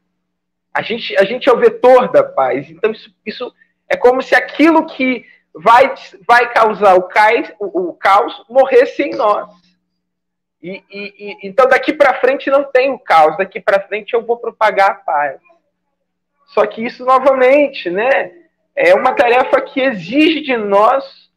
A 0.74 0.82
gente, 0.82 1.16
a 1.18 1.24
gente 1.24 1.48
é 1.50 1.54
o 1.54 1.60
vetor 1.60 2.12
da 2.12 2.24
paz. 2.24 2.70
Então, 2.70 2.92
isso, 2.92 3.14
isso 3.26 3.54
é 3.88 3.98
como 3.98 4.22
se 4.22 4.36
aquilo 4.36 4.86
que 4.86 5.26
vai, 5.54 5.94
vai 6.28 6.52
causar 6.54 6.96
o, 6.96 7.04
cais, 7.04 7.52
o, 7.60 7.90
o 7.90 7.94
caos 7.94 8.46
morresse 8.50 9.04
em 9.04 9.16
nós. 9.16 9.50
E, 10.62 10.84
e, 10.90 11.14
e 11.18 11.38
então 11.48 11.68
daqui 11.68 11.94
para 11.94 12.20
frente 12.20 12.50
não 12.50 12.66
tem 12.66 12.92
o 12.92 13.00
caos, 13.00 13.38
daqui 13.38 13.62
para 13.62 13.80
frente 13.88 14.14
eu 14.14 14.26
vou 14.26 14.38
propagar 14.38 14.92
a 14.92 14.96
paz. 14.96 15.40
Só 16.48 16.66
que 16.66 16.84
isso 16.84 17.06
novamente, 17.06 17.90
né, 17.90 18.32
é 18.76 18.94
uma 18.94 19.14
tarefa 19.14 19.62
que 19.62 19.80
exige 19.80 20.42
de 20.42 20.58
nós 20.58 21.29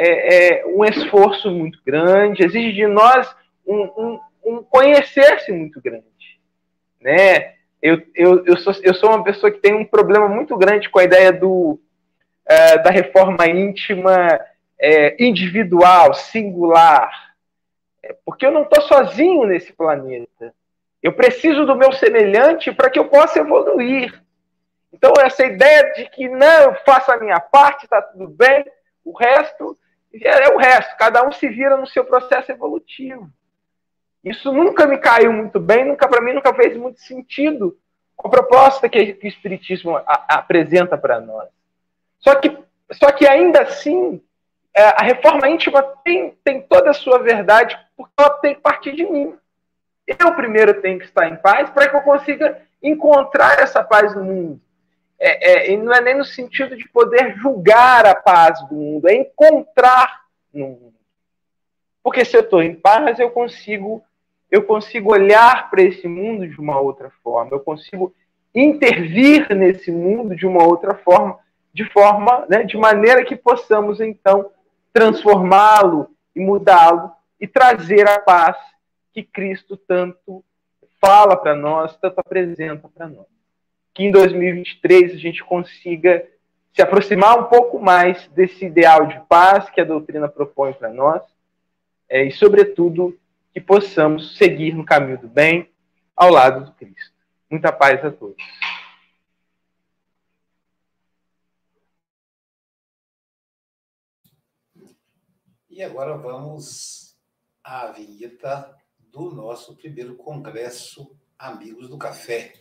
é, 0.00 0.60
é, 0.60 0.66
um 0.66 0.84
esforço 0.84 1.50
muito 1.50 1.80
grande, 1.84 2.44
exige 2.44 2.72
de 2.72 2.86
nós 2.86 3.28
um, 3.66 3.82
um, 3.82 4.20
um 4.44 4.62
conhecer-se 4.62 5.50
muito 5.50 5.80
grande, 5.80 6.04
né? 7.00 7.54
Eu, 7.82 8.00
eu, 8.14 8.44
eu, 8.44 8.56
sou, 8.58 8.72
eu 8.82 8.94
sou 8.94 9.10
uma 9.10 9.24
pessoa 9.24 9.50
que 9.50 9.58
tem 9.58 9.74
um 9.74 9.84
problema 9.84 10.28
muito 10.28 10.56
grande 10.56 10.88
com 10.88 10.98
a 10.98 11.04
ideia 11.04 11.32
do 11.32 11.80
é, 12.46 12.78
da 12.78 12.90
reforma 12.90 13.46
íntima 13.46 14.40
é, 14.80 15.22
individual, 15.22 16.14
singular. 16.14 17.10
É, 18.02 18.16
porque 18.24 18.46
eu 18.46 18.50
não 18.50 18.62
estou 18.62 18.82
sozinho 18.82 19.44
nesse 19.44 19.72
planeta. 19.72 20.54
Eu 21.02 21.12
preciso 21.12 21.66
do 21.66 21.76
meu 21.76 21.92
semelhante 21.92 22.72
para 22.72 22.88
que 22.88 22.98
eu 22.98 23.08
possa 23.08 23.40
evoluir. 23.40 24.20
Então, 24.92 25.12
essa 25.20 25.44
ideia 25.44 25.92
de 25.92 26.08
que 26.08 26.28
não, 26.28 26.62
eu 26.62 26.74
faço 26.86 27.12
a 27.12 27.18
minha 27.18 27.38
parte, 27.38 27.84
está 27.84 28.00
tudo 28.00 28.26
bem, 28.28 28.64
o 29.04 29.16
resto 29.16 29.76
é 30.12 30.48
o 30.54 30.58
resto, 30.58 30.96
cada 30.96 31.26
um 31.26 31.32
se 31.32 31.48
vira 31.48 31.76
no 31.76 31.86
seu 31.86 32.04
processo 32.04 32.50
evolutivo. 32.50 33.30
Isso 34.24 34.52
nunca 34.52 34.86
me 34.86 34.98
caiu 34.98 35.32
muito 35.32 35.60
bem, 35.60 35.84
nunca 35.84 36.08
para 36.08 36.20
mim 36.20 36.32
nunca 36.32 36.52
fez 36.54 36.76
muito 36.76 37.00
sentido 37.00 37.78
com 38.16 38.28
a 38.28 38.30
proposta 38.30 38.88
que, 38.88 39.14
que 39.14 39.26
o 39.26 39.28
Espiritismo 39.28 39.96
a, 39.96 40.02
a, 40.06 40.34
apresenta 40.36 40.98
para 40.98 41.20
nós. 41.20 41.48
Só 42.18 42.34
que, 42.34 42.56
só 42.92 43.12
que 43.12 43.26
ainda 43.26 43.62
assim, 43.62 44.20
é, 44.74 44.82
a 44.82 45.02
reforma 45.02 45.48
íntima 45.48 45.82
tem, 46.04 46.36
tem 46.42 46.60
toda 46.62 46.90
a 46.90 46.94
sua 46.94 47.18
verdade, 47.20 47.78
porque 47.96 48.12
ela 48.18 48.30
tem 48.30 48.54
que 48.54 48.60
partir 48.60 48.92
de 48.92 49.04
mim. 49.04 49.36
Eu 50.06 50.34
primeiro 50.34 50.80
tenho 50.80 50.98
que 50.98 51.04
estar 51.04 51.28
em 51.28 51.36
paz 51.36 51.70
para 51.70 51.88
que 51.88 51.96
eu 51.96 52.00
consiga 52.00 52.60
encontrar 52.82 53.60
essa 53.60 53.84
paz 53.84 54.14
no 54.14 54.24
mundo. 54.24 54.60
É, 55.18 55.72
é, 55.72 55.76
não 55.76 55.92
é 55.92 56.00
nem 56.00 56.16
no 56.16 56.24
sentido 56.24 56.76
de 56.76 56.88
poder 56.88 57.36
julgar 57.38 58.06
a 58.06 58.14
paz 58.14 58.60
do 58.68 58.74
mundo, 58.74 59.08
é 59.08 59.14
encontrar 59.14 60.26
no 60.54 60.68
mundo. 60.68 60.94
Porque 62.02 62.24
se 62.24 62.36
eu 62.36 62.42
estou 62.42 62.62
em 62.62 62.74
paz, 62.74 63.18
eu 63.18 63.30
consigo, 63.30 64.02
eu 64.50 64.62
consigo 64.62 65.12
olhar 65.12 65.68
para 65.70 65.82
esse 65.82 66.06
mundo 66.06 66.46
de 66.46 66.60
uma 66.60 66.80
outra 66.80 67.10
forma, 67.22 67.50
eu 67.52 67.60
consigo 67.60 68.14
intervir 68.54 69.54
nesse 69.54 69.90
mundo 69.90 70.34
de 70.34 70.46
uma 70.46 70.64
outra 70.64 70.94
forma, 70.94 71.38
de 71.72 71.84
forma, 71.90 72.46
né, 72.48 72.62
de 72.62 72.76
maneira 72.76 73.24
que 73.24 73.36
possamos 73.36 74.00
então 74.00 74.50
transformá-lo 74.92 76.10
e 76.34 76.40
mudá-lo 76.40 77.12
e 77.40 77.46
trazer 77.46 78.08
a 78.08 78.20
paz 78.20 78.56
que 79.12 79.22
Cristo 79.22 79.76
tanto 79.76 80.44
fala 81.00 81.36
para 81.36 81.54
nós, 81.54 81.96
tanto 81.96 82.18
apresenta 82.18 82.88
para 82.88 83.08
nós. 83.08 83.37
Que 83.98 84.04
em 84.04 84.12
2023 84.12 85.14
a 85.14 85.16
gente 85.16 85.42
consiga 85.42 86.24
se 86.72 86.80
aproximar 86.80 87.36
um 87.36 87.44
pouco 87.46 87.80
mais 87.80 88.28
desse 88.28 88.64
ideal 88.64 89.08
de 89.08 89.18
paz 89.28 89.68
que 89.70 89.80
a 89.80 89.84
doutrina 89.84 90.28
propõe 90.28 90.72
para 90.72 90.88
nós 90.92 91.20
é, 92.08 92.22
e, 92.22 92.30
sobretudo, 92.30 93.18
que 93.52 93.60
possamos 93.60 94.36
seguir 94.38 94.72
no 94.72 94.84
caminho 94.84 95.18
do 95.18 95.26
bem 95.26 95.68
ao 96.14 96.30
lado 96.30 96.66
do 96.66 96.72
Cristo. 96.74 97.12
Muita 97.50 97.72
paz 97.72 98.04
a 98.04 98.12
todos. 98.12 98.36
E 105.68 105.82
agora 105.82 106.16
vamos 106.16 107.18
à 107.64 107.88
vinheta 107.88 108.72
do 109.10 109.32
nosso 109.32 109.74
primeiro 109.76 110.14
congresso 110.14 111.18
Amigos 111.36 111.88
do 111.88 111.98
Café. 111.98 112.52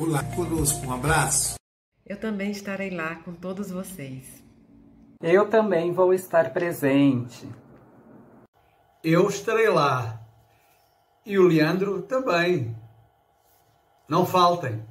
Olá, 0.00 0.22
conosco, 0.36 0.86
um 0.86 0.92
abraço. 0.92 1.56
Eu 2.06 2.16
também 2.20 2.52
estarei 2.52 2.88
lá 2.88 3.16
com 3.16 3.34
todos 3.34 3.72
vocês. 3.72 4.44
Eu 5.20 5.50
também 5.50 5.92
vou 5.92 6.14
estar 6.14 6.52
presente. 6.52 7.48
Eu 9.02 9.28
estarei 9.28 9.68
lá. 9.68 10.24
E 11.26 11.36
o 11.36 11.48
Leandro 11.48 12.02
também. 12.02 12.76
Não 14.08 14.24
faltem. 14.24 14.86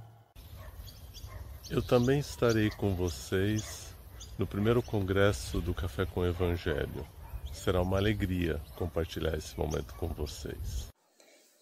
Eu 1.70 1.82
também 1.82 2.20
estarei 2.20 2.70
com 2.72 2.94
vocês 2.94 3.96
no 4.38 4.46
primeiro 4.46 4.84
congresso 4.84 5.62
do 5.62 5.74
Café 5.74 6.06
com 6.06 6.26
Evangelho. 6.26 7.08
Será 7.54 7.82
uma 7.82 7.96
alegria 7.96 8.62
compartilhar 8.76 9.38
esse 9.38 9.58
momento 9.58 9.96
com 9.96 10.08
vocês. 10.10 10.88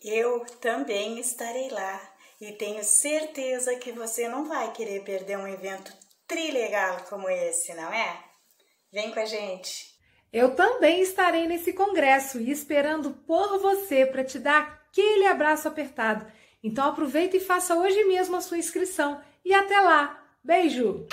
Eu 0.04 0.46
também 0.60 1.20
estarei 1.20 1.70
lá 1.70 2.15
e 2.40 2.52
tenho 2.52 2.84
certeza 2.84 3.76
que 3.76 3.92
você 3.92 4.28
não 4.28 4.48
vai 4.48 4.72
querer 4.74 5.04
perder 5.04 5.38
um 5.38 5.48
evento 5.48 5.94
trilegal 6.28 6.98
como 7.10 7.30
esse, 7.30 7.74
não 7.74 7.94
é? 7.94 8.20
Vem 8.92 9.12
com 9.12 9.20
a 9.20 9.26
gente. 9.26 9.96
Eu 10.34 10.54
também 10.54 11.02
estarei 11.02 11.48
nesse 11.48 11.72
congresso 11.72 12.40
e 12.40 12.52
esperando 12.52 13.12
por 13.12 13.58
você 13.60 14.06
para 14.06 14.24
te 14.24 14.38
dar 14.38 14.82
aquele 14.90 15.26
abraço 15.26 15.68
apertado. 15.68 16.26
Então 16.62 16.86
aproveita 16.86 17.38
e 17.38 17.40
faça 17.40 17.76
hoje 17.76 18.04
mesmo 18.04 18.36
a 18.36 18.42
sua 18.42 18.58
inscrição. 18.58 19.22
E 19.44 19.54
até 19.54 19.80
lá. 19.80 20.20
Beijo! 20.44 21.08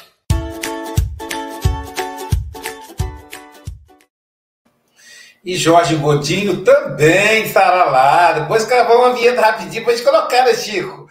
E 5.45 5.57
Jorge 5.57 5.97
Godinho 5.97 6.65
também 6.65 7.45
estará 7.45 7.85
lá. 7.85 8.33
Depois 8.33 8.65
gravou 8.65 8.99
uma 8.99 9.13
vinheta 9.13 9.41
rapidinho 9.41 9.83
para 9.83 9.93
a 9.93 9.97
gente 9.97 10.05
colocar, 10.05 10.45
né, 10.45 10.55
Chico? 10.55 11.02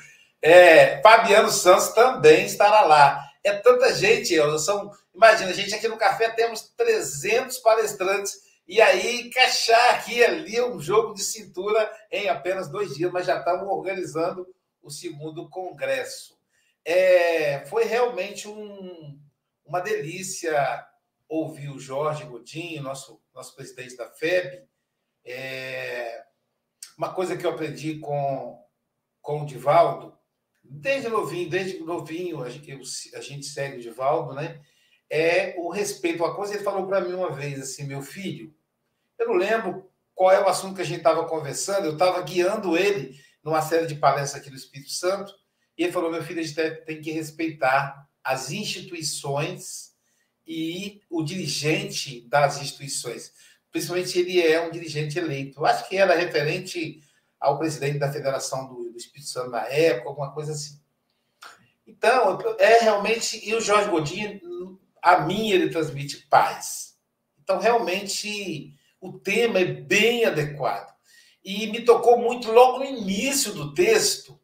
É, 0.42 1.02
Fabiano 1.02 1.52
Santos 1.52 1.90
também 1.90 2.46
estará 2.46 2.82
lá. 2.82 3.30
É 3.44 3.54
tanta 3.54 3.94
gente, 3.94 4.36
são, 4.60 4.92
imagina, 5.14 5.50
a 5.50 5.54
gente 5.54 5.74
aqui 5.74 5.88
no 5.88 5.98
café 5.98 6.30
temos 6.30 6.72
300 6.76 7.58
palestrantes 7.60 8.42
e 8.68 8.80
aí 8.80 9.22
encaixar 9.22 9.96
aqui 9.96 10.24
ali 10.24 10.62
um 10.62 10.80
jogo 10.80 11.14
de 11.14 11.24
cintura 11.24 11.92
em 12.12 12.30
apenas 12.30 12.70
dois 12.70 12.96
dias, 12.96 13.12
mas 13.12 13.26
já 13.26 13.38
estamos 13.38 13.68
organizando 13.68 14.48
o 14.82 14.90
segundo 14.90 15.50
congresso. 15.50 16.40
É, 16.84 17.66
foi 17.66 17.84
realmente 17.84 18.48
um, 18.48 19.20
uma 19.66 19.80
delícia 19.80 20.86
ouvir 21.28 21.70
o 21.70 21.80
Jorge 21.80 22.26
Godinho, 22.26 22.84
nosso, 22.84 23.22
nosso 23.34 23.56
presidente 23.56 23.96
da 23.96 24.10
FEB. 24.10 24.68
É, 25.24 26.26
uma 26.98 27.14
coisa 27.14 27.38
que 27.38 27.46
eu 27.46 27.52
aprendi 27.52 28.00
com, 28.00 28.64
com 29.22 29.42
o 29.42 29.46
Divaldo, 29.46 30.18
desde 30.74 31.10
novinho, 31.10 31.50
desde 31.50 31.80
novinho 31.80 32.42
a 32.42 32.50
gente, 32.50 33.46
segue 33.46 33.78
o 33.78 33.82
Divaldo, 33.82 34.34
né? 34.34 34.62
É 35.10 35.54
o 35.58 35.70
respeito. 35.70 36.24
Uma 36.24 36.34
coisa 36.34 36.54
ele 36.54 36.64
falou 36.64 36.88
para 36.88 37.02
mim 37.02 37.14
uma 37.14 37.32
vez 37.32 37.60
assim, 37.60 37.84
meu 37.84 38.02
filho, 38.02 38.54
eu 39.20 39.28
não 39.28 39.36
lembro 39.36 39.90
qual 40.16 40.32
é 40.32 40.40
o 40.40 40.48
assunto 40.48 40.76
que 40.76 40.82
a 40.82 40.86
gente 40.86 41.00
estava 41.00 41.28
conversando, 41.28 41.86
eu 41.86 41.94
estava 41.94 42.22
guiando 42.22 42.78
ele 42.78 43.20
numa 43.44 43.62
série 43.62 43.86
de 43.86 43.96
palestras 43.96 44.42
aqui 44.42 44.50
no 44.50 44.56
Espírito 44.56 44.92
Santo, 44.92 45.34
e 45.78 45.84
ele 45.84 45.92
falou: 45.92 46.10
meu 46.10 46.24
filho, 46.24 46.40
a 46.40 46.44
gente 46.44 46.56
tem 46.86 47.02
que 47.02 47.12
respeitar 47.12 48.08
as 48.24 48.52
instituições 48.52 49.92
e 50.48 51.02
o 51.10 51.24
dirigente 51.24 52.22
das 52.30 52.62
instituições. 52.62 53.34
Principalmente 53.72 54.18
ele 54.20 54.42
é 54.42 54.62
um 54.62 54.72
dirigente 54.72 55.18
eleito. 55.18 55.66
Acho 55.66 55.88
que 55.90 55.98
era 55.98 56.16
referente 56.16 57.02
ao 57.42 57.58
presidente 57.58 57.98
da 57.98 58.12
Federação 58.12 58.68
do, 58.68 58.92
do 58.92 58.98
Espírito 58.98 59.30
Santo 59.30 59.50
na 59.50 59.66
época, 59.68 60.10
alguma 60.10 60.32
coisa 60.32 60.52
assim. 60.52 60.80
Então, 61.88 62.38
é 62.60 62.84
realmente. 62.84 63.42
E 63.44 63.56
o 63.56 63.60
Jorge 63.60 63.90
Godinho, 63.90 64.80
a 65.02 65.22
mim, 65.22 65.50
ele 65.50 65.72
transmite 65.72 66.28
paz. 66.28 66.96
Então, 67.44 67.60
realmente, 67.60 68.74
o 69.00 69.12
tema 69.12 69.60
é 69.60 69.66
bem 69.66 70.24
adequado. 70.24 70.96
E 71.44 71.66
me 71.68 71.82
tocou 71.82 72.20
muito 72.20 72.52
logo 72.52 72.80
no 72.80 72.86
início 72.86 73.52
do 73.54 73.74
texto, 73.74 74.40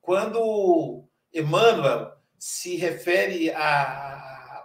quando 0.00 1.04
Emmanuel 1.34 2.12
se 2.38 2.76
refere 2.76 3.50
a, 3.50 4.64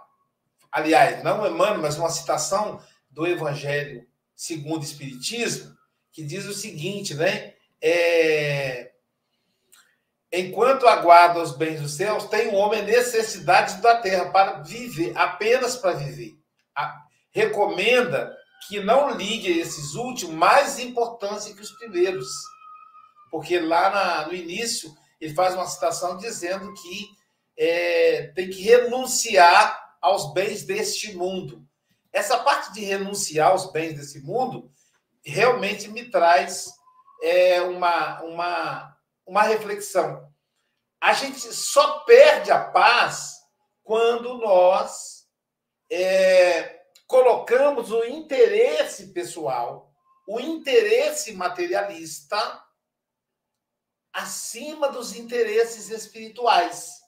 aliás, 0.70 1.24
não 1.24 1.44
Emmanuel, 1.44 1.82
mas 1.82 1.98
uma 1.98 2.08
citação 2.08 2.80
do 3.10 3.26
Evangelho 3.26 4.06
segundo 4.34 4.82
o 4.82 4.84
Espiritismo, 4.84 5.76
que 6.12 6.22
diz 6.22 6.46
o 6.46 6.54
seguinte, 6.54 7.14
né? 7.14 7.53
É... 7.86 8.92
Enquanto 10.32 10.88
aguarda 10.88 11.40
os 11.40 11.54
bens 11.54 11.82
dos 11.82 11.92
céus, 11.92 12.24
tem 12.24 12.48
o 12.48 12.54
homem 12.54 12.82
necessidade 12.82 13.80
da 13.82 13.98
terra 13.98 14.30
para 14.32 14.62
viver, 14.62 15.12
apenas 15.16 15.76
para 15.76 15.92
viver. 15.92 16.32
A... 16.74 17.04
Recomenda 17.30 18.34
que 18.66 18.80
não 18.80 19.10
ligue 19.10 19.58
esses 19.58 19.94
últimos 19.94 20.34
mais 20.34 20.78
importância 20.78 21.54
que 21.54 21.60
os 21.60 21.72
primeiros. 21.72 22.26
Porque 23.30 23.60
lá 23.60 23.90
na, 23.90 24.28
no 24.28 24.34
início 24.34 24.90
ele 25.20 25.34
faz 25.34 25.54
uma 25.54 25.66
citação 25.66 26.16
dizendo 26.16 26.72
que 26.74 27.08
é, 27.58 28.32
tem 28.34 28.48
que 28.48 28.62
renunciar 28.62 29.78
aos 30.00 30.32
bens 30.32 30.64
deste 30.64 31.14
mundo. 31.14 31.66
Essa 32.12 32.38
parte 32.38 32.72
de 32.72 32.80
renunciar 32.80 33.50
aos 33.50 33.70
bens 33.72 33.94
desse 33.94 34.20
mundo 34.20 34.70
realmente 35.22 35.88
me 35.88 36.10
traz 36.10 36.72
é, 37.22 37.60
uma, 37.62 38.22
uma, 38.22 38.98
uma 39.26 39.42
reflexão. 39.42 40.32
A 41.00 41.12
gente 41.12 41.40
só 41.52 42.00
perde 42.00 42.50
a 42.50 42.64
paz 42.64 43.34
quando 43.82 44.38
nós 44.38 45.28
é, 45.90 46.80
colocamos 47.06 47.92
o 47.92 48.04
interesse 48.04 49.12
pessoal, 49.12 49.92
o 50.26 50.40
interesse 50.40 51.32
materialista, 51.32 52.62
acima 54.12 54.88
dos 54.88 55.14
interesses 55.14 55.90
espirituais. 55.90 57.02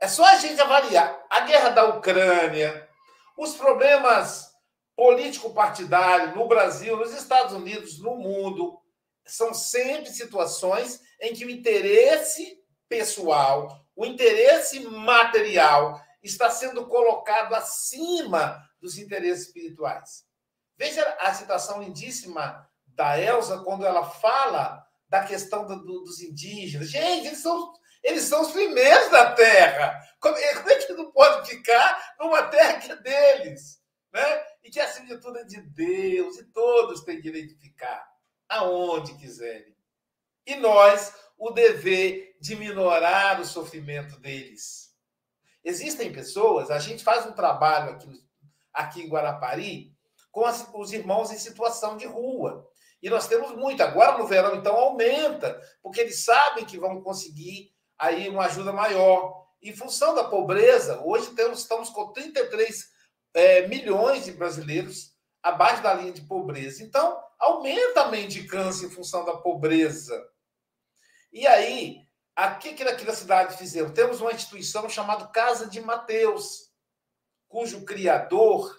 É 0.00 0.08
só 0.08 0.24
a 0.24 0.36
gente 0.36 0.60
avaliar 0.60 1.26
a 1.30 1.40
guerra 1.40 1.70
da 1.70 1.84
Ucrânia, 1.84 2.88
os 3.36 3.54
problemas 3.54 4.49
político-partidários 5.00 6.34
no 6.36 6.46
Brasil, 6.46 6.94
nos 6.94 7.14
Estados 7.14 7.54
Unidos, 7.54 7.98
no 8.00 8.16
mundo. 8.16 8.78
São 9.24 9.54
sempre 9.54 10.10
situações 10.10 11.00
em 11.18 11.32
que 11.32 11.46
o 11.46 11.48
interesse 11.48 12.62
pessoal, 12.86 13.82
o 13.96 14.04
interesse 14.04 14.80
material 14.80 15.98
está 16.22 16.50
sendo 16.50 16.86
colocado 16.86 17.54
acima 17.54 18.62
dos 18.78 18.98
interesses 18.98 19.46
espirituais. 19.46 20.26
Veja 20.76 21.02
a 21.20 21.32
citação 21.32 21.82
lindíssima 21.82 22.68
da 22.88 23.18
Elsa 23.18 23.60
quando 23.60 23.86
ela 23.86 24.04
fala 24.04 24.84
da 25.08 25.24
questão 25.24 25.66
do, 25.66 25.76
do, 25.76 26.04
dos 26.04 26.20
indígenas. 26.20 26.90
Gente, 26.90 27.28
eles 27.28 27.40
são 27.40 27.72
eles 28.02 28.24
são 28.24 28.42
os 28.42 28.52
primeiros 28.52 29.10
da 29.10 29.32
terra. 29.32 29.98
Como 30.20 30.36
como 30.36 30.70
é 30.70 30.74
que 30.74 30.92
não 30.92 31.10
pode 31.10 31.48
ficar 31.48 32.14
numa 32.18 32.42
terra 32.48 32.78
que 32.78 32.92
é 32.92 32.96
deles? 32.96 33.80
Né? 34.12 34.49
E 34.62 34.70
que, 34.70 34.80
acima 34.80 35.06
de 35.06 35.18
tudo, 35.18 35.38
é 35.38 35.44
de 35.44 35.60
Deus, 35.60 36.38
e 36.38 36.44
todos 36.44 37.02
têm 37.02 37.20
direito 37.20 37.54
de 37.54 37.60
ficar 37.60 38.06
aonde 38.48 39.14
quiserem. 39.14 39.74
E 40.46 40.56
nós, 40.56 41.14
o 41.38 41.50
dever 41.50 42.36
de 42.40 42.56
minorar 42.56 43.40
o 43.40 43.46
sofrimento 43.46 44.18
deles. 44.18 44.94
Existem 45.64 46.12
pessoas, 46.12 46.70
a 46.70 46.78
gente 46.78 47.04
faz 47.04 47.26
um 47.26 47.32
trabalho 47.32 47.92
aqui, 47.92 48.08
aqui 48.72 49.02
em 49.02 49.08
Guarapari 49.08 49.94
com 50.30 50.44
as, 50.44 50.68
os 50.74 50.92
irmãos 50.92 51.30
em 51.30 51.38
situação 51.38 51.96
de 51.96 52.06
rua. 52.06 52.68
E 53.02 53.08
nós 53.08 53.26
temos 53.26 53.52
muito. 53.52 53.82
Agora, 53.82 54.18
no 54.18 54.26
verão, 54.26 54.54
então, 54.54 54.76
aumenta, 54.76 55.60
porque 55.82 56.00
eles 56.00 56.24
sabem 56.24 56.64
que 56.64 56.78
vão 56.78 57.02
conseguir 57.02 57.72
aí 57.98 58.28
uma 58.28 58.44
ajuda 58.44 58.72
maior. 58.72 59.46
Em 59.62 59.74
função 59.74 60.14
da 60.14 60.24
pobreza, 60.24 61.00
hoje 61.04 61.30
temos, 61.34 61.60
estamos 61.60 61.90
com 61.90 62.12
33 62.12 62.90
é, 63.34 63.66
milhões 63.66 64.24
de 64.24 64.32
brasileiros 64.32 65.12
abaixo 65.42 65.82
da 65.82 65.94
linha 65.94 66.12
de 66.12 66.22
pobreza. 66.22 66.82
Então, 66.82 67.22
aumenta 67.38 68.02
a 68.02 68.08
mendicância 68.10 68.86
em 68.86 68.90
função 68.90 69.24
da 69.24 69.36
pobreza. 69.36 70.22
E 71.32 71.46
aí, 71.46 71.98
aqui 72.36 72.74
que 72.74 72.82
aqui 72.82 73.04
na 73.04 73.14
cidade 73.14 73.56
fizeram? 73.56 73.92
Temos 73.92 74.20
uma 74.20 74.32
instituição 74.32 74.88
chamada 74.88 75.28
Casa 75.28 75.66
de 75.66 75.80
Mateus, 75.80 76.70
cujo 77.48 77.84
criador 77.84 78.78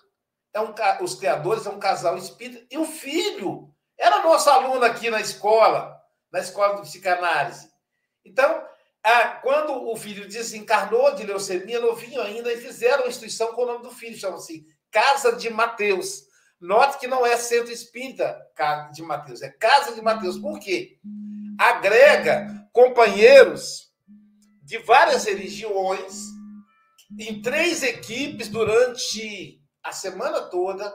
é 0.53 0.59
um 0.59 0.73
os 1.01 1.15
criadores 1.15 1.65
é 1.65 1.69
um 1.69 1.79
casal 1.79 2.17
espírita 2.17 2.65
e 2.69 2.77
o 2.77 2.85
filho 2.85 3.73
era 3.97 4.23
nosso 4.23 4.49
aluno 4.49 4.83
aqui 4.83 5.09
na 5.09 5.21
escola, 5.21 5.97
na 6.31 6.39
escola 6.39 6.75
de 6.75 6.81
psicanálise. 6.81 7.71
Então, 8.25 8.67
ah, 9.03 9.39
quando 9.41 9.89
o 9.89 9.95
filho 9.95 10.27
desencarnou 10.27 11.15
de 11.15 11.23
leucemia, 11.23 11.79
novinho 11.79 12.21
ainda, 12.21 12.53
e 12.53 12.57
fizeram 12.57 13.03
uma 13.03 13.09
instituição 13.09 13.53
com 13.53 13.63
o 13.63 13.65
nome 13.65 13.83
do 13.83 13.91
filho, 13.91 14.17
chama-se 14.17 14.65
Casa 14.91 15.35
de 15.35 15.49
Mateus. 15.49 16.23
Note 16.59 16.99
que 16.99 17.07
não 17.07 17.25
é 17.25 17.35
centro 17.37 17.71
espírita 17.71 18.39
de 18.93 19.01
Mateus, 19.01 19.41
é 19.41 19.49
Casa 19.49 19.95
de 19.95 20.01
Mateus. 20.01 20.37
Por 20.37 20.59
quê? 20.59 20.99
Agrega 21.57 22.67
companheiros 22.71 23.91
de 24.61 24.77
várias 24.77 25.25
religiões 25.25 26.27
em 27.19 27.41
três 27.41 27.81
equipes 27.81 28.47
durante 28.47 29.59
a 29.83 29.91
semana 29.91 30.41
toda, 30.41 30.93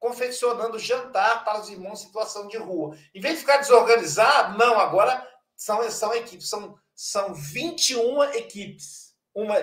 confeccionando 0.00 0.78
jantar 0.78 1.44
para 1.44 1.60
os 1.60 1.70
irmãos 1.70 2.02
em 2.02 2.06
situação 2.06 2.48
de 2.48 2.56
rua. 2.56 2.96
Em 3.14 3.20
vez 3.20 3.34
de 3.34 3.40
ficar 3.40 3.58
desorganizado, 3.58 4.58
não, 4.58 4.78
agora 4.78 5.26
são, 5.56 5.88
são 5.90 6.12
equipes, 6.12 6.48
são 6.48 6.76
são 6.94 7.34
21 7.34 8.22
equipes. 8.34 9.14
Uma, 9.34 9.56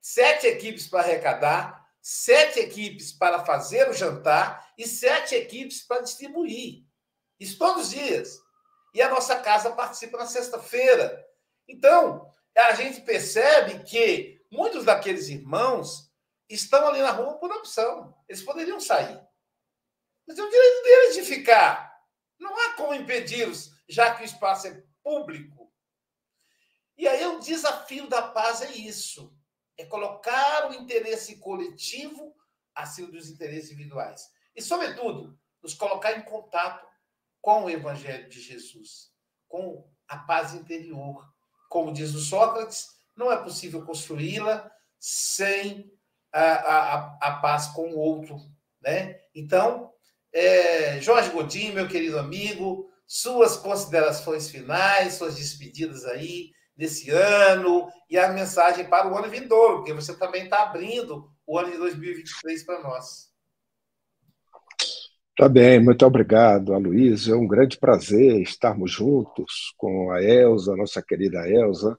sete 0.00 0.46
equipes 0.46 0.86
para 0.86 1.00
arrecadar, 1.00 1.86
sete 2.00 2.58
equipes 2.60 3.12
para 3.12 3.44
fazer 3.44 3.88
o 3.88 3.92
jantar 3.92 4.72
e 4.78 4.86
sete 4.86 5.34
equipes 5.34 5.82
para 5.82 6.02
distribuir. 6.02 6.84
Isso 7.38 7.58
todos 7.58 7.84
os 7.84 7.90
dias. 7.90 8.38
e 8.92 9.00
a 9.00 9.08
nossa 9.08 9.38
casa 9.38 9.70
participa 9.70 10.18
na 10.18 10.26
sexta-feira. 10.26 11.24
Então, 11.68 12.28
a 12.56 12.74
gente 12.74 13.02
percebe 13.02 13.84
que 13.84 14.44
muitos 14.50 14.84
daqueles 14.84 15.28
irmãos 15.28 16.10
estão 16.48 16.88
ali 16.88 17.00
na 17.00 17.12
rua 17.12 17.38
por 17.38 17.52
opção. 17.52 18.12
Eles 18.28 18.42
poderiam 18.42 18.80
sair. 18.80 19.20
Mas 20.26 20.38
é 20.38 20.42
o 20.42 20.50
direito 20.50 20.82
deles 20.82 21.14
de 21.14 21.22
ficar. 21.22 22.00
Não 22.38 22.56
há 22.56 22.74
como 22.74 22.94
impedi-los, 22.94 23.70
já 23.88 24.14
que 24.14 24.22
o 24.22 24.24
espaço 24.24 24.66
é 24.66 24.82
público. 25.02 25.59
E 27.00 27.08
aí 27.08 27.26
o 27.26 27.40
desafio 27.40 28.06
da 28.10 28.20
paz 28.20 28.60
é 28.60 28.72
isso: 28.72 29.34
é 29.78 29.86
colocar 29.86 30.68
o 30.68 30.74
interesse 30.74 31.36
coletivo 31.36 32.36
acima 32.74 33.08
dos 33.10 33.30
interesses 33.30 33.70
individuais. 33.70 34.28
E, 34.54 34.60
sobretudo, 34.60 35.40
nos 35.62 35.72
colocar 35.72 36.12
em 36.12 36.22
contato 36.22 36.86
com 37.40 37.64
o 37.64 37.70
Evangelho 37.70 38.28
de 38.28 38.38
Jesus, 38.38 39.14
com 39.48 39.90
a 40.06 40.18
paz 40.18 40.52
interior. 40.52 41.26
Como 41.70 41.90
diz 41.90 42.14
o 42.14 42.20
Sócrates, 42.20 42.88
não 43.16 43.32
é 43.32 43.42
possível 43.42 43.82
construí-la 43.86 44.70
sem 44.98 45.90
a, 46.30 46.42
a, 46.42 47.18
a, 47.22 47.36
paz 47.40 47.68
com 47.68 47.92
o 47.92 47.98
outro. 47.98 48.36
Né? 48.78 49.18
Então, 49.34 49.90
é, 50.34 51.00
Jorge 51.00 51.30
Godinho, 51.30 51.72
meu 51.72 51.88
querido 51.88 52.18
amigo, 52.18 52.92
suas 53.06 53.56
considerações 53.56 54.50
finais, 54.50 55.14
suas 55.14 55.36
despedidas 55.36 56.04
aí 56.04 56.52
desse 56.76 57.10
ano 57.10 57.88
e 58.08 58.18
a 58.18 58.32
mensagem 58.32 58.88
para 58.88 59.06
o 59.06 59.16
ano 59.16 59.28
vindouro, 59.28 59.78
porque 59.78 59.92
você 59.92 60.16
também 60.16 60.44
está 60.44 60.62
abrindo 60.62 61.30
o 61.46 61.58
ano 61.58 61.70
de 61.70 61.78
2023 61.78 62.64
para 62.64 62.82
nós. 62.82 63.30
Tá 65.36 65.48
bem, 65.48 65.80
muito 65.82 66.04
obrigado, 66.04 66.74
Aloysio. 66.74 67.34
É 67.34 67.36
um 67.36 67.46
grande 67.46 67.78
prazer 67.78 68.42
estarmos 68.42 68.92
juntos 68.92 69.72
com 69.76 70.10
a 70.10 70.22
Elza, 70.22 70.76
nossa 70.76 71.02
querida 71.02 71.48
Elza, 71.48 71.98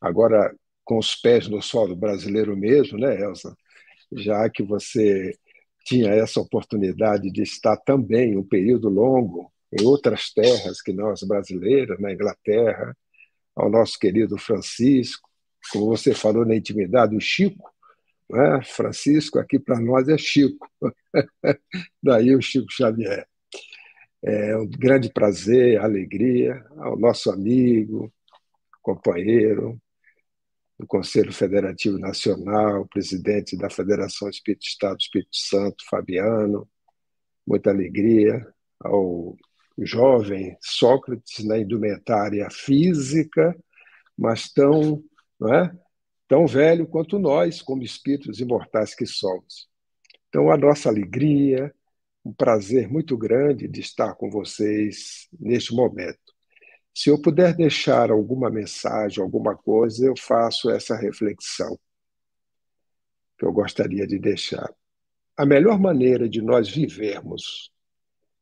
agora 0.00 0.54
com 0.84 0.98
os 0.98 1.16
pés 1.16 1.48
no 1.48 1.60
solo 1.60 1.96
brasileiro 1.96 2.56
mesmo, 2.56 2.96
né, 2.96 3.20
Elza? 3.20 3.56
Já 4.12 4.48
que 4.48 4.62
você 4.62 5.36
tinha 5.84 6.10
essa 6.12 6.40
oportunidade 6.40 7.30
de 7.30 7.42
estar 7.42 7.76
também 7.76 8.36
um 8.36 8.46
período 8.46 8.88
longo 8.88 9.52
em 9.72 9.84
outras 9.84 10.32
terras 10.32 10.80
que 10.80 10.92
nós 10.92 11.22
brasileiras, 11.22 11.98
na 11.98 12.12
Inglaterra, 12.12 12.96
ao 13.56 13.70
nosso 13.70 13.98
querido 13.98 14.36
Francisco, 14.36 15.28
como 15.72 15.86
você 15.86 16.14
falou 16.14 16.44
na 16.44 16.54
intimidade, 16.54 17.16
o 17.16 17.20
Chico, 17.20 17.72
né? 18.30 18.60
Francisco, 18.64 19.38
aqui 19.38 19.58
para 19.58 19.80
nós 19.80 20.08
é 20.08 20.18
Chico. 20.18 20.68
Daí 22.02 22.34
o 22.34 22.42
Chico 22.42 22.70
Xavier. 22.70 23.26
É 24.22 24.56
um 24.56 24.68
grande 24.68 25.12
prazer, 25.12 25.80
alegria 25.80 26.64
ao 26.78 26.98
nosso 26.98 27.30
amigo, 27.30 28.12
companheiro 28.82 29.80
do 30.78 30.86
Conselho 30.86 31.32
Federativo 31.32 31.98
Nacional, 31.98 32.86
presidente 32.86 33.56
da 33.56 33.70
Federação 33.70 34.28
Espírito 34.28 34.66
Estado 34.66 34.98
Espírito 35.00 35.34
Santo, 35.36 35.84
Fabiano. 35.88 36.68
Muita 37.46 37.70
alegria 37.70 38.46
ao 38.80 39.36
jovem 39.78 40.56
Sócrates 40.60 41.44
na 41.44 41.58
indumentária 41.58 42.48
física, 42.50 43.56
mas 44.16 44.50
tão, 44.50 45.02
é? 45.52 45.70
tão 46.26 46.46
velho 46.46 46.86
quanto 46.86 47.18
nós, 47.18 47.60
como 47.60 47.82
espíritos 47.82 48.40
imortais 48.40 48.94
que 48.94 49.06
somos. 49.06 49.68
Então, 50.28 50.50
a 50.50 50.56
nossa 50.56 50.88
alegria, 50.88 51.74
um 52.24 52.32
prazer 52.32 52.88
muito 52.88 53.16
grande 53.16 53.68
de 53.68 53.80
estar 53.80 54.14
com 54.14 54.30
vocês 54.30 55.28
neste 55.38 55.74
momento. 55.74 56.34
Se 56.94 57.10
eu 57.10 57.20
puder 57.20 57.54
deixar 57.54 58.10
alguma 58.10 58.50
mensagem, 58.50 59.22
alguma 59.22 59.54
coisa, 59.54 60.06
eu 60.06 60.14
faço 60.18 60.70
essa 60.70 60.96
reflexão 60.96 61.78
que 63.38 63.44
eu 63.44 63.52
gostaria 63.52 64.06
de 64.06 64.18
deixar. 64.18 64.72
A 65.36 65.44
melhor 65.44 65.78
maneira 65.78 66.26
de 66.26 66.40
nós 66.40 66.68
vivermos 66.68 67.70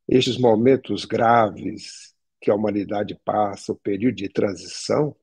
estes 0.08 0.38
momentos 0.38 1.04
graves 1.04 2.14
que 2.40 2.50
a 2.50 2.54
humanidade 2.54 3.18
passa, 3.24 3.72
o 3.72 3.76
período 3.76 4.16
de 4.16 4.28
transição, 4.28 5.16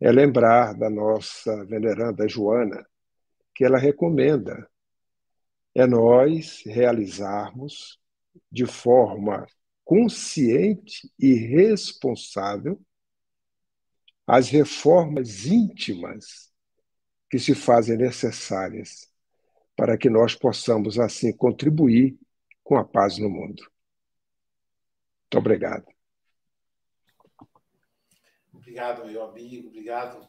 é 0.00 0.10
lembrar 0.10 0.74
da 0.74 0.90
nossa 0.90 1.64
veneranda 1.64 2.28
Joana, 2.28 2.84
que 3.54 3.64
ela 3.64 3.78
recomenda 3.78 4.68
é 5.74 5.86
nós 5.86 6.62
realizarmos 6.66 7.98
de 8.50 8.66
forma 8.66 9.46
consciente 9.84 11.10
e 11.18 11.32
responsável 11.34 12.80
as 14.26 14.48
reformas 14.48 15.46
íntimas 15.46 16.52
que 17.30 17.38
se 17.38 17.54
fazem 17.54 17.96
necessárias 17.96 19.10
para 19.76 19.96
que 19.96 20.10
nós 20.10 20.34
possamos 20.34 20.98
assim 20.98 21.32
contribuir 21.34 22.18
com 22.72 22.78
a 22.78 22.84
paz 22.86 23.18
no 23.18 23.28
mundo. 23.28 23.62
Muito 25.20 25.36
obrigado. 25.36 25.84
Obrigado, 28.50 29.04
meu 29.04 29.22
amigo. 29.24 29.68
Obrigado. 29.68 30.26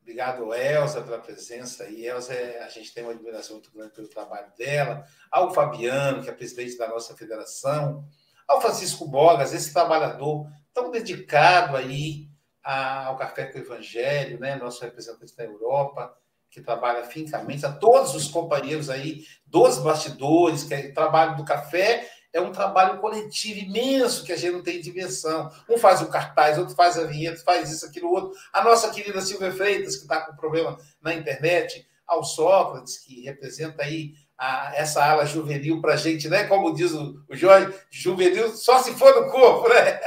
Obrigado, 0.00 0.54
Elza, 0.54 1.02
pela 1.02 1.18
presença 1.18 1.84
aí. 1.84 2.06
Elza, 2.06 2.32
é, 2.32 2.62
a 2.62 2.68
gente 2.70 2.94
tem 2.94 3.02
uma 3.02 3.12
admiração 3.12 3.56
muito 3.56 3.70
grande 3.70 3.92
pelo 3.92 4.08
trabalho 4.08 4.50
dela. 4.56 5.04
Ao 5.30 5.52
Fabiano, 5.52 6.22
que 6.22 6.30
é 6.30 6.32
presidente 6.32 6.78
da 6.78 6.88
nossa 6.88 7.14
federação. 7.14 8.08
Ao 8.48 8.58
Francisco 8.62 9.06
Bogas, 9.06 9.52
esse 9.52 9.70
trabalhador 9.70 10.50
tão 10.72 10.90
dedicado 10.90 11.76
aí 11.76 12.30
ao 12.62 13.18
Café 13.18 13.52
com 13.52 13.58
o 13.58 13.60
Evangelho, 13.60 14.40
né? 14.40 14.56
nosso 14.56 14.82
representante 14.82 15.34
na 15.36 15.44
Europa, 15.44 16.16
que 16.56 16.62
trabalha 16.62 17.04
fincamente, 17.04 17.66
a 17.66 17.70
todos 17.70 18.14
os 18.14 18.28
companheiros 18.28 18.88
aí 18.88 19.26
dos 19.44 19.76
bastidores, 19.76 20.64
que 20.64 20.72
é, 20.72 20.90
trabalham 20.90 21.36
do 21.36 21.44
café 21.44 22.10
é 22.32 22.40
um 22.40 22.50
trabalho 22.50 22.98
coletivo 22.98 23.60
imenso 23.60 24.24
que 24.24 24.32
a 24.32 24.36
gente 24.36 24.52
não 24.52 24.62
tem 24.62 24.80
dimensão. 24.80 25.50
Um 25.68 25.76
faz 25.76 26.00
o 26.00 26.08
cartaz, 26.08 26.58
outro 26.58 26.74
faz 26.74 26.98
a 26.98 27.04
vinheta, 27.04 27.42
faz 27.44 27.70
isso, 27.70 27.84
aquilo, 27.84 28.10
outro. 28.10 28.32
A 28.52 28.64
nossa 28.64 28.90
querida 28.90 29.20
Silvia 29.20 29.52
Freitas, 29.52 29.96
que 29.96 30.02
está 30.02 30.22
com 30.22 30.34
problema 30.34 30.78
na 31.00 31.12
internet, 31.14 31.86
ao 32.06 32.24
Sócrates, 32.24 32.98
que 32.98 33.22
representa 33.22 33.82
aí 33.82 34.14
a, 34.38 34.72
essa 34.76 35.04
ala 35.04 35.26
juvenil 35.26 35.82
para 35.82 35.94
a 35.94 35.96
gente, 35.96 36.26
né? 36.26 36.44
Como 36.44 36.74
diz 36.74 36.92
o, 36.92 37.22
o 37.28 37.36
Jorge, 37.36 37.74
juvenil 37.90 38.54
só 38.56 38.78
se 38.82 38.94
for 38.94 39.14
no 39.14 39.30
corpo, 39.30 39.68
né? 39.68 40.00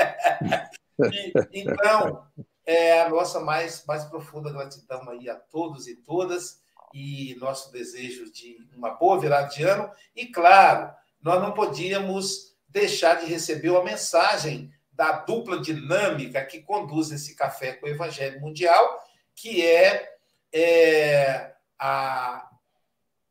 E, 1.13 1.31
então, 1.53 2.25
é 2.69 3.01
a 3.01 3.09
nossa 3.09 3.39
mais, 3.39 3.83
mais 3.87 4.05
profunda 4.05 4.51
gratidão 4.51 5.09
aí 5.09 5.27
a 5.27 5.35
todos 5.35 5.87
e 5.87 5.95
todas 5.95 6.61
e 6.93 7.35
nosso 7.39 7.71
desejo 7.71 8.31
de 8.31 8.57
uma 8.75 8.91
boa 8.91 9.19
virada 9.19 9.47
de 9.49 9.63
ano 9.63 9.91
e, 10.15 10.27
claro, 10.27 10.93
nós 11.19 11.41
não 11.41 11.51
podíamos 11.51 12.55
deixar 12.67 13.15
de 13.15 13.25
receber 13.25 13.71
uma 13.71 13.83
mensagem 13.83 14.71
da 14.91 15.13
dupla 15.13 15.59
dinâmica 15.59 16.45
que 16.45 16.61
conduz 16.61 17.09
esse 17.09 17.35
café 17.35 17.73
com 17.73 17.87
o 17.87 17.89
Evangelho 17.89 18.39
Mundial, 18.39 19.03
que 19.35 19.65
é, 19.65 20.17
é 20.53 21.55
a, 21.79 22.51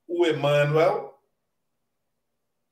o 0.08 0.26
Emmanuel 0.26 1.16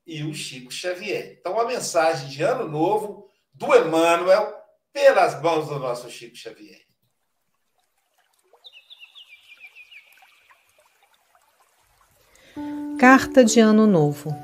e 0.05 0.21
o 0.23 0.33
Chico 0.33 0.69
Xavier. 0.69 1.37
Então, 1.39 1.57
a 1.57 1.65
mensagem 1.65 2.27
de 2.27 2.43
Ano 2.43 2.67
Novo 2.67 3.31
do 3.53 3.73
Emmanuel 3.73 4.56
pelas 4.97 5.39
mãos 5.43 5.67
do 5.67 5.77
nosso 5.77 6.09
Chico 6.09 6.35
Xavier. 6.35 6.81
Carta 12.97 13.45
de 13.45 13.59
Ano 13.59 13.85
Novo 13.85 14.35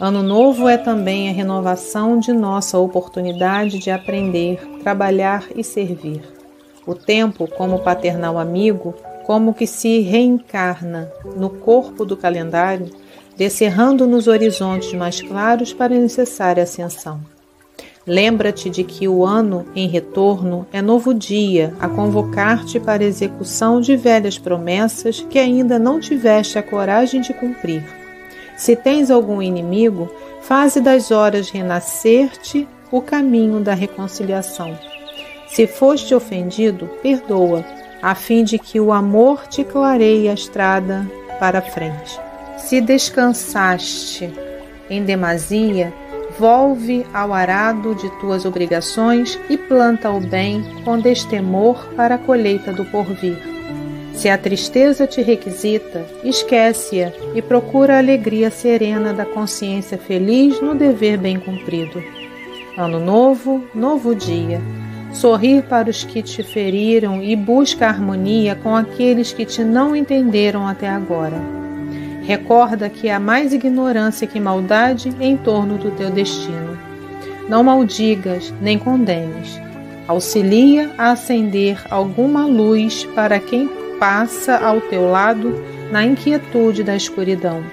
Ano 0.00 0.22
novo 0.22 0.68
é 0.68 0.78
também 0.78 1.28
a 1.28 1.32
renovação 1.32 2.20
de 2.20 2.32
nossa 2.32 2.78
oportunidade 2.78 3.80
de 3.80 3.90
aprender, 3.90 4.60
trabalhar 4.84 5.48
e 5.56 5.64
servir. 5.64 6.22
O 6.86 6.94
tempo, 6.94 7.48
como 7.48 7.82
paternal 7.82 8.38
amigo, 8.38 8.94
como 9.26 9.52
que 9.52 9.66
se 9.66 9.98
reencarna 9.98 11.12
no 11.34 11.50
corpo 11.50 12.04
do 12.04 12.16
calendário, 12.16 12.92
descerrando 13.36 14.06
nos 14.06 14.28
horizontes 14.28 14.92
mais 14.92 15.20
claros 15.20 15.72
para 15.72 15.96
a 15.96 15.98
necessária 15.98 16.62
ascensão. 16.62 17.37
Lembra-te 18.08 18.68
de 18.68 18.82
que 18.82 19.06
o 19.06 19.24
ano 19.24 19.64
em 19.76 19.86
retorno 19.86 20.66
é 20.72 20.82
novo 20.82 21.14
dia 21.14 21.72
a 21.78 21.88
convocar-te 21.88 22.80
para 22.80 23.04
a 23.04 23.06
execução 23.06 23.80
de 23.80 23.96
velhas 23.96 24.36
promessas 24.36 25.24
que 25.30 25.38
ainda 25.38 25.78
não 25.78 26.00
tiveste 26.00 26.58
a 26.58 26.62
coragem 26.62 27.20
de 27.20 27.32
cumprir 27.32 27.84
se 28.58 28.74
tens 28.74 29.08
algum 29.08 29.40
inimigo, 29.40 30.12
faze 30.42 30.80
das 30.80 31.12
horas 31.12 31.48
renascer-te 31.48 32.66
o 32.90 33.00
caminho 33.00 33.60
da 33.60 33.72
reconciliação. 33.72 34.76
Se 35.46 35.66
foste 35.68 36.12
ofendido, 36.12 36.90
perdoa, 37.00 37.64
a 38.02 38.16
fim 38.16 38.42
de 38.42 38.58
que 38.58 38.80
o 38.80 38.92
amor 38.92 39.46
te 39.46 39.62
clareie 39.62 40.28
a 40.28 40.34
estrada 40.34 41.08
para 41.38 41.60
a 41.60 41.62
frente. 41.62 42.20
Se 42.58 42.80
descansaste 42.80 44.28
em 44.90 45.04
demasia, 45.04 45.94
Volve 46.38 47.04
ao 47.12 47.32
arado 47.32 47.96
de 47.96 48.08
tuas 48.20 48.44
obrigações 48.44 49.36
e 49.50 49.58
planta 49.58 50.08
o 50.08 50.20
bem 50.20 50.62
com 50.84 50.96
destemor 50.96 51.88
para 51.96 52.14
a 52.14 52.18
colheita 52.18 52.72
do 52.72 52.84
porvir. 52.84 53.36
Se 54.14 54.28
a 54.28 54.38
tristeza 54.38 55.04
te 55.04 55.20
requisita, 55.20 56.06
esquece-a 56.22 57.12
e 57.34 57.42
procura 57.42 57.96
a 57.96 57.98
alegria 57.98 58.50
serena 58.50 59.12
da 59.12 59.24
consciência 59.24 59.98
feliz 59.98 60.60
no 60.60 60.76
dever 60.76 61.18
bem 61.18 61.40
cumprido. 61.40 62.00
Ano 62.76 63.00
novo, 63.00 63.64
novo 63.74 64.14
dia. 64.14 64.60
Sorrir 65.12 65.64
para 65.64 65.90
os 65.90 66.04
que 66.04 66.22
te 66.22 66.44
feriram 66.44 67.20
e 67.20 67.34
busca 67.34 67.88
harmonia 67.88 68.54
com 68.54 68.76
aqueles 68.76 69.32
que 69.32 69.44
te 69.44 69.64
não 69.64 69.96
entenderam 69.96 70.68
até 70.68 70.88
agora. 70.88 71.57
Recorda 72.28 72.90
que 72.90 73.08
há 73.08 73.18
mais 73.18 73.54
ignorância 73.54 74.26
que 74.26 74.38
maldade 74.38 75.10
em 75.18 75.34
torno 75.34 75.78
do 75.78 75.90
teu 75.92 76.10
destino. 76.10 76.78
Não 77.48 77.64
maldigas 77.64 78.52
nem 78.60 78.78
condenes. 78.78 79.58
Auxilia 80.06 80.90
a 80.98 81.12
acender 81.12 81.82
alguma 81.88 82.44
luz 82.44 83.06
para 83.14 83.40
quem 83.40 83.66
passa 83.98 84.58
ao 84.58 84.78
teu 84.78 85.10
lado 85.10 85.64
na 85.90 86.04
inquietude 86.04 86.84
da 86.84 86.94
escuridão. 86.94 87.64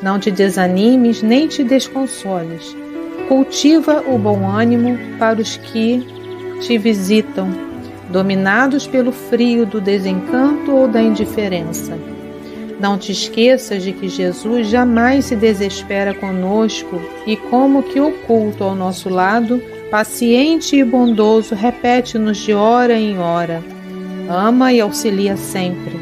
Não 0.00 0.20
te 0.20 0.30
desanimes 0.30 1.20
nem 1.20 1.48
te 1.48 1.64
desconsoles. 1.64 2.76
Cultiva 3.26 4.04
o 4.06 4.16
bom 4.16 4.48
ânimo 4.48 4.96
para 5.18 5.40
os 5.40 5.56
que 5.56 6.06
te 6.60 6.78
visitam, 6.78 7.50
dominados 8.08 8.86
pelo 8.86 9.10
frio 9.10 9.66
do 9.66 9.80
desencanto 9.80 10.70
ou 10.70 10.86
da 10.86 11.02
indiferença. 11.02 11.98
Não 12.80 12.96
te 12.96 13.12
esqueças 13.12 13.82
de 13.82 13.92
que 13.92 14.08
Jesus 14.08 14.68
jamais 14.68 15.26
se 15.26 15.36
desespera 15.36 16.14
conosco 16.14 17.00
e, 17.26 17.36
como 17.36 17.82
que 17.82 18.00
oculto 18.00 18.64
ao 18.64 18.74
nosso 18.74 19.08
lado, 19.08 19.62
paciente 19.90 20.76
e 20.76 20.84
bondoso, 20.84 21.54
repete-nos 21.54 22.38
de 22.38 22.54
hora 22.54 22.94
em 22.94 23.18
hora 23.18 23.62
ama 24.30 24.72
e 24.72 24.80
auxilia 24.80 25.36
sempre. 25.36 25.98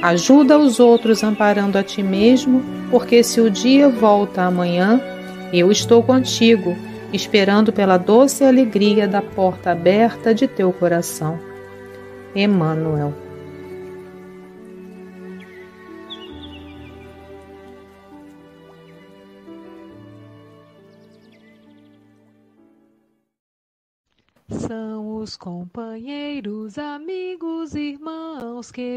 Ajuda 0.00 0.58
os 0.58 0.80
outros 0.80 1.22
amparando 1.22 1.76
a 1.76 1.82
ti 1.82 2.02
mesmo, 2.02 2.62
porque 2.90 3.22
se 3.22 3.40
o 3.40 3.50
dia 3.50 3.88
volta 3.88 4.42
amanhã, 4.42 5.00
eu 5.52 5.70
estou 5.70 6.02
contigo, 6.02 6.74
esperando 7.12 7.72
pela 7.72 7.98
doce 7.98 8.44
alegria 8.44 9.06
da 9.06 9.20
porta 9.20 9.72
aberta 9.72 10.34
de 10.34 10.46
teu 10.46 10.72
coração. 10.72 11.38
Emmanuel. 12.34 13.27
Os 25.28 25.36
companheiros, 25.36 26.78
amigos, 26.78 27.74
irmãos 27.74 28.72
que 28.72 28.80